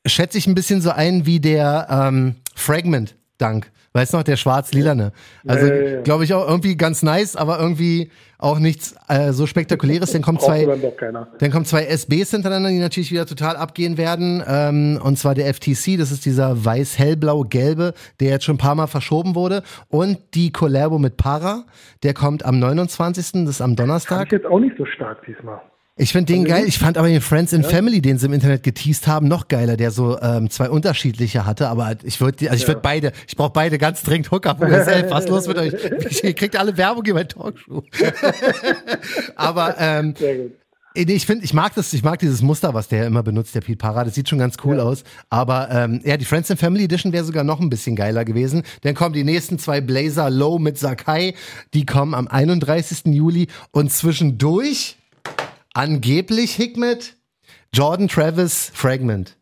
Schätze 0.08 0.38
ich 0.38 0.48
ein 0.48 0.56
bisschen 0.56 0.82
so 0.82 0.92
ein 0.92 1.26
wie 1.26 1.40
der 1.40 1.88
ähm, 1.90 2.36
Fragment 2.56 3.16
Dunk. 3.38 3.72
Weißt 3.94 4.14
du 4.14 4.18
noch, 4.18 4.24
der 4.24 4.38
schwarz-lilane. 4.38 5.12
Also, 5.48 5.66
Ja, 5.66 5.74
ja, 5.74 5.90
ja. 5.90 6.02
glaube 6.02 6.24
ich 6.24 6.34
auch 6.34 6.48
irgendwie 6.48 6.76
ganz 6.76 7.02
nice, 7.02 7.36
aber 7.36 7.60
irgendwie 7.60 8.12
auch 8.38 8.60
nichts 8.60 8.96
äh, 9.08 9.32
so 9.32 9.48
spektakuläres. 9.48 10.12
Dann 10.12 10.22
kommen 10.22 10.40
zwei, 10.40 10.68
dann 11.40 11.52
kommen 11.52 11.66
zwei 11.66 11.86
SBs 11.86 12.30
hintereinander, 12.30 12.70
die 12.70 12.78
natürlich 12.78 13.12
wieder 13.12 13.26
total 13.26 13.56
abgehen 13.56 13.98
werden. 13.98 14.44
Ähm, 14.48 15.00
und 15.04 15.18
zwar 15.18 15.34
der 15.34 15.52
FTC, 15.52 15.98
das 15.98 16.12
ist 16.12 16.26
dieser 16.26 16.64
weiß-hellblau-gelbe, 16.64 17.94
der 18.20 18.30
jetzt 18.30 18.46
schon 18.46 18.56
ein 18.56 18.60
paar 18.60 18.76
Mal 18.76 18.86
verschoben 18.86 19.34
wurde. 19.34 19.64
Und 19.88 20.20
die 20.36 20.52
Collabo 20.52 21.00
mit 21.00 21.18
Para, 21.18 21.64
der 22.04 22.14
kommt 22.14 22.46
am 22.46 22.60
29., 22.60 23.46
das 23.46 23.56
ist 23.56 23.62
am 23.62 23.76
Donnerstag. 23.76 24.28
ich 24.28 24.32
jetzt 24.32 24.46
auch 24.46 24.60
nicht 24.60 24.78
so 24.78 24.86
stark 24.86 25.26
diesmal. 25.26 25.60
Ich 26.00 26.12
finde 26.12 26.32
den 26.32 26.46
geil. 26.46 26.66
Ich 26.68 26.78
fand 26.78 26.98
aber 26.98 27.08
den 27.08 27.22
Friends 27.22 27.54
and 27.54 27.66
Family, 27.66 28.02
den 28.02 28.20
sie 28.20 28.28
im 28.28 28.34
Internet 28.34 28.62
geteased 28.62 29.08
haben, 29.08 29.28
noch 29.28 29.48
geiler, 29.48 29.78
der 29.78 29.90
so 29.90 30.20
ähm, 30.22 30.50
zwei 30.50 30.70
unterschiedliche 30.70 31.46
hatte. 31.46 31.68
Aber 31.70 31.96
ich 32.04 32.22
würde, 32.22 32.52
also 32.52 32.62
ich 32.62 32.68
würde 32.68 32.82
beide, 32.82 33.12
ich 33.28 33.36
brauche 33.36 33.52
beide 33.52 33.80
ganz 33.80 34.04
dringend 34.04 34.30
Hookup 34.30 34.62
USL. 34.62 35.10
Was 35.10 35.28
los 35.28 35.48
mit 35.48 35.58
euch? 35.58 35.74
Ihr 36.24 36.34
kriegt 36.34 36.56
alle 36.56 36.78
Werbung 36.78 37.04
in 37.06 37.14
mein 37.16 37.28
Talkshow. 37.28 37.84
aber 39.36 39.76
ähm. 39.80 40.14
Nee, 40.20 41.14
ich 41.14 41.28
finde, 41.28 41.46
ich 41.46 41.54
mag 41.54 41.76
das, 41.76 41.94
ich 41.94 42.04
mag 42.04 42.18
dieses 42.20 42.42
Muster, 42.42 42.74
was 42.74 42.88
der 42.88 43.06
immer 43.06 43.22
benutzt, 43.22 43.54
der 43.54 43.62
Pete 43.62 43.78
Parra. 43.78 44.04
Das 44.04 44.16
sieht 44.16 44.30
schon 44.30 44.40
ganz 44.40 44.56
cool 44.64 44.80
aus. 44.80 45.04
Aber 45.30 45.70
ähm, 45.70 46.02
ja, 46.04 46.18
die 46.18 46.26
Friends 46.26 46.50
and 46.50 46.60
Family 46.60 46.86
Edition 46.86 47.14
wäre 47.14 47.24
sogar 47.24 47.44
noch 47.44 47.60
ein 47.60 47.70
bisschen 47.70 47.96
geiler 47.96 48.26
gewesen. 48.26 48.64
Dann 48.82 48.96
kommen 48.96 49.14
die 49.14 49.24
nächsten 49.24 49.60
zwei 49.60 49.80
Blazer 49.80 50.32
Low 50.32 50.58
mit 50.58 50.80
Sakai. 50.80 51.36
Die 51.76 51.86
kommen 51.86 52.16
am 52.16 52.28
31. 52.28 53.14
Juli. 53.14 53.48
Und 53.72 53.92
zwischendurch 53.92 54.98
angeblich 55.78 56.56
Hikmet 56.56 57.16
Jordan 57.72 58.08
Travis 58.08 58.72
Fragment. 58.74 59.38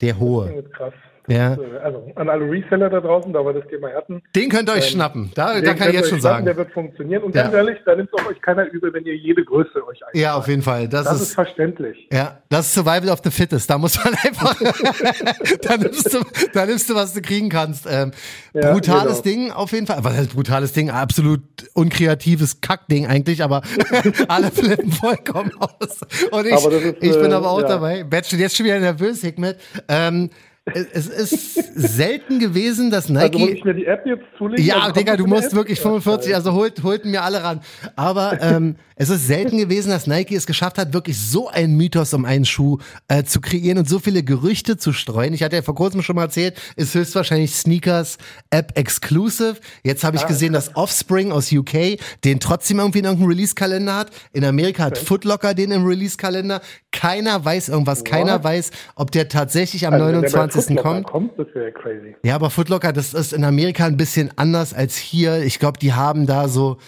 Der 0.00 0.18
hohe. 0.18 0.48
Das 0.48 0.64
ist 0.64 0.72
krass. 0.72 0.94
Ja. 1.28 1.54
Äh, 1.54 1.78
Also 1.82 2.10
an 2.14 2.28
alle 2.28 2.50
Reseller 2.50 2.88
da 2.90 3.00
draußen, 3.00 3.32
da 3.32 3.44
wir 3.44 3.52
das 3.52 3.66
Thema 3.68 3.88
hatten. 3.92 4.22
Den 4.34 4.48
könnt 4.48 4.68
ihr 4.68 4.74
euch 4.74 4.88
schnappen. 4.90 5.30
Da, 5.34 5.60
da 5.60 5.74
kann 5.74 5.88
ich 5.88 5.94
jetzt 5.94 6.08
schon 6.10 6.20
sagen. 6.20 6.44
Der 6.44 6.56
wird 6.56 6.72
funktionieren. 6.72 7.22
Und 7.22 7.34
Ja. 7.34 7.42
ganz 7.42 7.54
ehrlich, 7.54 7.78
da 7.84 7.94
nimmt 7.96 8.12
auch 8.14 8.26
euch 8.26 8.40
keiner 8.42 8.66
übel, 8.70 8.92
wenn 8.92 9.04
ihr 9.04 9.16
jede 9.16 9.44
Größe 9.44 9.86
euch 9.86 10.00
einbaut. 10.02 10.14
Ja, 10.14 10.34
auf 10.36 10.48
jeden 10.48 10.62
Fall. 10.62 10.88
Das, 10.88 11.04
Das 11.04 11.16
ist 11.16 11.22
ist 11.28 11.34
verständlich. 11.34 12.08
Ja, 12.12 12.38
das 12.48 12.66
ist 12.66 12.74
Survival 12.74 13.10
of 13.10 13.20
the 13.24 13.30
Fittest. 13.30 13.68
Da 13.70 13.78
muss 13.78 14.02
man 14.04 14.14
einfach, 14.24 14.56
da, 15.62 15.76
nimmst 15.76 16.12
du, 16.14 16.18
da 16.52 16.66
nimmst 16.66 16.88
du, 16.90 16.94
was 16.94 17.12
du 17.14 17.20
kriegen 17.22 17.48
kannst. 17.48 17.86
Ähm, 17.88 18.12
Ja, 18.52 18.72
brutales 18.72 19.22
genau. 19.22 19.36
Ding 19.36 19.50
auf 19.52 19.72
jeden 19.72 19.86
Fall. 19.86 19.98
Was 20.02 20.16
heißt 20.16 20.34
brutales 20.34 20.72
Ding? 20.72 20.90
Absolut 20.90 21.42
unkreatives 21.74 22.60
Kackding 22.60 23.06
eigentlich, 23.06 23.42
aber 23.42 23.62
alle 24.28 24.50
flippen 24.50 24.92
vollkommen 24.92 25.52
aus. 25.58 26.00
Und 26.30 26.46
ich, 26.46 26.52
ist, 26.54 26.96
ich 27.00 27.12
bin 27.20 27.30
äh, 27.30 27.34
aber 27.34 27.50
auch 27.50 27.60
ja. 27.62 27.68
dabei. 27.68 28.04
Steht 28.24 28.40
jetzt 28.40 28.56
schon 28.56 28.66
wieder 28.66 28.80
nervös, 28.80 29.20
Hikmet. 29.22 29.58
Ähm, 29.88 30.30
es 30.74 31.06
ist 31.06 31.54
selten 31.76 32.40
gewesen, 32.40 32.90
dass 32.90 33.04
also 33.04 33.14
Nike. 33.14 33.34
Also 33.34 33.38
muss 33.38 33.50
ich 33.50 33.64
mir 33.64 33.74
die 33.74 33.86
App 33.86 34.04
jetzt 34.04 34.24
zulegen? 34.36 34.64
Ja, 34.64 34.80
also 34.80 34.94
Digga, 34.94 35.16
du 35.16 35.26
musst 35.26 35.48
App? 35.48 35.54
wirklich 35.54 35.80
45, 35.80 36.34
also 36.34 36.52
holt, 36.52 36.82
holten 36.82 37.12
mir 37.12 37.22
alle 37.22 37.44
ran. 37.44 37.60
Aber 37.94 38.42
ähm, 38.42 38.74
es 38.96 39.08
ist 39.08 39.26
selten 39.28 39.58
gewesen, 39.58 39.90
dass 39.90 40.08
Nike 40.08 40.34
es 40.34 40.46
geschafft 40.46 40.78
hat, 40.78 40.92
wirklich 40.92 41.18
so 41.20 41.48
einen 41.48 41.76
Mythos 41.76 42.12
um 42.14 42.24
einen 42.24 42.44
Schuh 42.44 42.78
äh, 43.06 43.22
zu 43.22 43.40
kreieren 43.40 43.78
und 43.78 43.88
so 43.88 44.00
viele 44.00 44.24
Gerüchte 44.24 44.76
zu 44.76 44.92
streuen. 44.92 45.34
Ich 45.34 45.42
hatte 45.44 45.54
ja 45.54 45.62
vor 45.62 45.76
kurzem 45.76 46.02
schon 46.02 46.16
mal 46.16 46.22
erzählt, 46.22 46.56
ist 46.74 46.94
höchstwahrscheinlich 46.94 47.54
Sneakers 47.54 48.18
App 48.50 48.76
Exclusive. 48.76 49.56
Jetzt 49.84 50.02
habe 50.02 50.16
ich 50.16 50.24
ah, 50.24 50.26
gesehen, 50.26 50.52
dass 50.52 50.74
Offspring 50.74 51.30
aus 51.30 51.52
UK 51.52 51.98
den 52.24 52.40
trotzdem 52.40 52.80
irgendwie 52.80 53.00
in 53.00 53.04
irgendeinem 53.04 53.28
Release-Kalender 53.28 53.94
hat. 53.94 54.10
In 54.32 54.44
Amerika 54.44 54.84
hat. 54.84 54.98
Footlocker 54.98 55.54
den 55.54 55.70
im 55.70 55.86
Release-Kalender. 55.86 56.60
Keiner 56.90 57.44
weiß 57.44 57.68
irgendwas, 57.68 58.00
What? 58.00 58.08
keiner 58.08 58.42
weiß, 58.42 58.70
ob 58.96 59.10
der 59.10 59.28
tatsächlich 59.28 59.86
am 59.86 59.92
also, 59.92 60.06
29 60.06 60.55
kürzesten 60.56 60.76
Footlocker 60.76 61.02
kommt. 61.02 61.36
kommt 61.36 61.38
das 61.38 61.54
wäre 61.54 61.72
crazy. 61.72 62.16
Ja, 62.24 62.34
aber 62.34 62.50
Footlocker, 62.50 62.92
das 62.92 63.14
ist 63.14 63.32
in 63.32 63.44
Amerika 63.44 63.86
ein 63.86 63.96
bisschen 63.96 64.30
anders 64.36 64.74
als 64.74 64.96
hier. 64.96 65.42
Ich 65.42 65.58
glaube, 65.58 65.78
die 65.78 65.92
haben 65.92 66.26
da 66.26 66.48
so 66.48 66.78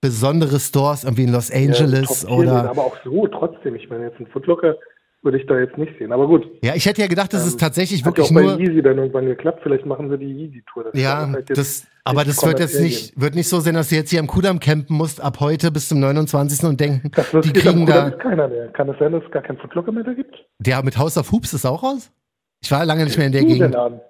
besondere 0.00 0.60
Stores, 0.60 1.04
irgendwie 1.04 1.24
in 1.24 1.32
Los 1.32 1.50
Angeles 1.50 2.26
ja, 2.28 2.34
oder. 2.34 2.70
Aber 2.70 2.84
auch 2.84 2.96
so 3.04 3.26
trotzdem. 3.26 3.74
Ich 3.74 3.88
meine, 3.90 4.04
jetzt 4.04 4.20
ein 4.20 4.26
Footlocker 4.28 4.76
würde 5.22 5.38
ich 5.38 5.46
da 5.46 5.58
jetzt 5.58 5.76
nicht 5.76 5.92
sehen. 5.98 6.12
Aber 6.12 6.26
gut. 6.28 6.46
Ja, 6.62 6.74
ich 6.74 6.86
hätte 6.86 7.02
ja 7.02 7.08
gedacht, 7.08 7.32
das 7.32 7.42
ähm, 7.42 7.48
ist 7.48 7.60
tatsächlich 7.60 8.04
wirklich 8.04 8.30
nur. 8.30 8.42
Hat 8.42 8.48
ja 8.48 8.54
auch 8.54 8.58
bei 8.58 8.64
Easy 8.64 8.82
dann 8.82 8.98
irgendwann 8.98 9.26
geklappt. 9.26 9.60
Vielleicht 9.62 9.84
machen 9.84 10.08
sie 10.10 10.18
die 10.18 10.26
Easy-Tour. 10.26 10.84
Das 10.84 11.00
ja, 11.00 11.28
halt 11.30 11.50
das, 11.50 11.86
aber 12.04 12.24
das 12.24 12.44
wird 12.46 12.60
jetzt 12.60 12.80
nicht, 12.80 13.20
wird 13.20 13.34
nicht 13.34 13.48
so 13.48 13.58
sein, 13.58 13.74
dass 13.74 13.88
du 13.88 13.96
jetzt 13.96 14.10
hier 14.10 14.20
am 14.20 14.28
Kudamm 14.28 14.60
campen 14.60 14.96
musst, 14.96 15.20
ab 15.20 15.40
heute 15.40 15.72
bis 15.72 15.88
zum 15.88 15.98
29. 16.00 16.64
und 16.64 16.80
denken, 16.80 17.10
die 17.42 17.52
kriegen 17.52 17.84
da. 17.84 18.08
Ist 18.08 18.20
keiner 18.20 18.48
mehr. 18.48 18.68
Kann 18.68 18.88
es 18.88 18.98
sein, 18.98 19.12
dass 19.12 19.24
es 19.24 19.30
gar 19.30 19.42
keinen 19.42 19.58
Footlocker 19.58 19.90
mehr 19.90 20.04
da 20.04 20.12
gibt? 20.12 20.36
Der 20.60 20.82
mit 20.84 20.96
House 20.96 21.18
of 21.18 21.32
Hoops 21.32 21.52
ist 21.52 21.66
auch 21.66 21.82
raus? 21.82 22.12
Ich 22.60 22.70
war 22.70 22.84
lange 22.84 23.04
nicht 23.04 23.16
mehr 23.16 23.26
in 23.26 23.32
der 23.32 23.44
Gegend. 23.44 23.74
Laden. 23.74 24.00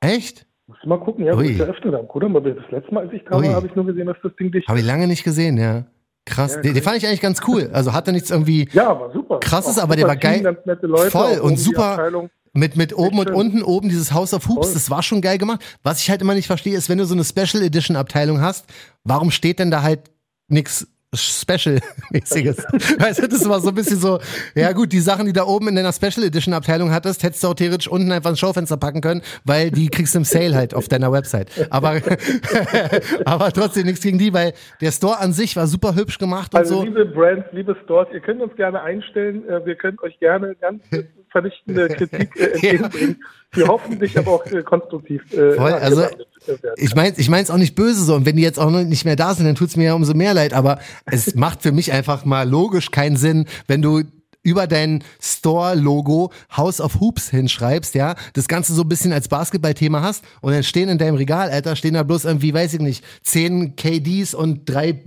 Echt? 0.00 0.46
Musst 0.66 0.82
du 0.82 0.88
mal 0.88 0.98
gucken, 1.00 1.26
ja, 1.26 1.40
ja 1.40 1.64
öfter 1.64 1.90
da 1.90 1.98
am 1.98 2.08
Kudamm, 2.08 2.36
aber 2.36 2.50
das 2.50 2.64
letzte 2.70 2.94
Mal, 2.94 3.04
als 3.04 3.12
ich 3.12 3.22
da 3.24 3.32
war, 3.32 3.54
habe 3.54 3.66
ich 3.66 3.74
nur 3.74 3.84
gesehen, 3.86 4.06
dass 4.06 4.16
das 4.22 4.32
Ding 4.36 4.50
dicht 4.50 4.66
Habe 4.68 4.78
ich 4.78 4.86
lange 4.86 5.06
nicht 5.06 5.24
gesehen, 5.24 5.58
ja. 5.58 5.84
Krass, 6.26 6.58
den, 6.62 6.72
den 6.72 6.82
fand 6.82 6.96
ich 6.96 7.06
eigentlich 7.06 7.20
ganz 7.20 7.42
cool. 7.46 7.68
Also 7.72 7.92
hatte 7.92 8.10
nichts 8.12 8.30
irgendwie 8.30 8.66
Ja, 8.72 8.98
war 8.98 9.12
super. 9.12 9.40
krasses, 9.40 9.78
aber 9.78 9.94
der 9.94 10.04
super 10.04 10.14
war 10.14 10.16
geil. 10.16 10.42
Team, 10.42 10.56
nette 10.64 10.86
Leute, 10.86 11.10
Voll 11.10 11.38
und 11.38 11.58
super 11.58 12.28
mit, 12.54 12.76
mit 12.76 12.96
oben 12.96 13.18
und 13.18 13.28
schön. 13.28 13.36
unten, 13.36 13.62
oben 13.62 13.88
dieses 13.90 14.12
House 14.12 14.32
of 14.32 14.48
Hoops, 14.48 14.68
Voll. 14.68 14.74
das 14.74 14.90
war 14.90 15.02
schon 15.02 15.20
geil 15.20 15.36
gemacht. 15.36 15.60
Was 15.82 16.00
ich 16.00 16.08
halt 16.08 16.22
immer 16.22 16.34
nicht 16.34 16.46
verstehe, 16.46 16.76
ist, 16.76 16.88
wenn 16.88 16.98
du 16.98 17.04
so 17.04 17.14
eine 17.14 17.24
Special 17.24 17.62
Edition 17.62 17.96
Abteilung 17.96 18.40
hast, 18.40 18.66
warum 19.02 19.30
steht 19.30 19.58
denn 19.58 19.70
da 19.70 19.82
halt 19.82 20.10
nix 20.48 20.86
Special-mäßiges. 21.16 22.56
weißt 22.98 23.22
du, 23.22 23.28
das 23.28 23.48
war 23.48 23.60
so 23.60 23.68
ein 23.68 23.74
bisschen 23.74 23.98
so, 23.98 24.20
ja 24.54 24.72
gut, 24.72 24.92
die 24.92 25.00
Sachen, 25.00 25.26
die 25.26 25.32
da 25.32 25.44
oben 25.44 25.68
in 25.68 25.76
deiner 25.76 25.92
Special 25.92 26.26
Edition 26.26 26.54
Abteilung 26.54 26.90
hattest, 26.90 27.22
hättest 27.22 27.42
du 27.44 27.48
auch 27.48 27.54
theoretisch 27.54 27.88
unten 27.88 28.10
einfach 28.12 28.30
ein 28.30 28.36
Schaufenster 28.36 28.76
packen 28.76 29.00
können, 29.00 29.22
weil 29.44 29.70
die 29.70 29.88
kriegst 29.88 30.14
du 30.14 30.18
im 30.18 30.24
Sale 30.24 30.54
halt 30.54 30.74
auf 30.74 30.88
deiner 30.88 31.12
Website. 31.12 31.50
Aber, 31.70 32.00
aber 33.24 33.52
trotzdem 33.52 33.86
nichts 33.86 34.02
gegen 34.02 34.18
die, 34.18 34.32
weil 34.32 34.52
der 34.80 34.92
Store 34.92 35.18
an 35.18 35.32
sich 35.32 35.56
war 35.56 35.66
super 35.66 35.94
hübsch 35.94 36.18
gemacht 36.18 36.52
und 36.54 36.60
Also 36.60 36.76
so. 36.76 36.84
liebe 36.84 37.06
Brands, 37.06 37.46
liebe 37.52 37.76
Stores, 37.84 38.08
ihr 38.12 38.20
könnt 38.20 38.40
uns 38.40 38.54
gerne 38.56 38.82
einstellen. 38.82 39.48
Äh, 39.48 39.64
Wir 39.64 39.74
können 39.76 39.98
euch 40.02 40.18
gerne 40.18 40.54
ganz 40.56 40.82
vernichtende 41.30 41.88
Kritik 41.88 42.30
äh, 42.36 42.44
entgegenbringen, 42.52 43.24
die 43.56 43.64
hoffentlich 43.64 44.18
aber 44.18 44.32
auch 44.32 44.46
äh, 44.46 44.62
konstruktiv 44.62 45.22
äh, 45.32 45.54
Voll, 45.54 45.72
also, 45.72 46.02
werden. 46.02 46.24
Ich 46.76 46.94
meine 46.94 47.14
ich 47.16 47.28
mein's 47.28 47.50
auch 47.50 47.56
nicht 47.56 47.74
böse 47.74 48.04
so. 48.04 48.14
Und 48.14 48.26
wenn 48.26 48.36
die 48.36 48.42
jetzt 48.42 48.58
auch 48.58 48.70
noch 48.70 48.82
nicht 48.82 49.04
mehr 49.04 49.16
da 49.16 49.34
sind, 49.34 49.46
dann 49.46 49.54
tut's 49.54 49.76
mir 49.76 49.84
ja 49.84 49.94
umso 49.94 50.14
mehr 50.14 50.34
leid. 50.34 50.52
Aber 50.52 50.78
es 51.06 51.34
macht 51.34 51.62
für 51.62 51.72
mich 51.72 51.92
einfach 51.92 52.24
mal 52.24 52.48
logisch 52.48 52.90
keinen 52.90 53.16
Sinn, 53.16 53.46
wenn 53.66 53.82
du 53.82 54.02
über 54.44 54.68
dein 54.68 55.02
Store-Logo 55.20 56.30
House 56.56 56.80
of 56.80 57.00
Hoops 57.00 57.30
hinschreibst, 57.30 57.94
ja, 57.96 58.14
das 58.34 58.46
Ganze 58.46 58.74
so 58.74 58.82
ein 58.82 58.88
bisschen 58.88 59.12
als 59.12 59.26
Basketball-Thema 59.26 60.02
hast 60.02 60.22
und 60.40 60.52
dann 60.52 60.62
stehen 60.62 60.88
in 60.88 60.98
deinem 60.98 61.16
Regal, 61.16 61.50
Alter, 61.50 61.74
stehen 61.74 61.94
da 61.94 62.04
bloß 62.04 62.26
irgendwie, 62.26 62.54
weiß 62.54 62.74
ich 62.74 62.80
nicht, 62.80 63.04
zehn 63.22 63.74
KDs 63.74 64.34
und 64.34 64.68
drei 64.68 65.02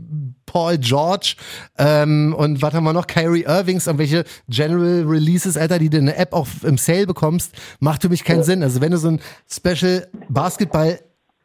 Paul 0.45 0.77
George 0.79 1.35
ähm, 1.77 2.35
und 2.37 2.61
was 2.61 2.73
haben 2.73 2.83
wir 2.83 2.93
noch, 2.93 3.07
Kyrie 3.07 3.43
Irvings, 3.43 3.85
irgendwelche 3.85 4.25
General 4.49 5.03
Releases, 5.05 5.55
Alter, 5.55 5.77
die 5.79 5.89
du 5.89 5.97
in 5.97 6.07
der 6.07 6.19
App 6.19 6.33
auch 6.33 6.47
im 6.63 6.77
Sale 6.77 7.05
bekommst, 7.05 7.53
macht 7.79 8.01
für 8.01 8.09
mich 8.09 8.23
keinen 8.23 8.43
Sinn. 8.43 8.63
Also 8.63 8.81
wenn 8.81 8.91
du 8.91 8.97
so 8.97 9.09
ein 9.09 9.19
Special 9.49 10.07
Basketball, 10.29 10.99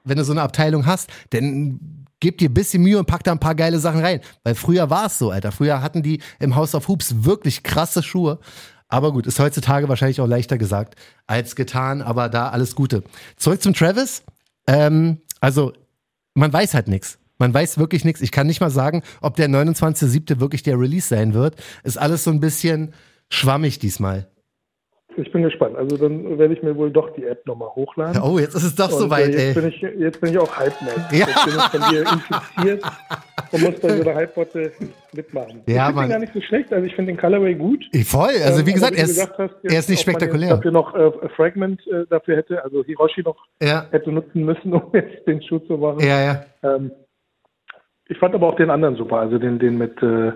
wenn 0.05 0.16
du 0.16 0.24
so 0.24 0.33
eine 0.33 0.42
Abteilung 0.42 0.87
hast, 0.87 1.11
dann 1.31 2.01
gib 2.22 2.38
dir 2.38 2.48
ein 2.48 2.54
bisschen 2.54 2.85
Mühe 2.85 2.98
und 2.98 3.06
pack 3.06 3.24
da 3.24 3.32
ein 3.32 3.40
paar 3.40 3.56
geile 3.56 3.80
Sachen 3.80 4.00
rein. 4.00 4.20
Weil 4.44 4.54
früher 4.54 4.88
war 4.90 5.06
es 5.06 5.18
so, 5.18 5.30
Alter. 5.30 5.50
Früher 5.50 5.82
hatten 5.82 6.02
die 6.02 6.22
im 6.38 6.54
House 6.54 6.74
of 6.74 6.87
Hoops 6.87 7.24
wirklich 7.24 7.64
krasse 7.64 8.02
Schuhe. 8.02 8.38
Aber 8.88 9.12
gut, 9.12 9.26
ist 9.26 9.40
heutzutage 9.40 9.88
wahrscheinlich 9.88 10.20
auch 10.20 10.26
leichter 10.26 10.56
gesagt 10.56 10.94
als 11.26 11.56
getan, 11.56 12.00
aber 12.00 12.28
da 12.28 12.50
alles 12.50 12.76
Gute. 12.76 13.02
Zurück 13.37 13.61
zum 13.61 13.74
Travis. 13.74 14.22
Ähm, 14.68 15.20
also, 15.40 15.72
man 16.35 16.52
weiß 16.52 16.74
halt 16.74 16.87
nichts. 16.87 17.18
Man 17.38 17.52
weiß 17.52 17.78
wirklich 17.78 18.04
nichts. 18.04 18.20
Ich 18.20 18.30
kann 18.30 18.46
nicht 18.46 18.61
mal 18.61 18.70
sagen, 18.70 19.02
ob 19.20 19.35
der 19.35 19.48
29.07. 19.48 20.38
wirklich 20.38 20.62
der 20.62 20.78
Release 20.78 21.08
sein 21.08 21.35
wird. 21.35 21.56
Ist 21.82 21.98
alles 21.98 22.22
so 22.22 22.30
ein 22.30 22.38
bisschen 22.38 22.94
schwammig 23.28 23.80
diesmal. 23.80 24.31
Ich 25.16 25.31
bin 25.31 25.42
gespannt. 25.42 25.77
Also 25.77 25.96
dann 25.96 26.38
werde 26.38 26.55
ich 26.55 26.62
mir 26.62 26.77
wohl 26.77 26.90
doch 26.90 27.12
die 27.14 27.25
App 27.25 27.46
nochmal 27.46 27.68
hochladen. 27.68 28.20
Oh, 28.22 28.38
jetzt 28.38 28.55
ist 28.55 28.64
es 28.64 28.75
doch 28.75 28.90
soweit, 28.90 29.29
äh, 29.29 29.31
jetzt 29.33 29.57
ey. 29.57 29.62
Bin 29.62 29.68
ich, 29.68 29.81
jetzt 30.01 30.20
bin 30.20 30.31
ich 30.31 30.38
auch 30.38 30.57
Hype-Man. 30.57 31.07
Ja. 31.11 31.27
Jetzt 31.27 31.44
bin 31.44 31.55
ich 31.55 31.62
von 31.62 31.90
dir 31.90 32.01
infiziert 32.01 32.85
und 33.53 33.62
muss 33.62 33.81
bei 33.81 33.88
so 33.96 34.03
einer 34.03 34.14
Hype-Botte 34.14 34.72
mitmachen. 35.12 35.62
Ja, 35.66 35.90
ich 35.90 35.94
finde 35.94 36.09
gar 36.09 36.18
nicht 36.18 36.33
so 36.33 36.40
schlecht. 36.40 36.72
Also 36.72 36.87
ich 36.87 36.94
finde 36.94 37.12
den 37.12 37.20
Colorway 37.20 37.55
gut. 37.55 37.85
Voll, 38.07 38.29
also 38.42 38.61
Ähm, 38.61 38.66
wie 38.66 38.70
aber 38.70 38.72
gesagt, 38.72 38.96
er 38.96 39.05
ist, 39.05 39.20
hast, 39.20 39.38
jetzt, 39.38 39.72
er 39.72 39.79
ist 39.79 39.90
nicht 39.90 40.07
man 40.07 40.14
spektakulär. 40.14 40.57
Dafür 40.57 40.70
noch 40.70 40.94
äh, 40.94 41.29
Fragment 41.37 41.87
äh, 41.88 42.07
dafür 42.09 42.37
hätte, 42.37 42.64
also 42.64 42.83
Hiroshi 42.85 43.22
noch 43.22 43.37
Ja, 43.62 43.87
hätte 43.90 44.11
nutzen 44.11 44.44
müssen, 44.44 44.72
um 44.75 44.90
jetzt 44.94 45.27
den 45.27 45.42
Schuh 45.42 45.59
zu 45.61 45.77
machen. 45.77 46.01
ja, 46.01 46.20
ja. 46.22 46.44
Ähm, 46.62 46.90
ich 48.09 48.18
fand 48.18 48.35
aber 48.35 48.48
auch 48.48 48.57
den 48.57 48.70
anderen 48.70 48.96
super, 48.96 49.18
also 49.18 49.38
den, 49.38 49.59
den 49.59 49.79
mit 49.79 50.03
äh, 50.03 50.29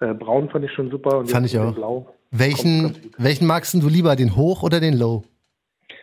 äh, 0.00 0.14
Braun 0.14 0.50
fand 0.50 0.64
ich 0.64 0.72
schon 0.72 0.90
super 0.90 1.18
und 1.18 1.30
Fand 1.30 1.46
ich 1.46 1.54
mit 1.54 1.62
auch. 1.62 1.74
Blau. 1.74 2.14
Welchen, 2.30 2.94
welchen 3.16 3.46
magst 3.46 3.74
du 3.74 3.88
lieber, 3.88 4.16
den 4.16 4.36
Hoch 4.36 4.62
oder 4.62 4.80
den 4.80 4.94
Low? 4.98 5.24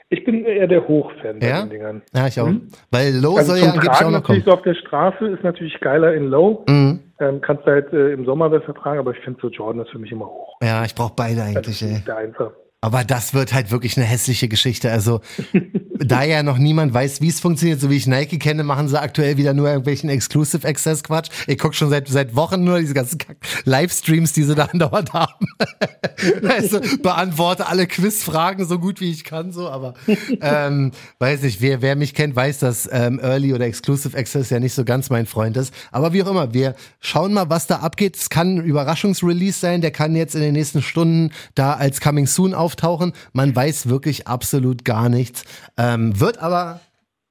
Ich 0.10 0.24
bin 0.24 0.46
eher 0.46 0.68
der 0.68 0.88
Hochfan 0.88 1.40
bei 1.40 1.48
Ja? 1.48 1.62
den 1.64 1.70
Dingern. 1.72 2.02
Ja, 2.14 2.28
ich 2.28 2.40
auch. 2.40 2.48
Mhm. 2.48 2.68
Weil 2.92 3.14
Low 3.16 3.38
Also 3.38 3.54
soll 3.54 3.60
ja 3.64 3.72
angeblich 3.72 3.92
auch 3.92 4.12
noch 4.12 4.24
kommen. 4.24 4.44
so 4.46 4.52
auf 4.52 4.62
der 4.62 4.76
Straße 4.76 5.26
ist 5.28 5.44
natürlich 5.44 5.80
geiler 5.82 6.14
in 6.14 6.26
Low. 6.26 6.64
Mhm. 6.68 7.00
Ähm, 7.20 7.42
kannst 7.42 7.66
du 7.66 7.72
halt 7.72 7.92
äh, 7.94 8.12
im 8.14 8.26
Sommer 8.26 8.50
besser 8.50 8.74
tragen, 8.74 9.00
aber 9.00 9.12
ich 9.12 9.24
finde 9.24 9.40
so 9.42 9.50
Jordan 9.50 9.82
ist 9.84 9.92
für 9.92 10.00
mich 10.00 10.12
immer 10.12 10.26
hoch. 10.28 10.58
Ja, 10.62 10.84
ich 10.86 10.94
brauche 10.96 11.14
beide 11.16 11.38
Das 11.38 11.46
eigentlich, 11.48 11.82
ey. 11.82 11.94
ist 11.94 12.08
der 12.08 12.18
einfach. 12.18 12.52
Aber 12.82 13.04
das 13.04 13.34
wird 13.34 13.54
halt 13.54 13.72
wirklich 13.72 13.98
eine 13.98 14.06
hässliche 14.06 14.48
Geschichte. 14.48 14.92
Also, 14.92 15.22
da 16.00 16.24
ja 16.24 16.44
noch 16.44 16.58
niemand 16.58 16.94
weiß, 16.94 17.22
wie 17.22 17.30
es 17.30 17.40
funktioniert, 17.40 17.80
so 17.80 17.90
wie 17.90 17.96
ich 17.96 18.08
Nike 18.08 18.38
kenne, 18.40 18.64
machen 18.64 18.88
sie 18.88 19.00
aktuell 19.00 19.38
wieder 19.38 19.54
nur 19.54 19.68
irgendwelchen 19.68 20.10
Exclusive 20.10 20.68
Access 20.68 21.04
Quatsch. 21.04 21.30
Ich 21.48 21.58
gucke 21.58 21.76
schon 21.76 21.90
seit, 21.90 22.08
seit 22.08 22.36
Wochen 22.36 22.64
nur 22.64 22.80
diese 22.80 22.94
ganzen 22.94 23.20
Livestreams, 23.66 24.34
die 24.34 24.44
sie 24.44 24.56
da 24.56 24.66
andauernd 24.72 25.14
haben. 25.14 25.48
also, 26.48 26.80
beantworte 27.02 27.68
alle 27.68 27.88
Quizfragen 27.88 28.66
so 28.66 28.80
gut 28.80 29.00
wie 29.02 29.12
ich 29.12 29.24
kann, 29.24 29.52
so, 29.52 29.70
aber, 29.70 29.94
ähm, 30.42 30.92
weiß 31.20 31.44
nicht, 31.44 31.62
wer, 31.62 31.82
wer 31.82 31.96
mich 31.96 32.14
kennt, 32.14 32.36
weiß, 32.36 32.60
dass 32.60 32.90
ähm, 32.92 33.20
Early 33.20 33.54
oder 33.54 33.66
Exclusive 33.66 34.18
Access 34.18 34.50
ja 34.50 34.60
nicht 34.60 34.74
so 34.74 34.84
ganz 34.84 35.10
mein 35.10 35.26
Freund 35.26 35.58
ist. 35.58 35.74
Aber 35.92 36.14
wie 36.14 36.24
auch 36.24 36.30
immer, 36.30 36.54
wir 36.54 36.76
schauen 37.00 37.34
mal, 37.34 37.50
was 37.50 37.68
da 37.68 37.78
abgeht. 37.78 38.18
Es 38.18 38.30
kann 38.30 38.58
ein 38.58 38.64
Überraschungsrelease 38.64 39.60
sein, 39.60 39.82
der 39.82 39.92
kann 39.92 40.16
jetzt 40.16 40.36
in 40.36 40.42
den 40.42 40.54
nächsten 40.54 40.82
Stunden 40.82 41.32
da 41.56 41.74
als 41.74 42.02
Coming 42.02 42.28
Soon 42.28 42.54
auftauchen. 42.54 43.14
Man 43.34 43.56
weiß 43.56 43.88
wirklich 43.88 44.28
absolut 44.28 44.86
gar 44.86 45.10
nichts. 45.10 45.44
Ähm, 45.78 45.85
wird 46.20 46.40
aber 46.40 46.80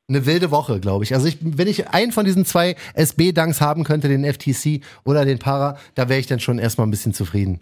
eine 0.08 0.26
wilde 0.26 0.50
Woche, 0.50 0.80
glaube 0.80 1.04
ich. 1.04 1.14
Also 1.14 1.26
ich, 1.26 1.38
wenn 1.40 1.68
ich 1.68 1.88
einen 1.88 2.12
von 2.12 2.24
diesen 2.24 2.44
zwei 2.44 2.76
SB-Dunks 2.94 3.60
haben 3.60 3.84
könnte, 3.84 4.08
den 4.08 4.24
FTC 4.24 4.82
oder 5.04 5.24
den 5.24 5.38
Para, 5.38 5.78
da 5.94 6.08
wäre 6.08 6.20
ich 6.20 6.26
dann 6.26 6.40
schon 6.40 6.58
erstmal 6.58 6.86
ein 6.86 6.90
bisschen 6.90 7.14
zufrieden. 7.14 7.60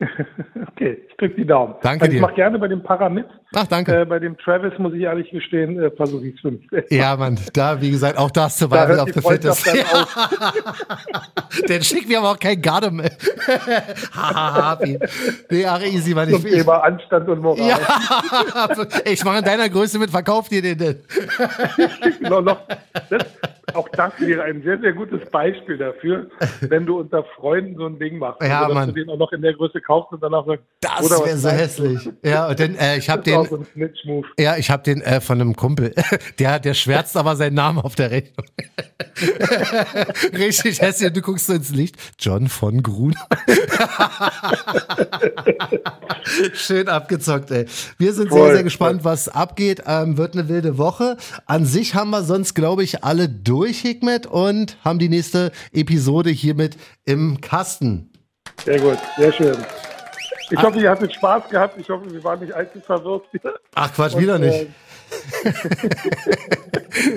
Okay, 0.72 1.02
ich 1.08 1.16
drücke 1.16 1.34
die 1.34 1.46
Daumen. 1.46 1.74
Danke 1.82 2.02
also 2.02 2.12
dir. 2.12 2.16
ich 2.18 2.22
mache 2.22 2.34
gerne 2.34 2.58
bei 2.58 2.68
dem 2.68 2.82
Para 2.82 3.08
mit. 3.08 3.26
Ach, 3.54 3.66
danke. 3.66 4.02
Äh, 4.02 4.04
bei 4.04 4.20
dem 4.20 4.38
Travis 4.38 4.72
muss 4.78 4.94
ich 4.94 5.02
ehrlich 5.02 5.28
gestehen, 5.30 5.80
äh, 5.80 5.90
versuche 5.90 6.26
ich 6.26 6.36
es 6.36 6.40
fünf. 6.40 6.62
ja, 6.90 7.16
Mann, 7.16 7.36
da, 7.52 7.80
wie 7.80 7.90
gesagt, 7.90 8.16
auch 8.16 8.30
das 8.30 8.58
Da 8.58 8.66
Survival 8.66 8.88
hört 8.88 9.00
of 9.00 9.06
die 9.06 9.12
the 9.14 9.20
Freundschaft 9.20 9.60
Fittest. 9.62 9.94
dann 11.66 11.78
auf. 11.78 11.84
Schick 11.84 12.06
mir 12.08 12.18
aber 12.18 12.30
auch 12.30 12.38
kein 12.38 12.62
Garde 12.62 12.92
mehr. 12.92 13.10
Hahaha, 14.14 14.78
nee, 15.50 15.66
ach, 15.66 15.82
easy, 15.82 16.14
Mann. 16.14 16.28
Ich, 16.28 16.44
ich, 16.44 16.52
Thema 16.58 16.78
Anstand 16.84 17.28
und 17.28 17.40
Moral. 17.40 17.66
ja, 17.66 17.78
ich 19.04 19.24
mache 19.24 19.38
in 19.38 19.44
deiner 19.44 19.68
Größe 19.68 19.98
mit, 19.98 20.10
verkauf 20.10 20.48
dir 20.48 20.62
den 20.62 20.78
denn. 20.78 21.00
noch, 22.20 22.42
noch, 22.42 22.60
das, 23.10 23.26
auch 23.74 23.88
das 23.90 24.12
wäre 24.18 24.42
ein 24.42 24.62
sehr, 24.62 24.78
sehr 24.78 24.92
gutes 24.92 25.28
Beispiel 25.30 25.78
dafür, 25.78 26.28
wenn 26.60 26.86
du 26.86 27.00
unter 27.00 27.24
Freunden 27.36 27.76
so 27.76 27.86
ein 27.86 27.98
Ding 27.98 28.18
machst. 28.18 28.42
Ja, 28.42 28.60
also, 28.60 28.68
dass 28.68 28.74
Mann. 28.74 28.88
du 28.88 28.94
den 28.94 29.10
auch 29.10 29.18
noch 29.18 29.32
in 29.32 29.42
der 29.42 29.54
Größe 29.54 29.80
kaufst 29.80 30.12
und 30.12 30.22
danach 30.22 30.46
sagst, 30.46 30.64
Das 30.80 31.10
wäre 31.10 31.36
so 31.36 31.48
hässlich. 31.48 32.10
Ja, 32.22 32.52
dann, 32.54 32.74
äh, 32.76 32.98
ich 32.98 33.10
habe 33.10 33.22
den, 33.22 33.44
so 33.44 34.24
ja, 34.38 34.56
ich 34.56 34.70
habe 34.70 34.82
den 34.82 35.02
äh, 35.02 35.20
von 35.20 35.40
einem 35.40 35.56
Kumpel. 35.56 35.94
Der, 36.38 36.58
der 36.58 36.74
schwärzt 36.74 37.16
aber 37.16 37.36
seinen 37.36 37.54
Namen 37.54 37.78
auf 37.78 37.94
der 37.94 38.10
Rechnung. 38.10 38.46
Richtig 40.32 40.80
hässlich. 40.80 41.12
Du 41.12 41.20
guckst 41.20 41.46
so 41.46 41.54
ins 41.54 41.70
Licht. 41.70 41.96
John 42.18 42.48
von 42.48 42.82
Grun. 42.82 43.14
Schön 46.54 46.88
abgezockt, 46.88 47.50
ey. 47.50 47.66
Wir 47.98 48.12
sind 48.12 48.32
sehr, 48.32 48.40
Voll, 48.40 48.54
sehr 48.54 48.62
gespannt, 48.62 49.04
was 49.04 49.28
abgeht. 49.28 49.82
Ähm, 49.86 50.16
wird 50.16 50.34
eine 50.34 50.48
wilde 50.48 50.78
Woche. 50.78 51.16
An 51.46 51.64
sich 51.64 51.94
haben 51.94 52.10
wir 52.10 52.22
sonst, 52.22 52.54
glaube 52.54 52.82
ich, 52.82 53.04
alle 53.04 53.28
durch, 53.28 53.57
Hikmet, 53.66 54.26
und 54.26 54.76
haben 54.84 54.98
die 54.98 55.08
nächste 55.08 55.52
Episode 55.72 56.30
hiermit 56.30 56.76
im 57.04 57.40
Kasten. 57.40 58.12
Sehr 58.64 58.80
gut, 58.80 58.98
sehr 59.16 59.32
schön. 59.32 59.56
Ich 60.50 60.62
hoffe, 60.62 60.80
ihr 60.80 60.90
hattet 60.90 61.12
Spaß 61.12 61.48
gehabt. 61.50 61.78
Ich 61.78 61.88
hoffe, 61.90 62.10
wir 62.10 62.24
waren 62.24 62.40
nicht 62.40 62.52
allzu 62.54 62.80
verwirrt. 62.80 63.24
Ach 63.74 63.92
Quatsch, 63.92 64.14
Und, 64.14 64.22
wieder 64.22 64.38
nicht. 64.38 64.66
äh, 65.44 65.52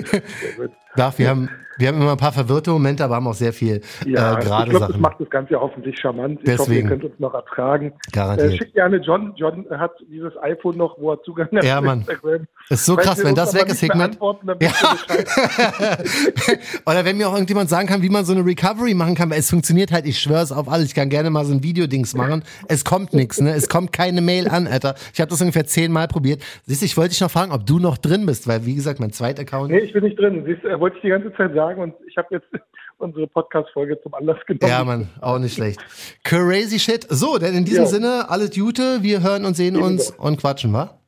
sehr 0.04 0.52
gut. 0.56 0.70
Darf, 0.96 1.18
wir 1.18 1.28
haben, 1.28 1.48
wir 1.82 1.88
haben 1.88 2.00
immer 2.00 2.12
ein 2.12 2.16
paar 2.16 2.32
verwirrte 2.32 2.70
Momente, 2.70 3.04
aber 3.04 3.16
haben 3.16 3.26
auch 3.26 3.34
sehr 3.34 3.52
viel 3.52 3.80
Ja, 4.06 4.36
äh, 4.36 4.38
ich 4.38 4.44
gerade 4.46 4.70
glaube, 4.70 4.72
das 4.72 4.80
Sachen. 4.88 5.00
macht 5.00 5.20
das 5.20 5.30
Ganze 5.30 5.52
ja 5.54 5.60
hoffentlich 5.60 5.98
charmant. 5.98 6.40
Ich 6.44 6.50
hoffe, 6.50 6.58
Deswegen. 6.70 6.88
ihr 6.88 6.90
könnt 6.90 7.04
uns 7.04 7.18
noch 7.18 7.34
ertragen. 7.34 7.92
Garantiert. 8.12 8.52
Äh, 8.52 8.56
schickt 8.56 8.74
gerne 8.74 8.98
John. 8.98 9.32
John 9.36 9.66
hat 9.70 9.92
dieses 10.08 10.32
iPhone 10.42 10.76
noch, 10.76 10.96
wo 10.98 11.12
er 11.12 11.22
Zugang 11.22 11.48
hat 11.52 11.64
Ja, 11.64 11.80
Mann. 11.80 11.98
Instagram. 12.00 12.46
Ist 12.70 12.86
so 12.86 12.94
Falls 12.94 13.06
krass, 13.08 13.24
wenn 13.24 13.34
das 13.34 13.54
weg 13.54 13.66
ist, 13.68 13.82
ihr 13.82 13.88
Bescheid. 13.88 14.02
Oder 16.86 17.04
wenn 17.04 17.16
mir 17.16 17.28
auch 17.28 17.34
irgendjemand 17.34 17.68
sagen 17.68 17.88
kann, 17.88 18.02
wie 18.02 18.08
man 18.08 18.24
so 18.24 18.32
eine 18.32 18.44
Recovery 18.44 18.94
machen 18.94 19.14
kann, 19.14 19.30
weil 19.30 19.38
es 19.40 19.50
funktioniert 19.50 19.92
halt, 19.92 20.06
ich 20.06 20.18
schwör's 20.18 20.52
auf 20.52 20.68
alles, 20.68 20.86
ich 20.86 20.94
kann 20.94 21.08
gerne 21.08 21.30
mal 21.30 21.44
so 21.44 21.52
ein 21.52 21.62
Videodings 21.62 22.14
machen. 22.14 22.42
Es 22.68 22.84
kommt 22.84 23.12
nichts, 23.12 23.40
ne? 23.40 23.50
Es 23.50 23.68
kommt 23.68 23.92
keine 23.92 24.20
Mail 24.20 24.48
an, 24.48 24.66
Alter. 24.66 24.94
Ich 25.12 25.20
habe 25.20 25.30
das 25.30 25.40
ungefähr 25.40 25.66
zehnmal 25.66 26.08
probiert. 26.08 26.42
Siehst 26.66 26.82
du, 26.82 26.86
ich 26.86 26.96
wollte 26.96 27.10
dich 27.10 27.20
noch 27.20 27.30
fragen, 27.30 27.52
ob 27.52 27.66
du 27.66 27.78
noch 27.78 27.98
drin 27.98 28.26
bist, 28.26 28.46
weil 28.46 28.64
wie 28.66 28.74
gesagt, 28.74 29.00
mein 29.00 29.12
zweiter 29.12 29.42
Account. 29.42 29.70
Nee, 29.70 29.78
ich 29.78 29.92
bin 29.92 30.04
nicht 30.04 30.18
drin. 30.18 30.44
Siehst, 30.46 30.64
er 30.64 30.80
wollte 30.80 30.96
ich 30.96 31.02
die 31.02 31.08
ganze 31.08 31.32
Zeit 31.34 31.54
sagen 31.54 31.71
und 31.80 31.94
ich 32.08 32.16
habe 32.16 32.28
jetzt 32.32 32.46
unsere 32.98 33.26
Podcast-Folge 33.26 34.00
zum 34.02 34.14
Anlass 34.14 34.38
genommen. 34.46 34.70
Ja, 34.70 34.84
Mann, 34.84 35.08
auch 35.20 35.38
nicht 35.38 35.54
schlecht. 35.54 35.80
Crazy 36.24 36.78
shit. 36.78 37.06
So, 37.08 37.38
denn 37.38 37.54
in 37.54 37.64
diesem 37.64 37.84
Ja. 37.84 37.88
Sinne, 37.88 38.30
alles 38.30 38.50
Gute, 38.54 39.02
wir 39.02 39.22
hören 39.22 39.44
und 39.44 39.54
sehen 39.54 39.76
uns 39.76 40.08
Ebenso. 40.10 40.22
und 40.22 40.36
quatschen, 40.40 40.72
wa? 40.72 40.98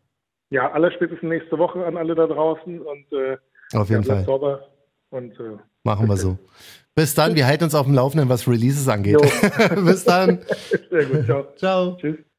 Ja, 0.51 0.71
allerspätestens 0.73 1.29
nächste 1.29 1.59
Woche 1.59 1.85
an 1.85 1.97
alle 1.97 2.15
da 2.15 2.27
draußen 2.27 2.81
und 2.81 3.12
äh, 3.12 3.37
Auf 3.77 3.91
jeden 3.91 4.05
Fall. 4.05 4.25
sauber 4.25 4.69
Und, 5.11 5.33
äh, 5.41 5.57
Machen 5.85 6.09
wir 6.09 6.17
so. 6.17 6.39
Bis 6.95 7.15
dann, 7.15 7.35
wir 7.35 7.47
halten 7.47 7.65
uns 7.65 7.75
auf 7.75 7.87
dem 7.87 7.95
Laufenden, 7.95 8.29
was 8.29 8.47
Releases 8.47 8.89
angeht. 8.89 9.21
Bis 9.85 10.05
dann. 10.05 10.41
Sehr 10.91 11.05
gut, 11.07 11.25
ciao. 11.27 11.47
Ciao. 11.57 11.97
Tschüss. 12.01 12.34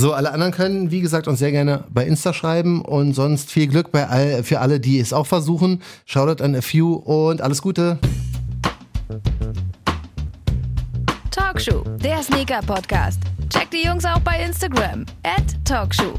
So, 0.00 0.14
alle 0.14 0.32
anderen 0.32 0.50
können, 0.50 0.90
wie 0.90 1.02
gesagt, 1.02 1.28
uns 1.28 1.40
sehr 1.40 1.50
gerne 1.50 1.84
bei 1.90 2.06
Insta 2.06 2.32
schreiben 2.32 2.80
und 2.80 3.12
sonst 3.12 3.50
viel 3.50 3.66
Glück 3.66 3.92
bei 3.92 4.08
all, 4.08 4.42
für 4.42 4.60
alle, 4.60 4.80
die 4.80 4.98
es 4.98 5.12
auch 5.12 5.26
versuchen. 5.26 5.82
Shoutout 6.06 6.42
an 6.42 6.54
a 6.54 6.62
few 6.62 6.94
und 6.94 7.42
alles 7.42 7.60
Gute. 7.60 7.98
Talkshow, 11.30 11.84
der 12.02 12.22
Sneaker 12.22 12.60
Podcast. 12.62 13.20
Checkt 13.50 13.74
die 13.74 13.84
Jungs 13.84 14.06
auch 14.06 14.20
bei 14.20 14.42
Instagram. 14.42 15.04
At 15.22 15.44
Talkshow. 15.66 16.14